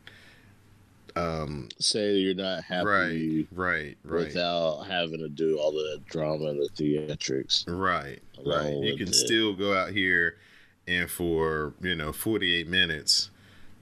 Um, 1.16 1.70
Say 1.80 2.14
that 2.14 2.20
you're 2.20 2.34
not 2.34 2.64
happy 2.64 2.86
right, 2.86 3.48
right, 3.52 3.98
right, 4.04 4.26
without 4.26 4.84
having 4.84 5.20
to 5.20 5.30
do 5.30 5.60
all 5.60 5.72
the 5.72 6.02
drama 6.10 6.46
and 6.46 6.60
the 6.60 6.70
theatrics. 6.70 7.66
right, 7.68 8.20
right. 8.46 8.74
You 8.74 8.98
can 8.98 9.10
it. 9.10 9.16
still 9.16 9.54
go 9.54 9.76
out 9.78 9.92
here 9.92 10.38
and 10.88 11.10
for 11.10 11.74
you 11.82 11.96
know 11.96 12.12
48 12.12 12.68
minutes, 12.68 13.30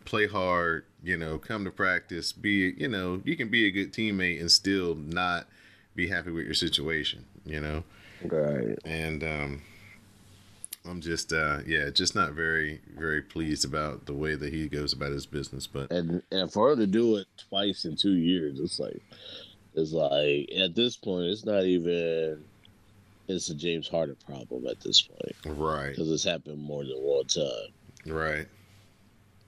play 0.05 0.27
hard. 0.27 0.85
You 1.03 1.17
know, 1.17 1.37
come 1.37 1.65
to 1.65 1.71
practice. 1.71 2.31
Be 2.31 2.73
you 2.77 2.87
know 2.87 3.21
you 3.23 3.35
can 3.35 3.49
be 3.49 3.65
a 3.65 3.71
good 3.71 3.91
teammate 3.93 4.39
and 4.39 4.51
still 4.51 4.95
not 4.95 5.47
be 5.95 6.09
happy 6.09 6.31
with 6.31 6.45
your 6.45 6.53
situation. 6.53 7.25
You 7.45 7.59
know. 7.59 7.83
Right. 8.23 8.77
and 8.85 9.23
um, 9.23 9.61
I'm 10.87 11.01
just 11.01 11.31
uh, 11.31 11.59
yeah, 11.65 11.89
just 11.89 12.15
not 12.15 12.33
very 12.33 12.81
very 12.97 13.21
pleased 13.21 13.65
about 13.65 14.05
the 14.05 14.13
way 14.13 14.35
that 14.35 14.53
he 14.53 14.67
goes 14.67 14.93
about 14.93 15.11
his 15.11 15.25
business. 15.25 15.67
But 15.67 15.91
And 15.91 16.23
and 16.31 16.51
for 16.51 16.69
her 16.69 16.75
to 16.75 16.87
do 16.87 17.17
it 17.17 17.27
twice 17.49 17.85
in 17.85 17.95
two 17.95 18.13
years, 18.15 18.59
it's 18.59 18.79
like 18.79 19.01
it's 19.75 19.91
like 19.91 20.49
at 20.59 20.75
this 20.75 20.97
point, 20.97 21.25
it's 21.25 21.45
not 21.45 21.63
even. 21.63 22.43
It's 23.27 23.49
a 23.49 23.55
James 23.55 23.87
Harden 23.87 24.17
problem 24.25 24.67
at 24.67 24.81
this 24.81 25.03
point 25.03 25.57
right, 25.57 25.89
because 25.91 26.11
it's 26.11 26.23
happened 26.23 26.59
more 26.59 26.83
than 26.83 26.97
one 26.97 27.25
time. 27.25 27.53
right, 28.05 28.47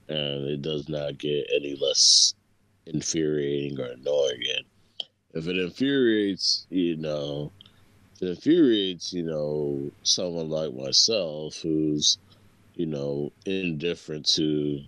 and 0.08 0.48
it 0.48 0.62
does 0.62 0.88
not 0.88 1.18
get 1.18 1.50
any 1.54 1.76
less 1.76 2.32
infuriating 2.86 3.78
or 3.78 3.86
annoying. 3.86 4.42
And 4.56 4.64
if 5.34 5.48
it 5.48 5.58
infuriates, 5.58 6.66
you 6.70 6.96
know, 6.96 7.52
it 8.24 8.30
infuriates, 8.30 9.12
you 9.12 9.22
know, 9.22 9.90
someone 10.02 10.48
like 10.48 10.74
myself 10.74 11.56
who's, 11.56 12.18
you 12.74 12.86
know, 12.86 13.32
indifferent 13.46 14.26
to 14.26 14.80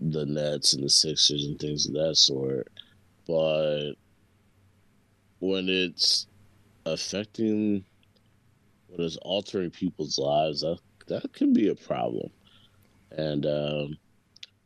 the 0.00 0.26
Nets 0.26 0.72
and 0.72 0.84
the 0.84 0.90
Sixers 0.90 1.46
and 1.46 1.58
things 1.58 1.86
of 1.86 1.94
that 1.94 2.16
sort, 2.16 2.68
but 3.26 3.92
when 5.38 5.68
it's 5.68 6.26
affecting, 6.86 7.84
when 8.88 9.06
it's 9.06 9.16
altering 9.18 9.70
people's 9.70 10.18
lives, 10.18 10.60
that 10.60 10.78
that 11.06 11.32
can 11.32 11.52
be 11.52 11.68
a 11.68 11.74
problem. 11.74 12.30
And 13.12 13.46
um, 13.46 13.98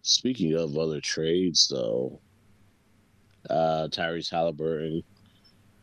speaking 0.03 0.55
of 0.55 0.77
other 0.79 1.01
trades, 1.01 1.69
though, 1.69 2.21
uh, 3.51 3.89
Tyrese 3.91 4.31
Halliburton 4.31 5.03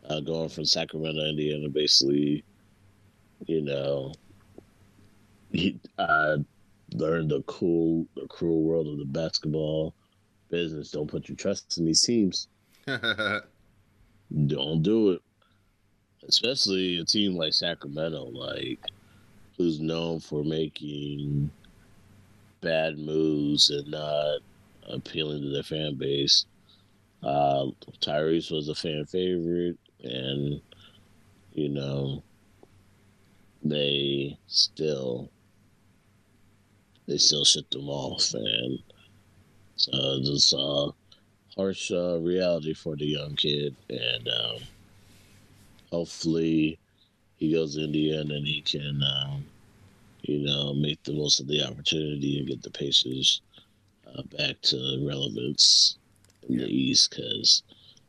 uh, 0.10 0.20
going 0.20 0.50
from 0.50 0.66
Sacramento, 0.66 1.22
Indiana, 1.22 1.70
basically, 1.70 2.44
you 3.46 3.62
know, 3.62 4.14
he 5.52 5.80
uh, 5.98 6.38
learned 6.94 7.32
the 7.32 7.42
cool, 7.44 8.06
the 8.16 8.28
cruel 8.28 8.64
world 8.64 8.88
of 8.88 8.98
the 8.98 9.06
basketball 9.06 9.94
business. 10.50 10.92
Don't 10.92 11.08
put 11.08 11.30
your 11.30 11.36
trust 11.36 11.78
in 11.78 11.86
these 11.86 12.02
teams. 12.02 12.48
Don't 12.88 13.42
do 14.82 15.12
it. 15.12 15.22
Especially 16.28 16.98
a 16.98 17.06
team 17.06 17.36
like 17.36 17.54
Sacramento, 17.54 18.26
like 18.26 18.80
who's 19.58 19.80
known 19.80 20.20
for 20.20 20.44
making 20.44 21.50
bad 22.62 22.98
moves 22.98 23.70
and 23.70 23.88
not 23.90 24.40
appealing 24.90 25.42
to 25.42 25.50
their 25.50 25.64
fan 25.64 25.96
base. 25.96 26.46
Uh, 27.24 27.68
Tyrese 28.02 28.52
was 28.52 28.70
a 28.70 28.76
fan 28.76 29.06
favorite, 29.06 29.78
and 30.06 30.62
you 31.54 31.70
know 31.70 32.24
they 33.64 34.38
still 34.48 35.30
they 37.08 37.18
still 37.18 37.46
shipped 37.46 37.72
them 37.72 37.90
off, 37.90 38.34
and 38.34 38.80
so 39.76 39.92
it's 39.94 40.54
a 40.54 40.90
harsh 41.56 41.92
uh, 41.92 42.20
reality 42.20 42.74
for 42.74 42.96
the 42.96 43.06
young 43.06 43.36
kid, 43.36 43.76
and 43.90 44.28
um, 44.28 44.58
hopefully 45.92 46.80
he 47.38 47.54
goes 47.54 47.76
to 47.76 47.84
Indiana 47.84 48.36
and 48.36 48.48
he 48.48 48.62
can. 48.62 49.02
Um, 49.04 49.46
you 50.28 50.40
know, 50.40 50.74
make 50.74 51.04
the 51.04 51.14
most 51.14 51.40
of 51.40 51.48
the 51.48 51.64
opportunity 51.64 52.40
and 52.40 52.48
get 52.48 52.64
the 52.64 52.72
Pacers 52.72 53.42
uh, 54.08 54.24
back 54.38 54.60
to 54.64 55.06
relevance 55.08 55.98
in 56.50 56.58
the 56.58 56.66
East 56.66 57.12
because 57.12 57.62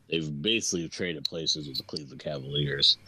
they've 0.09 0.43
basically 0.43 0.89
traded 0.89 1.25
places 1.25 1.69
with 1.69 1.77
the 1.79 1.83
Cleveland 1.85 2.21
Cavaliers 2.21 2.99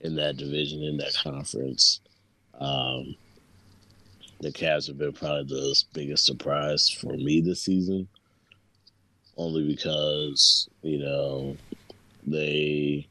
in 0.00 0.14
that 0.16 0.36
division, 0.36 0.82
in 0.82 0.96
that 0.98 1.14
conference. 1.14 2.00
Um, 2.58 3.14
the 4.40 4.52
Cavs 4.52 4.88
have 4.88 4.98
been 4.98 5.12
probably 5.12 5.44
the 5.44 5.84
biggest 5.92 6.24
surprise 6.24 6.88
for 6.88 7.12
me 7.12 7.40
this 7.40 7.62
season, 7.62 8.08
only 9.36 9.66
because, 9.66 10.68
you 10.82 10.98
know, 10.98 11.56
they 12.26 13.06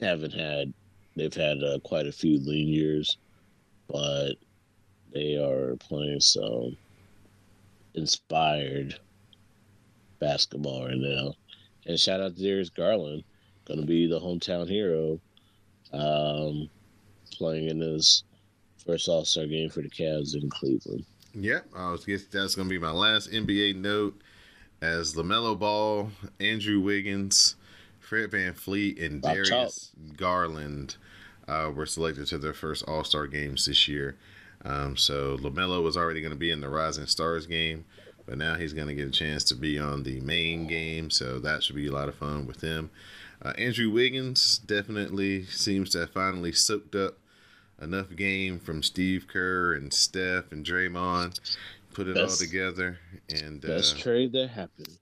haven't 0.00 0.34
had, 0.34 0.72
they've 1.16 1.34
had 1.34 1.62
uh, 1.62 1.78
quite 1.84 2.06
a 2.06 2.12
few 2.12 2.38
lean 2.40 2.68
years 2.68 3.16
but 3.88 4.32
they 5.12 5.36
are 5.36 5.76
playing 5.76 6.20
some 6.20 6.76
inspired 7.94 8.98
basketball 10.18 10.86
right 10.86 10.96
now. 10.96 11.34
And 11.86 11.98
shout 11.98 12.20
out 12.20 12.36
to 12.36 12.42
Darius 12.42 12.70
Garland, 12.70 13.24
going 13.66 13.80
to 13.80 13.86
be 13.86 14.06
the 14.06 14.20
hometown 14.20 14.68
hero, 14.68 15.20
um, 15.92 16.68
playing 17.32 17.68
in 17.68 17.80
his 17.80 18.24
first 18.84 19.08
All 19.08 19.24
Star 19.24 19.46
game 19.46 19.70
for 19.70 19.82
the 19.82 19.90
Cavs 19.90 20.34
in 20.34 20.48
Cleveland. 20.50 21.04
Yep, 21.34 21.66
I 21.76 21.90
was 21.90 22.04
guess 22.04 22.24
that's 22.26 22.54
going 22.54 22.68
to 22.68 22.72
be 22.72 22.78
my 22.78 22.92
last 22.92 23.30
NBA 23.30 23.76
note. 23.76 24.20
As 24.80 25.14
Lamelo 25.14 25.58
Ball, 25.58 26.10
Andrew 26.40 26.80
Wiggins, 26.80 27.56
Fred 28.00 28.30
VanVleet, 28.30 29.04
and 29.04 29.22
Bob 29.22 29.34
Darius 29.34 29.92
Garland 30.16 30.96
uh, 31.48 31.70
were 31.74 31.86
selected 31.86 32.26
to 32.28 32.38
their 32.38 32.52
first 32.52 32.84
All 32.86 33.04
Star 33.04 33.26
games 33.26 33.66
this 33.66 33.88
year. 33.88 34.16
Um, 34.64 34.96
so 34.96 35.36
Lamelo 35.38 35.82
was 35.82 35.96
already 35.96 36.20
going 36.20 36.32
to 36.32 36.38
be 36.38 36.50
in 36.50 36.60
the 36.60 36.68
Rising 36.68 37.06
Stars 37.06 37.46
game, 37.46 37.84
but 38.26 38.38
now 38.38 38.54
he's 38.56 38.72
going 38.72 38.88
to 38.88 38.94
get 38.94 39.08
a 39.08 39.10
chance 39.10 39.44
to 39.44 39.54
be 39.54 39.78
on 39.78 40.02
the 40.02 40.20
main 40.20 40.66
game. 40.66 41.10
So 41.10 41.38
that 41.40 41.62
should 41.62 41.76
be 41.76 41.86
a 41.88 41.92
lot 41.92 42.08
of 42.08 42.14
fun 42.14 42.46
with 42.46 42.60
him. 42.60 42.90
Uh, 43.42 43.52
Andrew 43.58 43.90
Wiggins 43.90 44.58
definitely 44.58 45.44
seems 45.46 45.90
to 45.90 46.00
have 46.00 46.10
finally 46.10 46.52
soaked 46.52 46.94
up 46.94 47.18
enough 47.80 48.14
game 48.16 48.58
from 48.58 48.82
Steve 48.82 49.26
Kerr 49.28 49.74
and 49.74 49.92
Steph 49.92 50.52
and 50.52 50.64
Draymond, 50.64 51.38
put 51.92 52.08
it 52.08 52.16
all 52.16 52.28
together, 52.28 52.98
and 53.28 53.60
Best 53.60 53.96
uh, 53.96 53.98
trade 53.98 54.32
that 54.32 54.48
happened. 54.50 54.98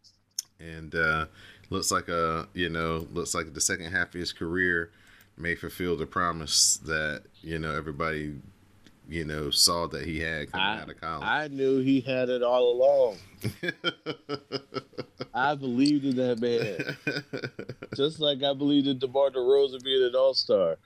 and 0.58 0.94
uh, 0.94 1.26
looks 1.70 1.90
like 1.92 2.08
a 2.08 2.48
you 2.54 2.68
know 2.68 3.06
looks 3.12 3.34
like 3.34 3.54
the 3.54 3.60
second 3.60 3.92
half 3.92 4.08
of 4.08 4.14
his 4.14 4.32
career 4.32 4.90
may 5.36 5.54
fulfill 5.54 5.96
the 5.96 6.06
promise 6.06 6.78
that 6.78 7.22
you 7.42 7.58
know 7.58 7.74
everybody 7.74 8.34
you 9.08 9.24
know 9.24 9.50
saw 9.50 9.86
that 9.88 10.04
he 10.04 10.20
had 10.20 10.50
coming 10.52 10.66
I, 10.66 10.80
out 10.80 10.90
of 10.90 11.00
college. 11.00 11.26
I 11.26 11.48
knew 11.48 11.80
he 11.80 12.00
had 12.00 12.28
it 12.28 12.42
all 12.42 12.72
along. 12.72 13.16
I 15.34 15.54
believed 15.54 16.04
in 16.04 16.16
that 16.16 16.40
man. 16.40 16.96
Just 17.96 18.20
like 18.20 18.42
I 18.42 18.54
believed 18.54 18.86
in 18.86 18.98
DeMar 18.98 19.30
DeRozan 19.30 19.82
being 19.82 20.04
an 20.04 20.14
All 20.14 20.34
Star. 20.34 20.76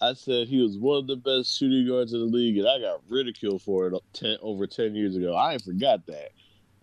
I 0.00 0.14
said 0.14 0.48
he 0.48 0.60
was 0.60 0.78
one 0.78 0.98
of 0.98 1.06
the 1.06 1.16
best 1.16 1.56
shooting 1.56 1.86
guards 1.86 2.12
in 2.12 2.18
the 2.18 2.26
league, 2.26 2.58
and 2.58 2.66
I 2.66 2.80
got 2.80 3.02
ridiculed 3.08 3.62
for 3.62 3.86
it 3.86 3.94
10, 4.14 4.38
over 4.42 4.66
ten 4.66 4.94
years 4.94 5.16
ago. 5.16 5.34
I 5.34 5.52
ain't 5.52 5.62
forgot 5.62 6.06
that. 6.06 6.30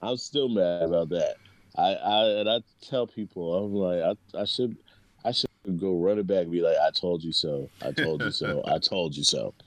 I'm 0.02 0.18
still 0.18 0.48
mad 0.48 0.84
about 0.84 1.10
that. 1.10 1.36
I, 1.76 1.94
I 1.94 2.26
and 2.40 2.50
I 2.50 2.62
tell 2.82 3.08
people 3.08 3.54
I'm 3.56 3.74
like 3.74 4.18
I, 4.34 4.42
I 4.42 4.46
should 4.46 4.78
I 5.24 5.32
should 5.32 5.50
go 5.80 6.00
run 6.00 6.20
it 6.20 6.28
back 6.28 6.44
and 6.44 6.52
be 6.52 6.62
like 6.62 6.78
I 6.78 6.92
told 6.92 7.24
you 7.24 7.32
so. 7.32 7.70
I 7.82 7.92
told 7.92 8.24
you 8.24 8.32
so. 8.32 8.64
I 8.66 8.80
told 8.80 9.16
you 9.16 9.24
so. 9.24 9.54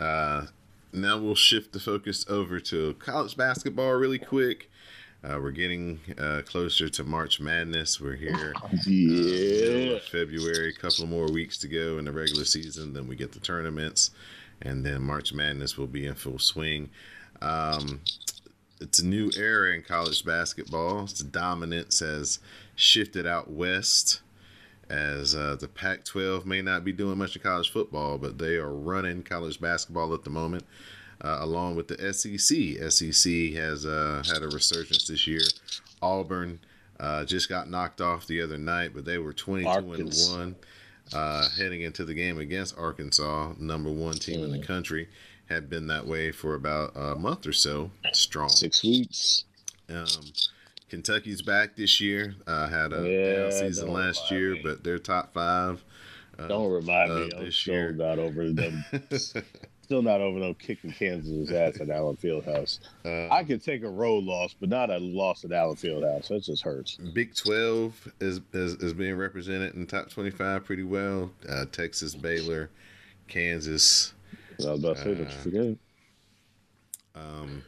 Uh, 0.00 0.46
now 0.92 1.18
we'll 1.18 1.34
shift 1.34 1.72
the 1.72 1.78
focus 1.78 2.24
over 2.28 2.58
to 2.58 2.94
college 2.94 3.36
basketball 3.36 3.92
really 3.92 4.18
quick. 4.18 4.70
Uh, 5.22 5.38
we're 5.40 5.50
getting 5.50 6.00
uh, 6.18 6.40
closer 6.46 6.88
to 6.88 7.04
March 7.04 7.40
Madness. 7.40 8.00
We're 8.00 8.16
here. 8.16 8.54
Yeah. 8.86 9.96
of 9.96 10.02
February, 10.04 10.70
a 10.70 10.80
couple 10.80 11.06
more 11.06 11.30
weeks 11.30 11.58
to 11.58 11.68
go 11.68 11.98
in 11.98 12.06
the 12.06 12.12
regular 12.12 12.44
season. 12.46 12.94
Then 12.94 13.06
we 13.06 13.16
get 13.16 13.32
the 13.32 13.40
tournaments, 13.40 14.12
and 14.62 14.84
then 14.84 15.02
March 15.02 15.34
Madness 15.34 15.76
will 15.76 15.86
be 15.86 16.06
in 16.06 16.14
full 16.14 16.38
swing. 16.38 16.88
Um, 17.42 18.00
it's 18.80 18.98
a 18.98 19.06
new 19.06 19.30
era 19.36 19.74
in 19.74 19.82
college 19.82 20.24
basketball. 20.24 21.04
The 21.04 21.24
dominance 21.24 22.00
has 22.00 22.38
shifted 22.74 23.26
out 23.26 23.50
west, 23.50 24.22
as 24.90 25.34
uh, 25.34 25.56
the 25.58 25.68
Pac-12 25.68 26.44
may 26.44 26.60
not 26.62 26.84
be 26.84 26.92
doing 26.92 27.16
much 27.16 27.36
in 27.36 27.42
college 27.42 27.70
football, 27.70 28.18
but 28.18 28.38
they 28.38 28.56
are 28.56 28.72
running 28.74 29.22
college 29.22 29.60
basketball 29.60 30.12
at 30.14 30.24
the 30.24 30.30
moment. 30.30 30.64
uh, 31.22 31.36
along 31.40 31.76
with 31.76 31.86
the 31.88 32.12
SEC. 32.14 32.90
SEC 32.90 33.52
has 33.54 33.84
uh, 33.84 34.22
had 34.26 34.42
a 34.42 34.48
resurgence 34.48 35.06
this 35.06 35.26
year. 35.26 35.42
Auburn 36.00 36.58
uh, 36.98 37.24
just 37.26 37.48
got 37.48 37.68
knocked 37.68 38.00
off 38.00 38.26
the 38.26 38.40
other 38.40 38.56
night, 38.56 38.92
but 38.94 39.04
they 39.04 39.18
were 39.18 39.32
22 39.34 39.68
Arkansas. 39.68 40.32
and 40.40 40.54
1 41.12 41.20
uh, 41.20 41.48
heading 41.58 41.82
into 41.82 42.04
the 42.06 42.14
game 42.14 42.38
against 42.38 42.76
Arkansas, 42.78 43.52
number 43.58 43.90
one 43.90 44.14
team 44.14 44.42
in 44.44 44.50
the 44.50 44.58
Mm. 44.58 44.66
country. 44.66 45.08
Had 45.50 45.68
been 45.68 45.88
that 45.88 46.06
way 46.06 46.30
for 46.32 46.54
about 46.54 46.92
a 46.96 47.16
month 47.16 47.46
or 47.46 47.52
so. 47.52 47.90
Strong. 48.12 48.48
Six 48.50 48.82
weeks. 48.84 49.44
Um, 49.90 50.06
Kentucky's 50.90 51.40
back 51.42 51.76
this 51.76 52.00
year. 52.00 52.34
Uh, 52.46 52.68
had 52.68 52.92
a 52.92 53.08
Yeah, 53.08 53.42
down 53.42 53.52
season 53.52 53.92
last 53.92 54.30
year, 54.30 54.54
me. 54.54 54.60
but 54.62 54.84
they're 54.84 54.98
top 54.98 55.32
five. 55.32 55.82
Uh, 56.38 56.48
Don't 56.48 56.70
remind 56.70 57.10
uh, 57.12 57.14
me. 57.16 57.30
I'm 57.36 57.44
this 57.44 57.56
still 57.56 57.74
year. 57.74 57.92
not 57.92 58.18
over 58.18 58.50
them. 58.50 58.84
still 59.12 60.02
not 60.02 60.20
over 60.20 60.40
them 60.40 60.54
kicking 60.54 60.92
Kansas' 60.92 61.50
ass 61.50 61.80
at 61.80 61.90
Allen 61.90 62.16
Fieldhouse. 62.16 62.78
uh, 63.04 63.28
I 63.32 63.44
could 63.44 63.62
take 63.62 63.82
a 63.82 63.88
road 63.88 64.24
loss, 64.24 64.54
but 64.58 64.68
not 64.68 64.90
a 64.90 64.98
loss 64.98 65.44
at 65.44 65.52
Allen 65.52 65.76
Fieldhouse. 65.76 66.28
That 66.28 66.42
just 66.42 66.62
hurts. 66.62 66.96
Big 67.12 67.34
Twelve 67.34 68.10
is, 68.20 68.40
is 68.52 68.74
is 68.74 68.92
being 68.94 69.16
represented 69.16 69.74
in 69.74 69.86
top 69.86 70.08
twenty 70.10 70.30
five 70.30 70.64
pretty 70.64 70.82
well. 70.84 71.30
Uh, 71.48 71.66
Texas, 71.70 72.14
Baylor, 72.14 72.70
Kansas, 73.28 74.14
I 74.60 74.70
was 74.72 74.80
about 74.82 74.96
to 74.96 75.02
say, 75.02 75.14
don't 75.14 75.30
you 75.30 75.36
forget. 75.38 75.76
um, 77.14 77.62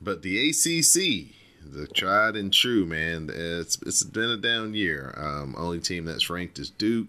but 0.00 0.22
the 0.22 0.50
ACC, 0.50 1.34
the 1.72 1.86
tried 1.86 2.36
and 2.36 2.52
true 2.52 2.86
man, 2.86 3.30
it's 3.32 3.80
it's 3.82 4.02
been 4.02 4.30
a 4.30 4.36
down 4.36 4.74
year. 4.74 5.14
Um, 5.16 5.54
only 5.58 5.80
team 5.80 6.04
that's 6.04 6.30
ranked 6.30 6.58
is 6.58 6.70
Duke. 6.70 7.08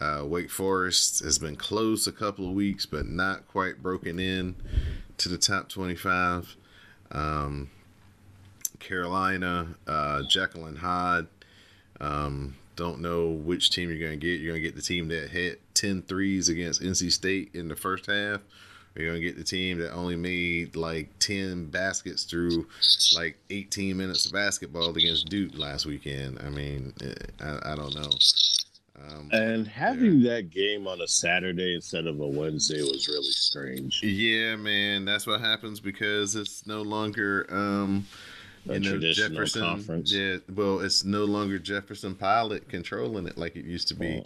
Uh, 0.00 0.24
Wake 0.24 0.50
Forest 0.50 1.22
has 1.22 1.38
been 1.38 1.56
close 1.56 2.06
a 2.06 2.12
couple 2.12 2.48
of 2.48 2.54
weeks, 2.54 2.86
but 2.86 3.06
not 3.06 3.46
quite 3.46 3.82
broken 3.82 4.18
in 4.18 4.56
to 5.18 5.28
the 5.28 5.38
top 5.38 5.68
twenty 5.68 5.96
five. 5.96 6.56
Um, 7.10 7.70
Carolina, 8.78 9.76
uh, 9.86 10.22
and 10.34 10.78
Hyde. 10.78 11.26
Um, 12.00 12.56
don't 12.74 13.00
know 13.00 13.28
which 13.28 13.70
team 13.70 13.90
you're 13.90 13.98
going 13.98 14.18
to 14.18 14.26
get. 14.26 14.40
You're 14.40 14.52
going 14.52 14.62
to 14.62 14.68
get 14.68 14.74
the 14.74 14.82
team 14.82 15.08
that 15.08 15.30
hit 15.30 15.60
10 15.74 16.02
threes 16.02 16.48
against 16.48 16.82
NC 16.82 17.12
State 17.12 17.50
in 17.54 17.68
the 17.68 17.76
first 17.76 18.06
half. 18.06 18.40
You're 18.94 19.08
going 19.08 19.20
to 19.20 19.26
get 19.26 19.36
the 19.38 19.44
team 19.44 19.78
that 19.78 19.92
only 19.92 20.16
made 20.16 20.76
like 20.76 21.18
10 21.18 21.66
baskets 21.66 22.24
through 22.24 22.66
like 23.16 23.38
18 23.50 23.96
minutes 23.96 24.26
of 24.26 24.32
basketball 24.32 24.90
against 24.96 25.28
Duke 25.30 25.56
last 25.56 25.86
weekend. 25.86 26.38
I 26.44 26.50
mean, 26.50 26.92
eh, 27.02 27.14
I, 27.40 27.72
I 27.72 27.76
don't 27.76 27.94
know. 27.94 28.10
Um, 29.00 29.30
And 29.32 29.66
having 29.66 30.22
that 30.24 30.50
game 30.50 30.86
on 30.86 31.00
a 31.00 31.08
Saturday 31.08 31.74
instead 31.74 32.06
of 32.06 32.20
a 32.20 32.26
Wednesday 32.26 32.82
was 32.82 33.08
really 33.08 33.30
strange. 33.30 34.00
yeah, 34.02 34.56
man, 34.56 35.04
that's 35.06 35.26
what 35.26 35.40
happens 35.40 35.80
because 35.80 36.36
it's 36.36 36.66
no 36.66 36.82
longer 36.82 37.46
um, 37.50 38.06
A 38.68 38.74
you 38.74 38.80
know, 38.80 38.90
traditional 38.90 39.30
Jefferson. 39.30 39.62
conference. 39.62 40.12
Yeah, 40.12 40.36
well, 40.54 40.80
it's 40.80 41.02
no 41.04 41.24
longer 41.24 41.58
Jefferson 41.58 42.14
Pilot 42.14 42.68
controlling 42.68 43.26
it 43.26 43.38
like 43.38 43.56
it 43.56 43.64
used 43.64 43.88
to 43.88 43.94
be. 43.94 44.22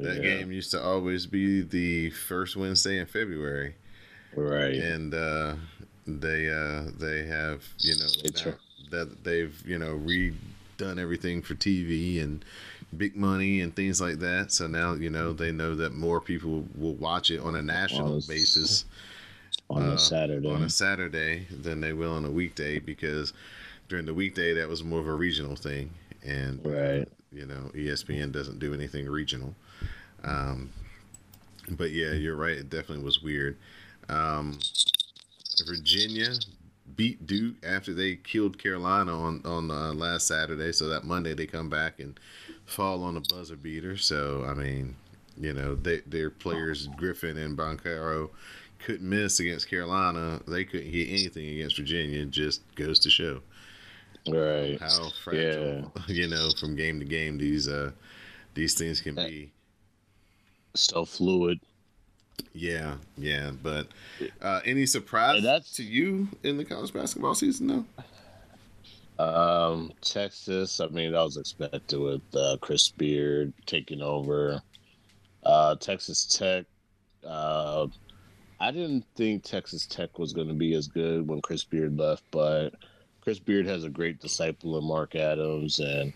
Oh, 0.00 0.04
that 0.04 0.16
yeah. 0.16 0.38
game 0.38 0.50
used 0.52 0.70
to 0.72 0.82
always 0.82 1.26
be 1.26 1.60
the 1.62 2.10
first 2.10 2.56
Wednesday 2.56 2.98
in 2.98 3.06
February, 3.06 3.76
Right. 4.36 4.74
and 4.74 5.14
uh, 5.14 5.54
they 6.06 6.50
uh, 6.50 6.90
they 6.98 7.24
have 7.26 7.64
you 7.78 7.94
know 7.96 8.06
They 8.22 8.30
now 8.34 8.42
try- 8.42 8.52
that 8.90 9.24
they've 9.24 9.62
you 9.66 9.78
know 9.78 9.98
redone 9.98 10.98
everything 11.00 11.42
for 11.42 11.54
TV 11.54 12.22
and 12.22 12.44
big 12.96 13.16
money 13.16 13.60
and 13.60 13.74
things 13.74 14.00
like 14.00 14.18
that. 14.20 14.52
So 14.52 14.66
now 14.66 14.94
you 14.94 15.10
know 15.10 15.32
they 15.32 15.50
know 15.52 15.74
that 15.74 15.94
more 15.94 16.20
people 16.20 16.66
will 16.76 16.94
watch 16.94 17.30
it 17.30 17.40
on 17.40 17.56
a 17.56 17.62
national 17.62 18.06
On 18.08 18.14
a 18.14 18.16
s- 18.18 18.26
basis 18.26 18.84
on 19.68 19.82
uh, 19.82 19.94
a 19.94 19.98
Saturday. 19.98 20.48
on 20.48 20.62
a 20.62 20.70
Saturday 20.70 21.46
than 21.50 21.80
they 21.80 21.92
will 21.92 22.12
on 22.12 22.24
a 22.24 22.30
weekday 22.30 22.78
because 22.78 23.32
during 23.88 24.04
the 24.06 24.14
weekday 24.14 24.52
that 24.54 24.68
was 24.68 24.84
more 24.84 25.00
of 25.00 25.08
a 25.08 25.14
regional 25.14 25.56
thing, 25.56 25.90
and 26.24 26.64
uh, 26.66 27.04
you 27.32 27.46
know 27.46 27.70
ESPN 27.74 28.30
doesn't 28.32 28.58
do 28.60 28.72
anything 28.74 29.08
regional. 29.08 29.54
Um, 30.24 30.70
but 31.70 31.90
yeah, 31.90 32.12
you're 32.12 32.36
right. 32.36 32.56
It 32.56 32.70
definitely 32.70 33.04
was 33.04 33.22
weird. 33.22 33.56
Um, 34.08 34.58
Virginia 35.66 36.32
beat 36.94 37.26
Duke 37.26 37.56
after 37.64 37.92
they 37.92 38.16
killed 38.16 38.58
Carolina 38.58 39.18
on 39.18 39.42
on 39.44 39.70
uh, 39.70 39.92
last 39.92 40.26
Saturday. 40.26 40.72
So 40.72 40.88
that 40.88 41.04
Monday 41.04 41.34
they 41.34 41.46
come 41.46 41.68
back 41.68 42.00
and 42.00 42.18
fall 42.64 43.02
on 43.02 43.16
a 43.16 43.20
buzzer 43.20 43.56
beater. 43.56 43.96
So 43.96 44.44
I 44.48 44.54
mean, 44.54 44.96
you 45.38 45.52
know, 45.52 45.74
they, 45.74 46.00
their 46.06 46.30
players 46.30 46.88
Griffin 46.96 47.36
and 47.36 47.56
Banchero 47.56 48.30
couldn't 48.78 49.08
miss 49.08 49.40
against 49.40 49.68
Carolina. 49.68 50.40
They 50.46 50.64
couldn't 50.64 50.90
hit 50.90 51.08
anything 51.08 51.48
against 51.48 51.76
Virginia. 51.76 52.22
It 52.22 52.30
just 52.30 52.62
goes 52.74 52.98
to 53.00 53.10
show 53.10 53.40
right. 54.28 54.80
how 54.80 55.10
fragile, 55.24 55.92
you 56.08 56.28
know, 56.28 56.50
from 56.58 56.76
game 56.76 56.98
to 57.00 57.06
game 57.06 57.38
these 57.38 57.68
uh 57.68 57.92
these 58.54 58.74
things 58.74 59.00
can 59.00 59.14
be. 59.14 59.52
So 60.74 61.04
fluid. 61.04 61.60
Yeah, 62.52 62.96
yeah. 63.16 63.50
But 63.62 63.88
uh 64.40 64.60
any 64.64 64.86
surprise 64.86 65.42
that's- 65.42 65.72
to 65.76 65.82
you 65.82 66.28
in 66.42 66.56
the 66.56 66.64
college 66.64 66.92
basketball 66.92 67.34
season 67.34 67.66
though? 67.68 67.84
Um, 69.18 69.92
Texas, 70.02 70.78
I 70.78 70.88
mean, 70.88 71.12
that 71.12 71.22
was 71.22 71.38
expected 71.38 71.98
with 71.98 72.20
uh, 72.34 72.58
Chris 72.60 72.90
Beard 72.90 73.54
taking 73.64 74.02
over. 74.02 74.60
Uh, 75.42 75.74
Texas 75.76 76.26
Tech, 76.26 76.66
uh, 77.26 77.86
I 78.60 78.70
didn't 78.70 79.06
think 79.16 79.42
Texas 79.42 79.86
Tech 79.86 80.18
was 80.18 80.34
going 80.34 80.48
to 80.48 80.54
be 80.54 80.74
as 80.74 80.86
good 80.88 81.26
when 81.26 81.40
Chris 81.40 81.64
Beard 81.64 81.96
left, 81.96 82.24
but 82.30 82.70
Chris 83.22 83.38
Beard 83.38 83.64
has 83.66 83.84
a 83.84 83.88
great 83.88 84.20
disciple 84.20 84.76
in 84.78 84.84
Mark 84.84 85.14
Adams, 85.14 85.78
and 85.78 86.12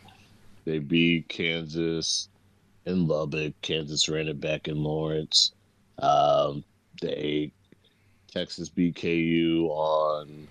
they 0.67 0.79
beat 0.79 1.27
Kansas 1.29 2.29
in 2.85 3.07
Lubbock. 3.07 3.55
Kansas 3.63 4.09
ran 4.11 4.29
it 4.29 4.41
back 4.41 4.69
in 4.69 4.83
Lawrence. 4.83 5.53
Um, 6.01 6.65
they 7.01 7.53
Texas 8.31 8.69
beat 8.69 8.97
KU 8.97 9.69
on 9.71 10.49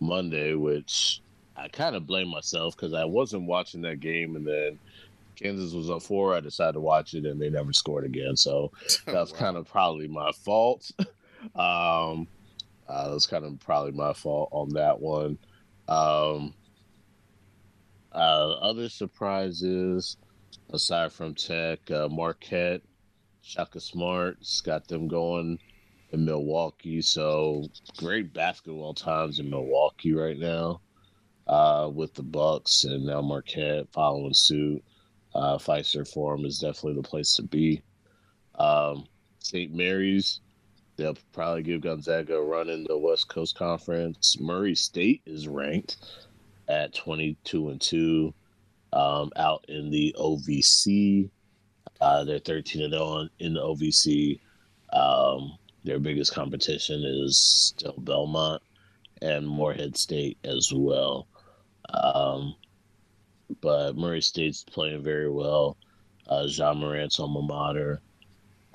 Monday, 0.00 0.54
which 0.54 1.20
I 1.56 1.68
kind 1.68 1.96
of 1.96 2.06
blame 2.06 2.28
myself 2.28 2.76
because 2.76 2.94
I 2.94 3.04
wasn't 3.04 3.46
watching 3.46 3.82
that 3.82 4.00
game, 4.00 4.36
and 4.36 4.46
then 4.46 4.78
Kansas 5.36 5.72
was 5.72 5.90
up 5.90 6.02
four. 6.02 6.34
I 6.34 6.40
decided 6.40 6.74
to 6.74 6.80
watch 6.80 7.14
it, 7.14 7.26
and 7.26 7.40
they 7.40 7.50
never 7.50 7.72
scored 7.72 8.04
again. 8.04 8.36
So 8.36 8.72
that's 9.06 9.32
kind 9.32 9.56
of 9.56 9.66
probably 9.66 10.08
my 10.08 10.32
fault. 10.32 10.90
um, 11.54 12.26
uh, 12.88 13.10
that's 13.10 13.26
kind 13.26 13.44
of 13.44 13.58
probably 13.60 13.92
my 13.92 14.12
fault 14.12 14.48
on 14.52 14.70
that 14.70 14.98
one. 15.00 15.38
Um, 15.88 16.54
uh, 18.12 18.52
other 18.60 18.88
surprises 18.88 20.16
aside 20.70 21.12
from 21.12 21.34
Tech, 21.34 21.90
uh, 21.90 22.08
Marquette, 22.08 22.82
Shaka 23.48 23.80
Smart's 23.80 24.60
got 24.60 24.86
them 24.88 25.08
going 25.08 25.58
in 26.12 26.22
Milwaukee. 26.22 27.00
So 27.00 27.64
great 27.96 28.34
basketball 28.34 28.92
times 28.92 29.40
in 29.40 29.48
Milwaukee 29.48 30.12
right 30.12 30.38
now 30.38 30.82
uh, 31.46 31.90
with 31.90 32.12
the 32.12 32.22
Bucks 32.22 32.84
and 32.84 33.06
now 33.06 33.22
Marquette 33.22 33.90
following 33.90 34.34
suit. 34.34 34.84
Uh, 35.34 35.56
Fiserv 35.56 36.12
Forum 36.12 36.44
is 36.44 36.58
definitely 36.58 37.00
the 37.00 37.08
place 37.08 37.36
to 37.36 37.42
be. 37.42 37.80
Um, 38.56 39.06
St. 39.38 39.72
Mary's, 39.72 40.40
they'll 40.96 41.16
probably 41.32 41.62
give 41.62 41.80
Gonzaga 41.80 42.34
a 42.34 42.44
run 42.44 42.68
in 42.68 42.84
the 42.84 42.98
West 42.98 43.28
Coast 43.28 43.56
Conference. 43.56 44.38
Murray 44.38 44.74
State 44.74 45.22
is 45.24 45.48
ranked 45.48 45.96
at 46.68 46.94
22 46.94 47.70
and 47.70 47.80
2 47.80 48.34
um, 48.92 49.30
out 49.36 49.64
in 49.68 49.88
the 49.90 50.14
OVC. 50.18 51.30
Uh, 52.00 52.24
they're 52.24 52.38
13 52.38 52.82
and 52.82 52.92
0 52.92 53.28
in 53.40 53.54
the 53.54 53.60
OVC. 53.60 54.40
Um, 54.92 55.58
their 55.84 55.98
biggest 55.98 56.34
competition 56.34 57.02
is 57.04 57.38
still 57.38 57.94
Belmont 57.98 58.62
and 59.22 59.46
Morehead 59.46 59.96
State 59.96 60.38
as 60.44 60.72
well. 60.74 61.26
Um, 61.90 62.54
but 63.60 63.96
Murray 63.96 64.20
State's 64.20 64.64
playing 64.64 65.02
very 65.02 65.30
well. 65.30 65.76
Uh, 66.28 66.46
Ja 66.46 66.74
Morant's 66.74 67.18
alma 67.18 67.42
mater. 67.42 68.00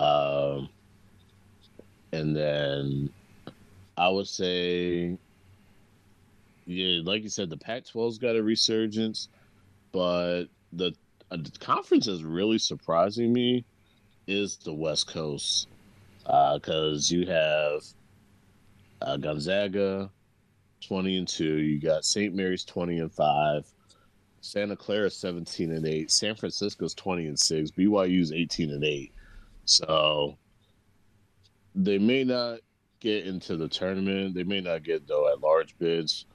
Um, 0.00 0.68
and 2.12 2.36
then 2.36 3.10
I 3.96 4.08
would 4.08 4.26
say, 4.26 5.16
yeah, 6.66 7.00
like 7.04 7.22
you 7.22 7.28
said, 7.28 7.50
the 7.50 7.56
Pac 7.56 7.84
12's 7.84 8.18
got 8.18 8.36
a 8.36 8.42
resurgence, 8.42 9.28
but 9.92 10.46
the, 10.72 10.92
the 11.36 11.58
conference 11.58 12.06
is 12.06 12.24
really 12.24 12.58
surprising 12.58 13.32
me 13.32 13.64
is 14.26 14.56
the 14.56 14.72
West 14.72 15.06
Coast 15.08 15.68
because 16.24 17.10
you 17.10 17.26
have 17.26 17.82
uh, 19.02 19.16
Gonzaga 19.16 20.10
20 20.86 21.18
and 21.18 21.28
2, 21.28 21.44
you 21.44 21.80
got 21.80 22.04
St. 22.04 22.34
Mary's 22.34 22.64
20 22.64 22.98
and 23.00 23.12
5. 23.12 23.66
Santa 24.40 24.76
Clara 24.76 25.08
17 25.08 25.72
and 25.72 25.86
8, 25.86 26.10
San 26.10 26.34
Francisco's 26.34 26.92
20 26.92 27.28
and 27.28 27.38
6, 27.38 27.70
BYU's 27.70 28.30
18 28.30 28.70
and 28.70 28.84
8. 28.84 29.12
So 29.64 30.36
they 31.74 31.96
may 31.96 32.24
not 32.24 32.58
get 33.00 33.26
into 33.26 33.56
the 33.56 33.68
tournament. 33.68 34.34
They 34.34 34.44
may 34.44 34.60
not 34.60 34.82
get 34.82 35.08
though 35.08 35.32
at 35.32 35.40
large 35.40 35.76
bids, 35.78 36.26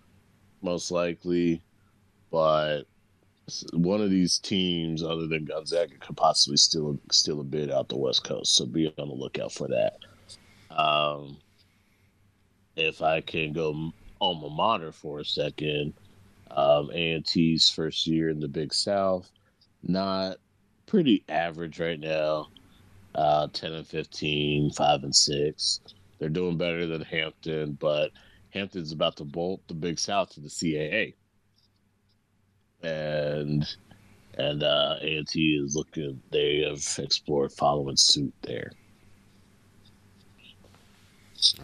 most 0.64 0.89
likely, 0.89 1.62
but 2.32 2.84
one 3.74 4.02
of 4.02 4.10
these 4.10 4.39
teams, 4.39 5.04
other 5.04 5.28
than 5.28 5.45
Gonzaga, 5.45 5.97
could 6.00 6.18
possibly 6.18 6.58
steal 6.58 7.00
steal 7.12 7.41
a 7.41 7.43
bid 7.43 7.72
out 7.72 7.89
the 7.89 7.97
West 7.97 8.24
Coast. 8.24 8.56
So 8.56 8.66
be 8.66 8.88
on 8.97 9.08
the 9.08 9.14
lookout 9.16 9.52
for 9.52 9.68
that. 9.68 9.97
Um, 10.76 11.38
if 12.76 13.02
I 13.02 13.22
can 13.22 13.54
go 13.54 13.91
alma 14.22 14.50
mater 14.50 14.91
for 14.91 15.20
a 15.20 15.26
second, 15.26 15.93
um, 16.52 16.89
A&T's 16.93 17.70
first 17.70 18.08
year 18.08 18.30
in 18.30 18.39
the 18.39 18.47
Big 18.47 18.74
South, 18.74 19.30
not 19.84 20.38
pretty 20.86 21.24
average 21.30 21.80
right 21.80 22.00
now. 22.00 22.47
Uh, 23.16 23.47
10 23.52 23.74
and 23.74 23.88
15, 23.88 24.72
5 24.72 25.04
and 25.04 25.16
6. 25.16 25.80
They're 26.20 26.30
doing 26.30 26.58
better 26.58 26.86
than 26.86 27.02
Hampton, 27.02 27.74
but 27.74 28.12
Hampton's 28.52 28.91
about 28.91 29.18
to 29.18 29.26
bolt 29.26 29.62
the 29.68 29.74
Big 29.74 30.00
South 30.00 30.30
to 30.32 30.39
the 30.39 30.47
CAA. 30.47 31.16
And 32.84 33.68
and 34.40 34.64
uh, 34.64 34.96
A&T 35.02 35.62
is 35.64 35.76
looking, 35.76 36.22
they 36.32 36.62
have 36.62 36.82
explored 36.98 37.52
following 37.52 37.98
suit 37.98 38.34
there. 38.42 38.72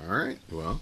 All 0.01 0.13
right. 0.13 0.39
Well, 0.51 0.81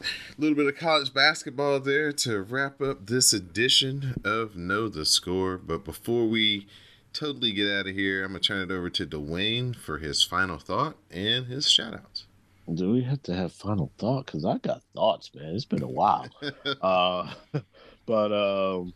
a 0.00 0.04
little 0.40 0.56
bit 0.56 0.66
of 0.66 0.76
college 0.76 1.14
basketball 1.14 1.80
there 1.80 2.12
to 2.12 2.42
wrap 2.42 2.82
up 2.82 3.06
this 3.06 3.32
edition 3.32 4.20
of 4.24 4.56
Know 4.56 4.88
the 4.88 5.06
Score. 5.06 5.56
But 5.56 5.84
before 5.84 6.26
we 6.26 6.66
totally 7.14 7.52
get 7.52 7.70
out 7.70 7.86
of 7.86 7.94
here, 7.94 8.22
I'm 8.22 8.32
going 8.32 8.42
to 8.42 8.46
turn 8.46 8.70
it 8.70 8.74
over 8.74 8.90
to 8.90 9.06
Dwayne 9.06 9.74
for 9.74 9.98
his 9.98 10.22
final 10.22 10.58
thought 10.58 10.96
and 11.10 11.46
his 11.46 11.70
shout 11.70 11.94
outs. 11.94 12.26
Do 12.72 12.92
we 12.92 13.02
have 13.04 13.22
to 13.24 13.34
have 13.34 13.52
final 13.52 13.90
thought? 13.96 14.26
Because 14.26 14.44
I 14.44 14.58
got 14.58 14.82
thoughts, 14.94 15.30
man. 15.34 15.54
It's 15.54 15.64
been 15.64 15.82
a 15.82 15.88
while. 15.88 16.28
uh, 16.82 17.32
but 18.06 18.32
um, 18.32 18.92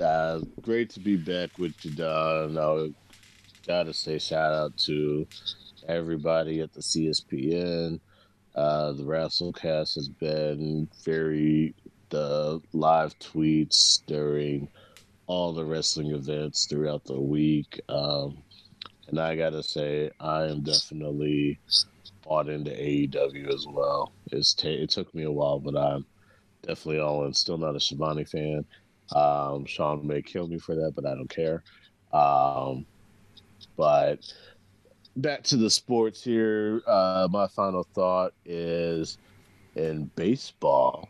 uh, 0.00 0.40
great 0.62 0.90
to 0.90 1.00
be 1.00 1.16
back 1.16 1.58
with 1.58 1.74
you, 1.84 1.92
Don. 1.92 2.58
I 2.58 2.92
got 3.66 3.84
to 3.84 3.94
say 3.94 4.18
shout 4.18 4.52
out 4.52 4.76
to 4.78 5.26
everybody 5.88 6.60
at 6.60 6.72
the 6.72 6.80
CSPN. 6.80 8.00
Uh, 8.54 8.92
the 8.92 9.02
Wrestlecast 9.02 9.96
has 9.96 10.08
been 10.08 10.88
very 11.04 11.74
the 12.10 12.60
live 12.72 13.18
tweets 13.18 14.04
during 14.06 14.68
all 15.26 15.52
the 15.52 15.64
wrestling 15.64 16.12
events 16.12 16.66
throughout 16.66 17.04
the 17.04 17.18
week. 17.20 17.80
Um, 17.88 18.38
and 19.08 19.18
I 19.18 19.36
gotta 19.36 19.62
say, 19.62 20.10
I 20.20 20.44
am 20.44 20.62
definitely 20.62 21.58
bought 22.22 22.48
into 22.48 22.70
AEW 22.70 23.52
as 23.52 23.66
well. 23.66 24.12
It's 24.30 24.54
t- 24.54 24.68
it 24.68 24.90
took 24.90 25.12
me 25.14 25.24
a 25.24 25.32
while, 25.32 25.58
but 25.58 25.76
I'm 25.76 26.06
definitely 26.62 27.00
all 27.00 27.24
in. 27.24 27.34
Still 27.34 27.58
not 27.58 27.74
a 27.74 27.78
Shivani 27.78 28.28
fan. 28.28 28.64
Um, 29.12 29.64
Sean 29.66 30.06
may 30.06 30.22
kill 30.22 30.48
me 30.48 30.58
for 30.58 30.74
that, 30.74 30.92
but 30.94 31.06
I 31.06 31.14
don't 31.14 31.28
care. 31.28 31.62
Um, 32.12 32.86
but 33.76 34.32
back 35.16 35.42
to 35.44 35.56
the 35.56 35.70
sports 35.70 36.22
here. 36.22 36.82
Uh, 36.86 37.28
my 37.30 37.46
final 37.48 37.86
thought 37.94 38.32
is 38.44 39.18
in 39.76 40.10
baseball. 40.16 41.08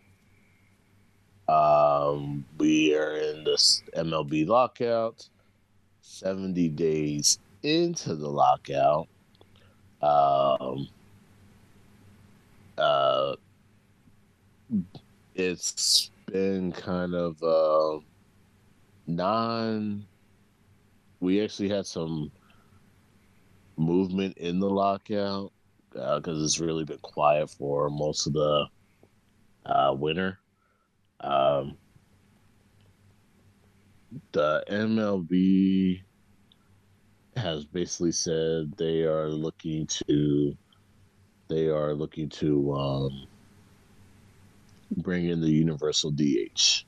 Um, 1.48 2.44
we 2.58 2.94
are 2.96 3.16
in 3.16 3.44
this 3.44 3.82
MLB 3.96 4.46
lockout, 4.46 5.28
70 6.00 6.68
days 6.70 7.38
into 7.62 8.14
the 8.14 8.28
lockout. 8.28 9.08
Um, 10.00 10.88
uh, 12.78 13.36
it's 15.34 16.10
been 16.34 16.72
kind 16.72 17.14
of 17.14 17.40
uh, 17.44 18.00
non. 19.06 20.04
We 21.20 21.40
actually 21.40 21.68
had 21.68 21.86
some 21.86 22.32
movement 23.76 24.36
in 24.38 24.58
the 24.58 24.68
lockout 24.68 25.52
because 25.92 26.40
uh, 26.40 26.44
it's 26.44 26.58
really 26.58 26.84
been 26.84 26.98
quiet 26.98 27.50
for 27.50 27.88
most 27.88 28.26
of 28.26 28.32
the 28.32 28.66
uh, 29.64 29.94
winter. 29.96 30.40
Um, 31.20 31.76
the 34.32 34.64
MLB 34.68 36.02
has 37.36 37.64
basically 37.64 38.12
said 38.12 38.72
they 38.76 39.02
are 39.02 39.28
looking 39.28 39.86
to 39.86 40.56
they 41.48 41.68
are 41.68 41.94
looking 41.94 42.28
to 42.28 42.72
um, 42.74 43.26
bring 44.96 45.28
in 45.28 45.40
the 45.40 45.50
universal 45.50 46.10
DH, 46.10 46.84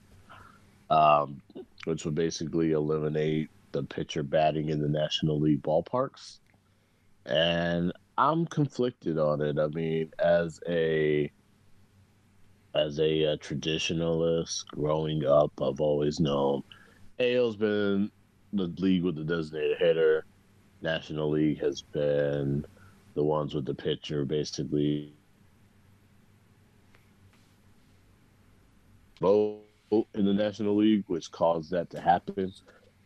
um, 0.91 1.41
which 1.85 2.05
would 2.05 2.15
basically 2.15 2.73
eliminate 2.73 3.51
the 3.73 3.83
pitcher 3.83 4.23
batting 4.23 4.69
in 4.69 4.81
the 4.81 4.89
National 4.89 5.39
League 5.39 5.63
ballparks 5.63 6.39
and 7.27 7.93
I'm 8.17 8.47
conflicted 8.47 9.19
on 9.19 9.43
it. 9.43 9.59
I 9.59 9.67
mean, 9.69 10.13
as 10.19 10.61
a 10.69 11.31
as 12.75 12.99
a, 12.99 13.23
a 13.23 13.33
uh, 13.33 13.37
traditionalist 13.37 14.67
growing 14.69 15.25
up, 15.25 15.53
I've 15.63 15.81
always 15.81 16.21
known 16.21 16.63
AL's 17.19 17.57
been 17.57 18.11
the 18.53 18.67
league 18.79 19.03
with 19.03 19.17
the 19.17 19.25
designated 19.25 19.79
hitter. 19.79 20.25
National 20.83 21.31
League 21.31 21.61
has 21.61 21.83
been 21.83 22.65
the 23.15 23.25
ones 23.25 23.55
with 23.55 23.65
the 23.65 23.75
pitcher, 23.75 24.25
basically. 24.25 25.16
Both 29.21 29.63
in 30.15 30.25
the 30.25 30.35
National 30.35 30.77
League, 30.77 31.05
which 31.07 31.31
caused 31.31 31.71
that 31.71 31.91
to 31.91 32.01
happen. 32.01 32.53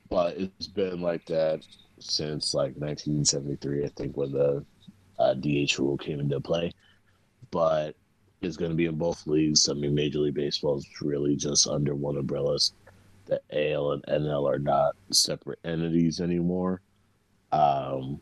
But 0.08 0.36
it's 0.36 0.66
been 0.66 1.00
like 1.00 1.24
that 1.26 1.64
since 1.98 2.54
like 2.54 2.74
1973, 2.76 3.84
I 3.84 3.88
think, 3.88 4.16
when 4.16 4.32
the 4.32 4.64
uh, 5.18 5.34
DH 5.34 5.78
rule 5.78 5.96
came 5.96 6.20
into 6.20 6.40
play. 6.40 6.72
But 7.50 7.94
it's 8.40 8.56
going 8.56 8.70
to 8.70 8.76
be 8.76 8.86
in 8.86 8.96
both 8.96 9.26
leagues. 9.26 9.68
I 9.68 9.74
mean, 9.74 9.94
Major 9.94 10.20
League 10.20 10.34
Baseball 10.34 10.78
is 10.78 10.86
really 11.00 11.36
just 11.36 11.66
under 11.66 11.94
one 11.94 12.16
umbrella. 12.16 12.58
The 13.26 13.40
AL 13.52 13.92
and 13.92 14.04
NL 14.04 14.50
are 14.50 14.58
not 14.58 14.96
separate 15.12 15.58
entities 15.64 16.20
anymore. 16.20 16.80
Um, 17.52 18.20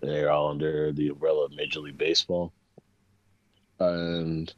they're 0.00 0.30
all 0.30 0.50
under 0.50 0.92
the 0.92 1.08
umbrella 1.08 1.46
of 1.46 1.56
Major 1.56 1.80
League 1.80 1.98
Baseball. 1.98 2.52
And 3.80 4.52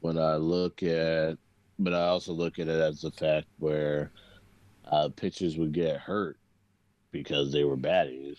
when 0.00 0.18
I 0.18 0.36
look 0.36 0.82
at, 0.82 1.36
but 1.78 1.94
I 1.94 2.08
also 2.08 2.32
look 2.32 2.58
at 2.58 2.68
it 2.68 2.80
as 2.80 3.04
a 3.04 3.10
fact 3.10 3.46
where 3.58 4.10
uh, 4.90 5.08
pitchers 5.14 5.56
would 5.56 5.72
get 5.72 6.00
hurt 6.00 6.36
because 7.12 7.52
they 7.52 7.64
were 7.64 7.76
batting, 7.76 8.34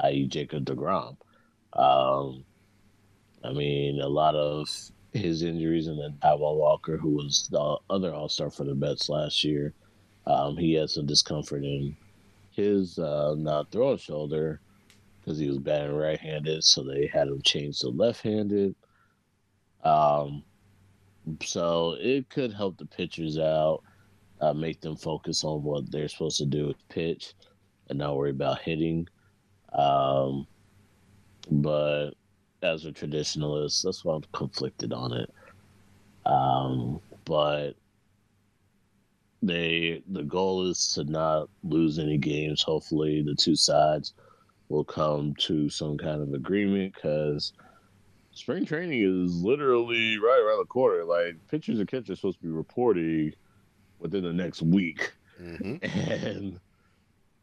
i.e., 0.00 0.26
Jacob 0.26 0.64
DeGrom. 0.64 1.16
Um, 1.72 2.44
I 3.42 3.52
mean, 3.52 4.00
a 4.00 4.08
lot 4.08 4.34
of 4.34 4.68
his 5.12 5.42
injuries, 5.42 5.86
and 5.86 5.98
then 5.98 6.18
Taijuan 6.22 6.56
Walker, 6.56 6.96
who 6.96 7.10
was 7.10 7.48
the 7.50 7.76
other 7.90 8.12
All 8.12 8.28
Star 8.28 8.50
for 8.50 8.64
the 8.64 8.74
Mets 8.74 9.08
last 9.08 9.44
year, 9.44 9.72
um, 10.26 10.56
he 10.56 10.74
had 10.74 10.90
some 10.90 11.06
discomfort 11.06 11.64
in 11.64 11.96
his 12.52 12.98
uh, 12.98 13.34
not 13.36 13.70
throwing 13.70 13.98
shoulder 13.98 14.60
because 15.20 15.38
he 15.38 15.48
was 15.48 15.58
batting 15.58 15.94
right 15.94 16.20
handed, 16.20 16.64
so 16.64 16.82
they 16.82 17.06
had 17.06 17.28
him 17.28 17.40
change 17.42 17.80
to 17.80 17.88
left 17.88 18.22
handed. 18.22 18.74
Um, 19.82 20.44
so 21.42 21.96
it 22.00 22.28
could 22.28 22.52
help 22.52 22.78
the 22.78 22.86
pitchers 22.86 23.38
out, 23.38 23.82
uh, 24.40 24.52
make 24.52 24.80
them 24.80 24.96
focus 24.96 25.44
on 25.44 25.62
what 25.62 25.90
they're 25.90 26.08
supposed 26.08 26.38
to 26.38 26.46
do 26.46 26.66
with 26.66 26.88
pitch 26.88 27.34
and 27.88 27.98
not 27.98 28.16
worry 28.16 28.30
about 28.30 28.60
hitting. 28.60 29.08
Um, 29.72 30.46
but 31.50 32.10
as 32.62 32.84
a 32.84 32.92
traditionalist, 32.92 33.82
that's 33.82 34.04
why 34.04 34.14
I'm 34.14 34.24
conflicted 34.32 34.92
on 34.92 35.12
it. 35.12 35.30
Um, 36.26 37.00
but 37.24 37.74
they 39.42 40.02
the 40.10 40.22
goal 40.22 40.66
is 40.68 40.92
to 40.94 41.04
not 41.04 41.48
lose 41.62 41.98
any 41.98 42.16
games. 42.16 42.62
Hopefully, 42.62 43.22
the 43.22 43.34
two 43.34 43.56
sides 43.56 44.14
will 44.68 44.84
come 44.84 45.34
to 45.38 45.68
some 45.68 45.98
kind 45.98 46.22
of 46.22 46.32
agreement 46.32 46.94
because 46.94 47.52
spring 48.34 48.66
training 48.66 49.00
is 49.02 49.42
literally 49.42 50.18
right 50.18 50.40
around 50.40 50.58
the 50.58 50.66
corner. 50.66 51.04
Like 51.04 51.36
pitchers 51.48 51.78
and 51.78 51.88
catchers 51.88 52.18
supposed 52.18 52.38
to 52.40 52.46
be 52.46 52.52
reporting 52.52 53.32
within 53.98 54.24
the 54.24 54.32
next 54.32 54.60
week, 54.62 55.12
mm-hmm. 55.40 55.76
and 56.30 56.60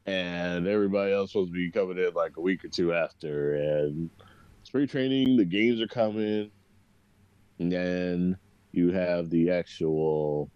and 0.06 0.68
everybody 0.68 1.14
else 1.14 1.32
supposed 1.32 1.50
to 1.50 1.54
be 1.54 1.72
coming 1.72 1.98
in 1.98 2.14
like 2.14 2.38
a 2.38 2.42
week 2.42 2.64
or 2.64 2.68
two 2.68 2.94
after. 2.94 3.56
And 3.56 4.10
spring 4.64 4.88
training, 4.88 5.38
the 5.38 5.46
games 5.46 5.82
are 5.82 5.88
coming, 5.88 6.52
and 7.60 7.72
then 7.72 8.38
you 8.72 8.92
have 8.92 9.30
the 9.30 9.52
actual, 9.52 10.50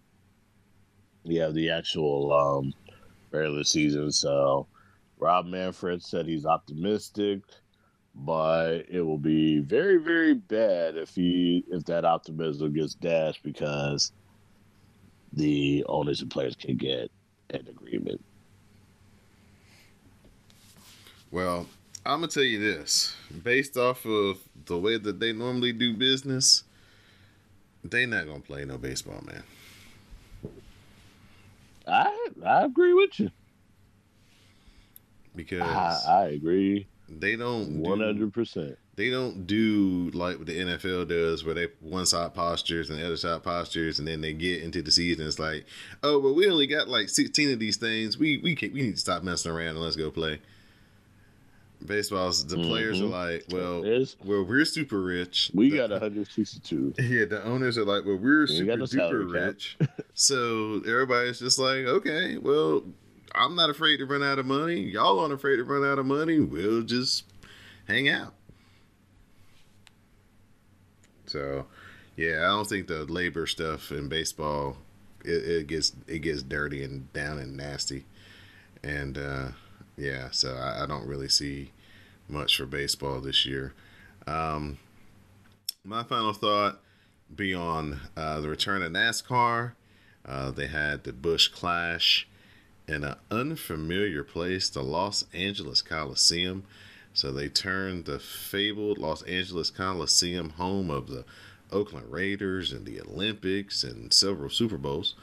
you 1.24 1.40
have 1.40 1.54
the 1.54 1.70
actual 1.70 2.32
um, 2.32 2.72
regular 3.30 3.64
season. 3.64 4.10
So 4.12 4.66
Rob 5.18 5.46
Manfred 5.46 6.02
said 6.02 6.26
he's 6.26 6.46
optimistic 6.46 7.42
but 8.16 8.86
it 8.88 9.02
will 9.02 9.18
be 9.18 9.60
very, 9.60 9.98
very 9.98 10.34
bad 10.34 10.96
if 10.96 11.14
he 11.14 11.64
if 11.68 11.84
that 11.84 12.04
optimism 12.04 12.72
gets 12.72 12.94
dashed 12.94 13.42
because 13.42 14.10
the 15.32 15.84
owners 15.86 16.22
and 16.22 16.30
players 16.30 16.56
can 16.56 16.76
get 16.76 17.10
an 17.50 17.68
agreement. 17.68 18.24
Well, 21.30 21.66
I'm 22.06 22.20
gonna 22.20 22.28
tell 22.28 22.42
you 22.42 22.58
this: 22.58 23.14
based 23.42 23.76
off 23.76 24.06
of 24.06 24.38
the 24.64 24.78
way 24.78 24.96
that 24.96 25.20
they 25.20 25.32
normally 25.32 25.72
do 25.72 25.94
business, 25.94 26.64
they 27.84 28.06
not 28.06 28.26
gonna 28.26 28.40
play 28.40 28.64
no 28.64 28.78
baseball, 28.78 29.22
man. 29.26 29.42
I 31.86 32.28
I 32.44 32.64
agree 32.64 32.94
with 32.94 33.20
you. 33.20 33.30
Because 35.34 35.60
I, 36.06 36.22
I 36.22 36.24
agree 36.28 36.86
they 37.08 37.36
don't 37.36 37.84
hundred 37.84 38.32
percent. 38.32 38.76
they 38.96 39.10
don't 39.10 39.46
do 39.46 40.10
like 40.14 40.38
what 40.38 40.46
the 40.46 40.58
NFL 40.58 41.08
does, 41.08 41.44
where 41.44 41.54
they 41.54 41.68
one 41.80 42.06
side 42.06 42.34
postures 42.34 42.90
and 42.90 42.98
the 42.98 43.06
other 43.06 43.16
side 43.16 43.42
postures, 43.42 43.98
and 43.98 44.08
then 44.08 44.20
they 44.20 44.32
get 44.32 44.62
into 44.62 44.82
the 44.82 44.90
season. 44.90 45.26
It's 45.26 45.38
like, 45.38 45.64
oh, 46.02 46.20
but 46.20 46.32
we 46.34 46.48
only 46.50 46.66
got 46.66 46.88
like 46.88 47.08
16 47.08 47.52
of 47.52 47.58
these 47.58 47.76
things. 47.76 48.18
We 48.18 48.38
we 48.38 48.54
can 48.54 48.72
we 48.72 48.82
need 48.82 48.94
to 48.94 49.00
stop 49.00 49.22
messing 49.22 49.52
around 49.52 49.68
and 49.76 49.80
let's 49.80 49.96
go 49.96 50.10
play. 50.10 50.40
Baseball's 51.84 52.44
the 52.46 52.56
players 52.56 53.00
are 53.00 53.04
Mhm. 53.04 53.10
like, 53.10 53.44
well, 53.50 53.82
well, 54.24 54.44
we're 54.44 54.64
super 54.64 55.00
rich. 55.00 55.50
We 55.54 55.70
The- 55.70 55.76
got 55.76 55.90
162. 56.00 56.94
Yeah, 56.98 57.26
the 57.26 57.44
owners 57.44 57.76
are 57.76 57.84
like, 57.84 58.04
well, 58.06 58.16
we're 58.16 58.40
We 58.42 58.46
super 58.48 58.76
no 58.78 58.84
duper 58.84 59.30
rich. 59.30 59.76
so 60.14 60.80
everybody's 60.86 61.38
just 61.38 61.58
like, 61.58 61.84
okay, 61.86 62.38
well, 62.38 62.82
I'm 63.34 63.54
not 63.54 63.70
afraid 63.70 63.98
to 63.98 64.06
run 64.06 64.22
out 64.22 64.38
of 64.38 64.46
money. 64.46 64.80
Y'all 64.80 65.20
aren't 65.20 65.32
afraid 65.32 65.56
to 65.56 65.64
run 65.64 65.84
out 65.84 65.98
of 65.98 66.06
money. 66.06 66.40
We'll 66.40 66.82
just 66.82 67.24
hang 67.86 68.08
out. 68.08 68.34
So, 71.26 71.66
yeah, 72.16 72.38
I 72.44 72.46
don't 72.46 72.68
think 72.68 72.86
the 72.86 73.04
labor 73.04 73.46
stuff 73.46 73.90
in 73.90 74.08
baseball 74.08 74.78
it, 75.26 75.44
it 75.44 75.66
gets 75.66 75.92
it 76.06 76.20
gets 76.20 76.42
dirty 76.42 76.82
and 76.82 77.12
down 77.12 77.38
and 77.38 77.56
nasty, 77.56 78.04
and 78.82 79.18
uh, 79.18 79.48
yeah, 79.96 80.30
so 80.30 80.54
I, 80.54 80.84
I 80.84 80.86
don't 80.86 81.06
really 81.06 81.28
see 81.28 81.72
much 82.28 82.56
for 82.56 82.66
baseball 82.66 83.20
this 83.20 83.44
year. 83.44 83.74
Um, 84.26 84.78
my 85.84 86.02
final 86.02 86.32
thought 86.32 86.80
be 87.34 87.54
on 87.54 88.00
uh, 88.16 88.40
the 88.40 88.48
return 88.48 88.82
of 88.82 88.92
NASCAR. 88.92 89.72
Uh, 90.24 90.50
they 90.50 90.66
had 90.66 91.04
the 91.04 91.12
Busch 91.12 91.48
Clash 91.48 92.28
in 92.88 93.04
an 93.04 93.16
unfamiliar 93.30 94.22
place, 94.22 94.68
the 94.68 94.82
Los 94.82 95.24
Angeles 95.32 95.82
Coliseum. 95.82 96.64
So 97.12 97.32
they 97.32 97.48
turned 97.48 98.04
the 98.04 98.18
fabled 98.18 98.98
Los 98.98 99.22
Angeles 99.22 99.70
Coliseum, 99.70 100.50
home 100.50 100.90
of 100.90 101.08
the 101.08 101.24
Oakland 101.72 102.12
Raiders 102.12 102.72
and 102.72 102.86
the 102.86 103.00
Olympics 103.00 103.82
and 103.82 104.12
several 104.12 104.50
Super 104.50 104.78
Bowls, 104.78 105.14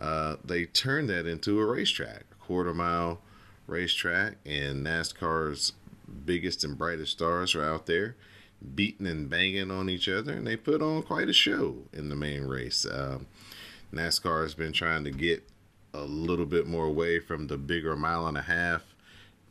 uh, 0.00 0.36
they 0.44 0.64
turned 0.64 1.08
that 1.10 1.26
into 1.26 1.60
a 1.60 1.66
racetrack, 1.66 2.24
a 2.30 2.34
quarter 2.44 2.72
mile 2.72 3.20
racetrack, 3.66 4.36
and 4.46 4.86
NASCAR's 4.86 5.72
biggest 6.24 6.64
and 6.64 6.78
brightest 6.78 7.12
stars 7.12 7.54
are 7.54 7.64
out 7.64 7.86
there 7.86 8.16
beating 8.74 9.06
and 9.06 9.30
banging 9.30 9.70
on 9.70 9.88
each 9.88 10.08
other, 10.08 10.32
and 10.32 10.46
they 10.46 10.56
put 10.56 10.82
on 10.82 11.02
quite 11.02 11.28
a 11.28 11.32
show 11.32 11.76
in 11.92 12.08
the 12.08 12.16
main 12.16 12.44
race. 12.44 12.86
Um, 12.90 13.26
NASCAR 13.92 14.42
has 14.42 14.54
been 14.54 14.72
trying 14.72 15.04
to 15.04 15.10
get 15.10 15.48
a 15.94 16.02
little 16.02 16.46
bit 16.46 16.66
more 16.66 16.86
away 16.86 17.18
from 17.18 17.46
the 17.46 17.56
bigger 17.56 17.96
mile 17.96 18.26
and 18.26 18.36
a 18.36 18.42
half 18.42 18.82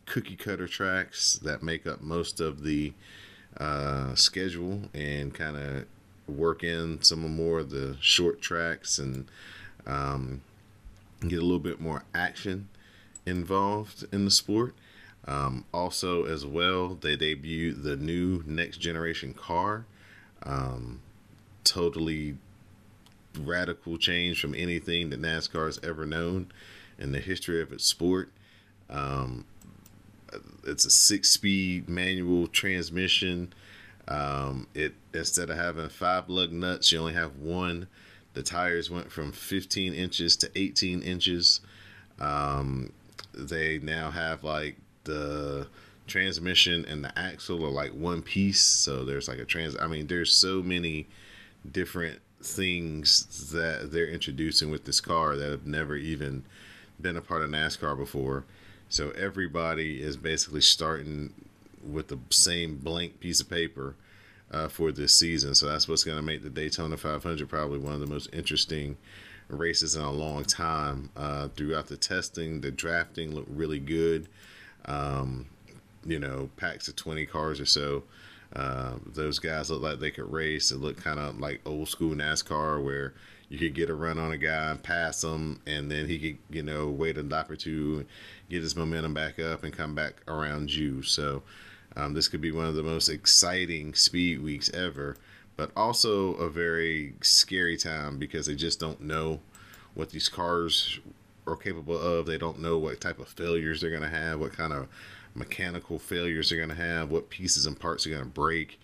cookie 0.05 0.35
cutter 0.35 0.67
tracks 0.67 1.39
that 1.43 1.61
make 1.61 1.85
up 1.85 2.01
most 2.01 2.39
of 2.39 2.63
the 2.63 2.93
uh, 3.57 4.15
schedule 4.15 4.81
and 4.93 5.33
kind 5.33 5.57
of 5.57 5.85
work 6.27 6.63
in 6.63 7.01
some 7.01 7.19
more 7.35 7.59
of 7.59 7.69
the 7.69 7.97
short 7.99 8.41
tracks 8.41 8.99
and 8.99 9.25
um, 9.85 10.41
get 11.21 11.39
a 11.39 11.41
little 11.41 11.59
bit 11.59 11.79
more 11.79 12.03
action 12.13 12.67
involved 13.25 14.05
in 14.11 14.25
the 14.25 14.31
sport. 14.31 14.73
Um, 15.25 15.65
also, 15.73 16.23
as 16.23 16.45
well, 16.45 16.95
they 16.95 17.17
debuted 17.17 17.83
the 17.83 17.97
new 17.97 18.43
next 18.45 18.77
generation 18.77 19.33
car. 19.33 19.85
Um, 20.43 21.01
totally 21.63 22.37
radical 23.37 23.97
change 23.97 24.41
from 24.41 24.55
anything 24.55 25.09
that 25.09 25.21
NASCAR 25.21 25.65
has 25.65 25.79
ever 25.83 26.05
known 26.05 26.51
in 26.97 27.11
the 27.11 27.19
history 27.19 27.61
of 27.61 27.71
its 27.71 27.85
sport. 27.85 28.31
Um, 28.89 29.45
it's 30.65 30.85
a 30.85 30.89
six-speed 30.89 31.87
manual 31.87 32.47
transmission. 32.47 33.53
Um, 34.07 34.67
it 34.73 34.93
instead 35.13 35.49
of 35.49 35.57
having 35.57 35.89
five 35.89 36.29
lug 36.29 36.51
nuts, 36.51 36.91
you 36.91 36.99
only 36.99 37.13
have 37.13 37.37
one. 37.37 37.87
The 38.33 38.43
tires 38.43 38.89
went 38.89 39.11
from 39.11 39.31
15 39.31 39.93
inches 39.93 40.37
to 40.37 40.51
18 40.55 41.01
inches. 41.01 41.61
Um, 42.19 42.93
they 43.33 43.79
now 43.79 44.11
have 44.11 44.43
like 44.43 44.77
the 45.03 45.67
transmission 46.07 46.85
and 46.85 47.03
the 47.03 47.17
axle 47.17 47.65
are 47.65 47.69
like 47.69 47.91
one 47.91 48.21
piece. 48.21 48.61
So 48.61 49.03
there's 49.03 49.27
like 49.27 49.39
a 49.39 49.45
trans. 49.45 49.75
I 49.79 49.87
mean, 49.87 50.07
there's 50.07 50.33
so 50.33 50.61
many 50.61 51.07
different 51.69 52.19
things 52.41 53.51
that 53.51 53.91
they're 53.91 54.07
introducing 54.07 54.69
with 54.69 54.85
this 54.85 55.01
car 55.01 55.35
that 55.35 55.49
have 55.49 55.65
never 55.65 55.95
even 55.95 56.43
been 56.99 57.17
a 57.17 57.21
part 57.21 57.41
of 57.41 57.49
NASCAR 57.49 57.97
before. 57.97 58.45
So 58.89 59.11
everybody 59.11 60.01
is 60.01 60.17
basically 60.17 60.61
starting 60.61 61.33
with 61.83 62.07
the 62.07 62.19
same 62.29 62.77
blank 62.77 63.19
piece 63.19 63.41
of 63.41 63.49
paper 63.49 63.95
uh, 64.51 64.67
for 64.67 64.91
this 64.91 65.13
season. 65.13 65.55
So 65.55 65.67
that's 65.67 65.87
what's 65.87 66.03
going 66.03 66.17
to 66.17 66.23
make 66.23 66.43
the 66.43 66.49
Daytona 66.49 66.97
500 66.97 67.49
probably 67.49 67.79
one 67.79 67.93
of 67.93 67.99
the 67.99 68.07
most 68.07 68.29
interesting 68.33 68.97
races 69.49 69.95
in 69.95 70.01
a 70.01 70.11
long 70.11 70.43
time. 70.43 71.09
Uh, 71.15 71.49
throughout 71.49 71.87
the 71.87 71.97
testing, 71.97 72.61
the 72.61 72.71
drafting 72.71 73.33
looked 73.33 73.49
really 73.49 73.79
good. 73.79 74.27
Um, 74.85 75.47
you 76.05 76.19
know, 76.19 76.49
packs 76.55 76.87
of 76.87 76.95
20 76.95 77.25
cars 77.25 77.59
or 77.59 77.65
so. 77.65 78.03
Uh, 78.53 78.93
those 79.05 79.39
guys 79.39 79.69
look 79.69 79.81
like 79.81 79.99
they 79.99 80.11
could 80.11 80.31
race. 80.31 80.71
It 80.71 80.79
looked 80.79 81.03
kind 81.03 81.19
of 81.19 81.39
like 81.39 81.61
old 81.65 81.89
school 81.89 82.15
NASCAR 82.15 82.83
where 82.83 83.13
you 83.49 83.57
could 83.57 83.75
get 83.75 83.89
a 83.89 83.95
run 83.95 84.17
on 84.17 84.31
a 84.31 84.37
guy 84.37 84.71
and 84.71 84.81
pass 84.81 85.23
him, 85.23 85.61
and 85.65 85.89
then 85.89 86.07
he 86.07 86.19
could, 86.19 86.37
you 86.49 86.63
know, 86.63 86.89
wait 86.89 87.17
a 87.17 87.23
lap 87.23 87.49
or 87.49 87.55
two, 87.55 88.05
get 88.49 88.61
his 88.61 88.75
momentum 88.75 89.13
back 89.13 89.39
up, 89.39 89.63
and 89.63 89.73
come 89.73 89.95
back 89.95 90.15
around 90.27 90.73
you. 90.73 91.01
So 91.01 91.43
um, 91.95 92.13
this 92.13 92.27
could 92.27 92.41
be 92.41 92.51
one 92.51 92.65
of 92.65 92.75
the 92.75 92.83
most 92.83 93.09
exciting 93.09 93.93
speed 93.93 94.41
weeks 94.41 94.69
ever, 94.73 95.17
but 95.55 95.71
also 95.75 96.33
a 96.35 96.49
very 96.49 97.13
scary 97.21 97.77
time 97.77 98.17
because 98.17 98.45
they 98.45 98.55
just 98.55 98.79
don't 98.79 99.01
know 99.01 99.39
what 99.93 100.09
these 100.09 100.29
cars 100.29 100.99
are 101.47 101.55
capable 101.55 101.97
of. 101.97 102.25
They 102.25 102.37
don't 102.37 102.59
know 102.59 102.77
what 102.77 103.01
type 103.01 103.19
of 103.19 103.29
failures 103.29 103.81
they're 103.81 103.89
going 103.89 104.03
to 104.03 104.09
have, 104.09 104.39
what 104.39 104.53
kind 104.53 104.73
of 104.73 104.87
mechanical 105.37 105.99
failures 105.99 106.49
they're 106.49 106.57
going 106.57 106.69
to 106.69 106.83
have, 106.83 107.09
what 107.09 107.29
pieces 107.29 107.65
and 107.65 107.79
parts 107.79 108.05
are 108.05 108.09
going 108.09 108.23
to 108.23 108.27
break, 108.27 108.79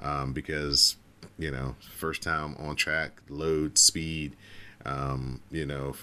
um, 0.00 0.32
because 0.32 0.96
you 1.38 1.50
know, 1.50 1.76
first 1.96 2.22
time 2.22 2.56
on 2.58 2.76
track, 2.76 3.20
load, 3.28 3.78
speed, 3.78 4.34
um, 4.84 5.40
you 5.50 5.64
know, 5.66 5.94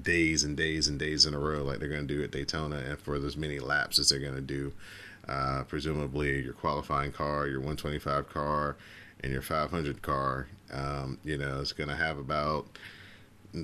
days 0.00 0.44
and 0.44 0.56
days 0.56 0.88
and 0.88 0.98
days 0.98 1.26
in 1.26 1.34
a 1.34 1.38
row, 1.38 1.62
like 1.62 1.78
they're 1.78 1.88
going 1.88 2.06
to 2.06 2.14
do 2.14 2.22
at 2.22 2.30
Daytona, 2.30 2.76
and 2.76 2.98
for 2.98 3.14
as 3.14 3.36
many 3.36 3.58
laps 3.58 3.98
as 3.98 4.08
they're 4.08 4.18
going 4.18 4.34
to 4.34 4.40
do. 4.40 4.72
Uh, 5.28 5.62
presumably, 5.68 6.42
your 6.42 6.52
qualifying 6.52 7.12
car, 7.12 7.46
your 7.46 7.60
125 7.60 8.28
car, 8.28 8.76
and 9.22 9.32
your 9.32 9.42
500 9.42 10.02
car, 10.02 10.48
um, 10.72 11.18
you 11.24 11.38
know, 11.38 11.60
it's 11.60 11.72
going 11.72 11.88
to 11.88 11.96
have 11.96 12.18
about 12.18 12.66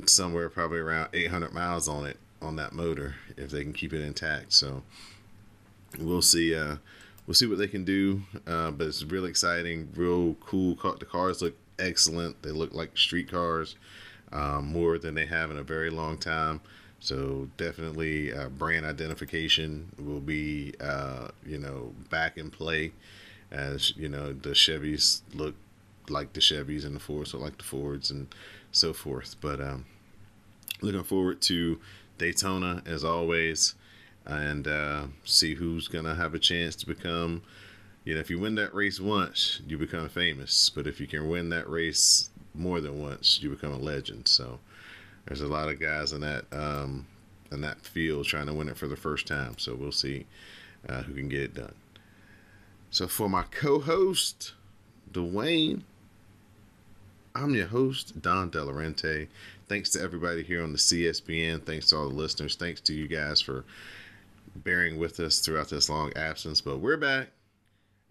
somewhere 0.07 0.49
probably 0.49 0.79
around 0.79 1.09
800 1.13 1.53
miles 1.53 1.89
on 1.89 2.07
it 2.07 2.19
on 2.41 2.57
that 2.57 2.73
motor 2.73 3.17
if 3.37 3.51
they 3.51 3.63
can 3.63 3.73
keep 3.73 3.93
it 3.93 4.03
intact. 4.03 4.53
So 4.53 4.83
we'll 5.99 6.23
see. 6.23 6.55
Uh, 6.55 6.77
we'll 7.27 7.35
see 7.35 7.47
what 7.47 7.59
they 7.59 7.69
can 7.69 7.85
do. 7.85 8.23
Uh, 8.47 8.71
but 8.71 8.87
it's 8.87 9.05
really 9.05 9.31
exciting, 9.31 9.89
real 9.95 10.35
cool. 10.41 10.75
The 10.75 11.05
cars 11.05 11.43
look 11.43 11.55
excellent. 11.79 12.43
They 12.43 12.51
look 12.51 12.73
like 12.73 12.97
street 12.97 13.31
cars, 13.31 13.77
um, 14.33 14.73
more 14.73 14.99
than 14.99 15.15
they 15.15 15.27
have 15.27 15.51
in 15.51 15.59
a 15.59 15.63
very 15.63 15.91
long 15.91 16.19
time. 16.19 16.61
So 17.01 17.49
definitely, 17.57 18.33
uh, 18.33 18.49
brand 18.49 18.85
identification 18.85 19.93
will 19.99 20.21
be, 20.21 20.75
uh, 20.81 21.29
you 21.47 21.59
know, 21.59 21.93
back 22.11 22.37
in 22.37 22.51
play, 22.51 22.93
as 23.53 23.97
you 23.97 24.09
know 24.09 24.33
the 24.33 24.51
Chevys 24.51 25.21
look 25.33 25.55
like 26.09 26.33
the 26.33 26.41
Chevys 26.41 26.85
and 26.85 26.97
the 26.97 27.01
Fords 27.01 27.35
look 27.35 27.43
like 27.43 27.59
the 27.59 27.65
Fords 27.65 28.11
and 28.11 28.27
so 28.73 28.93
forth. 28.93 29.37
But 29.41 29.61
um, 29.61 29.85
looking 30.81 31.05
forward 31.05 31.41
to 31.43 31.79
Daytona 32.19 32.83
as 32.85 33.05
always 33.05 33.75
and 34.29 34.69
uh, 34.69 35.05
see 35.25 35.55
who's 35.55 35.89
gonna 35.89 36.15
have 36.15 36.35
a 36.35 36.39
chance 36.39 36.77
to 36.77 36.87
become. 36.87 37.43
You 38.05 38.15
know, 38.15 38.21
if 38.21 38.31
you 38.31 38.39
win 38.39 38.55
that 38.55 38.75
race 38.75 39.01
once, 39.01 39.61
you 39.67 39.77
become 39.77 40.09
famous. 40.09 40.71
But 40.71 40.87
if 40.87 41.01
you 41.01 41.07
can 41.07 41.29
win 41.29 41.49
that 41.51 41.69
race 41.69 42.31
more 42.55 42.81
than 42.81 43.03
once, 43.03 43.41
you 43.43 43.51
become 43.51 43.73
a 43.73 43.79
legend. 43.79 44.29
So 44.29 44.61
there's 45.27 45.41
a 45.41 45.47
lot 45.47 45.69
of 45.69 45.81
guys 45.81 46.13
in 46.13 46.21
that 46.23 46.45
um, 46.53 47.07
in 47.51 47.61
that 47.63 47.81
field 47.81 48.27
trying 48.27 48.47
to 48.47 48.55
win 48.55 48.69
it 48.69 48.77
for 48.77 48.87
the 48.87 48.97
first 48.97 49.27
time. 49.27 49.59
So 49.59 49.75
we'll 49.75 49.93
see 49.93 50.27
uh, 50.89 51.03
who 51.03 51.15
can 51.15 51.29
get 51.29 51.43
it 51.43 51.55
done. 51.55 51.75
So 52.91 53.07
for 53.07 53.29
my 53.29 53.43
co-host, 53.51 54.55
Dwayne, 55.13 55.83
I'm 57.35 57.55
your 57.55 57.67
host, 57.67 58.21
Don 58.23 58.51
Delarente. 58.51 59.29
Thanks 59.69 59.91
to 59.91 60.01
everybody 60.01 60.43
here 60.43 60.63
on 60.63 60.73
the 60.73 60.79
CSPN. 60.79 61.65
Thanks 61.65 61.91
to 61.91 61.97
all 61.97 62.09
the 62.09 62.15
listeners. 62.15 62.57
Thanks 62.57 62.81
to 62.83 62.95
you 62.95 63.07
guys 63.07 63.41
for 63.41 63.65
bearing 64.59 64.99
with 64.99 65.19
us 65.21 65.41
throughout 65.41 65.71
this 65.71 65.89
long 65.89 66.13
absence. 66.15 66.61
But 66.61 66.79
we're 66.79 66.97
back 66.97 67.29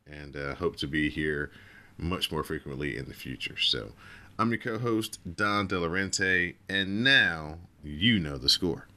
and 0.05 0.35
uh, 0.35 0.55
hope 0.55 0.77
to 0.77 0.87
be 0.87 1.09
here 1.09 1.51
much 1.97 2.31
more 2.31 2.43
frequently 2.43 2.97
in 2.97 3.05
the 3.05 3.13
future. 3.13 3.57
So 3.57 3.91
I'm 4.39 4.49
your 4.49 4.59
co 4.59 4.77
host, 4.77 5.19
Don 5.35 5.67
Delarente, 5.67 6.55
and 6.69 7.03
now 7.03 7.57
you 7.83 8.19
know 8.19 8.37
the 8.37 8.49
score. 8.49 8.87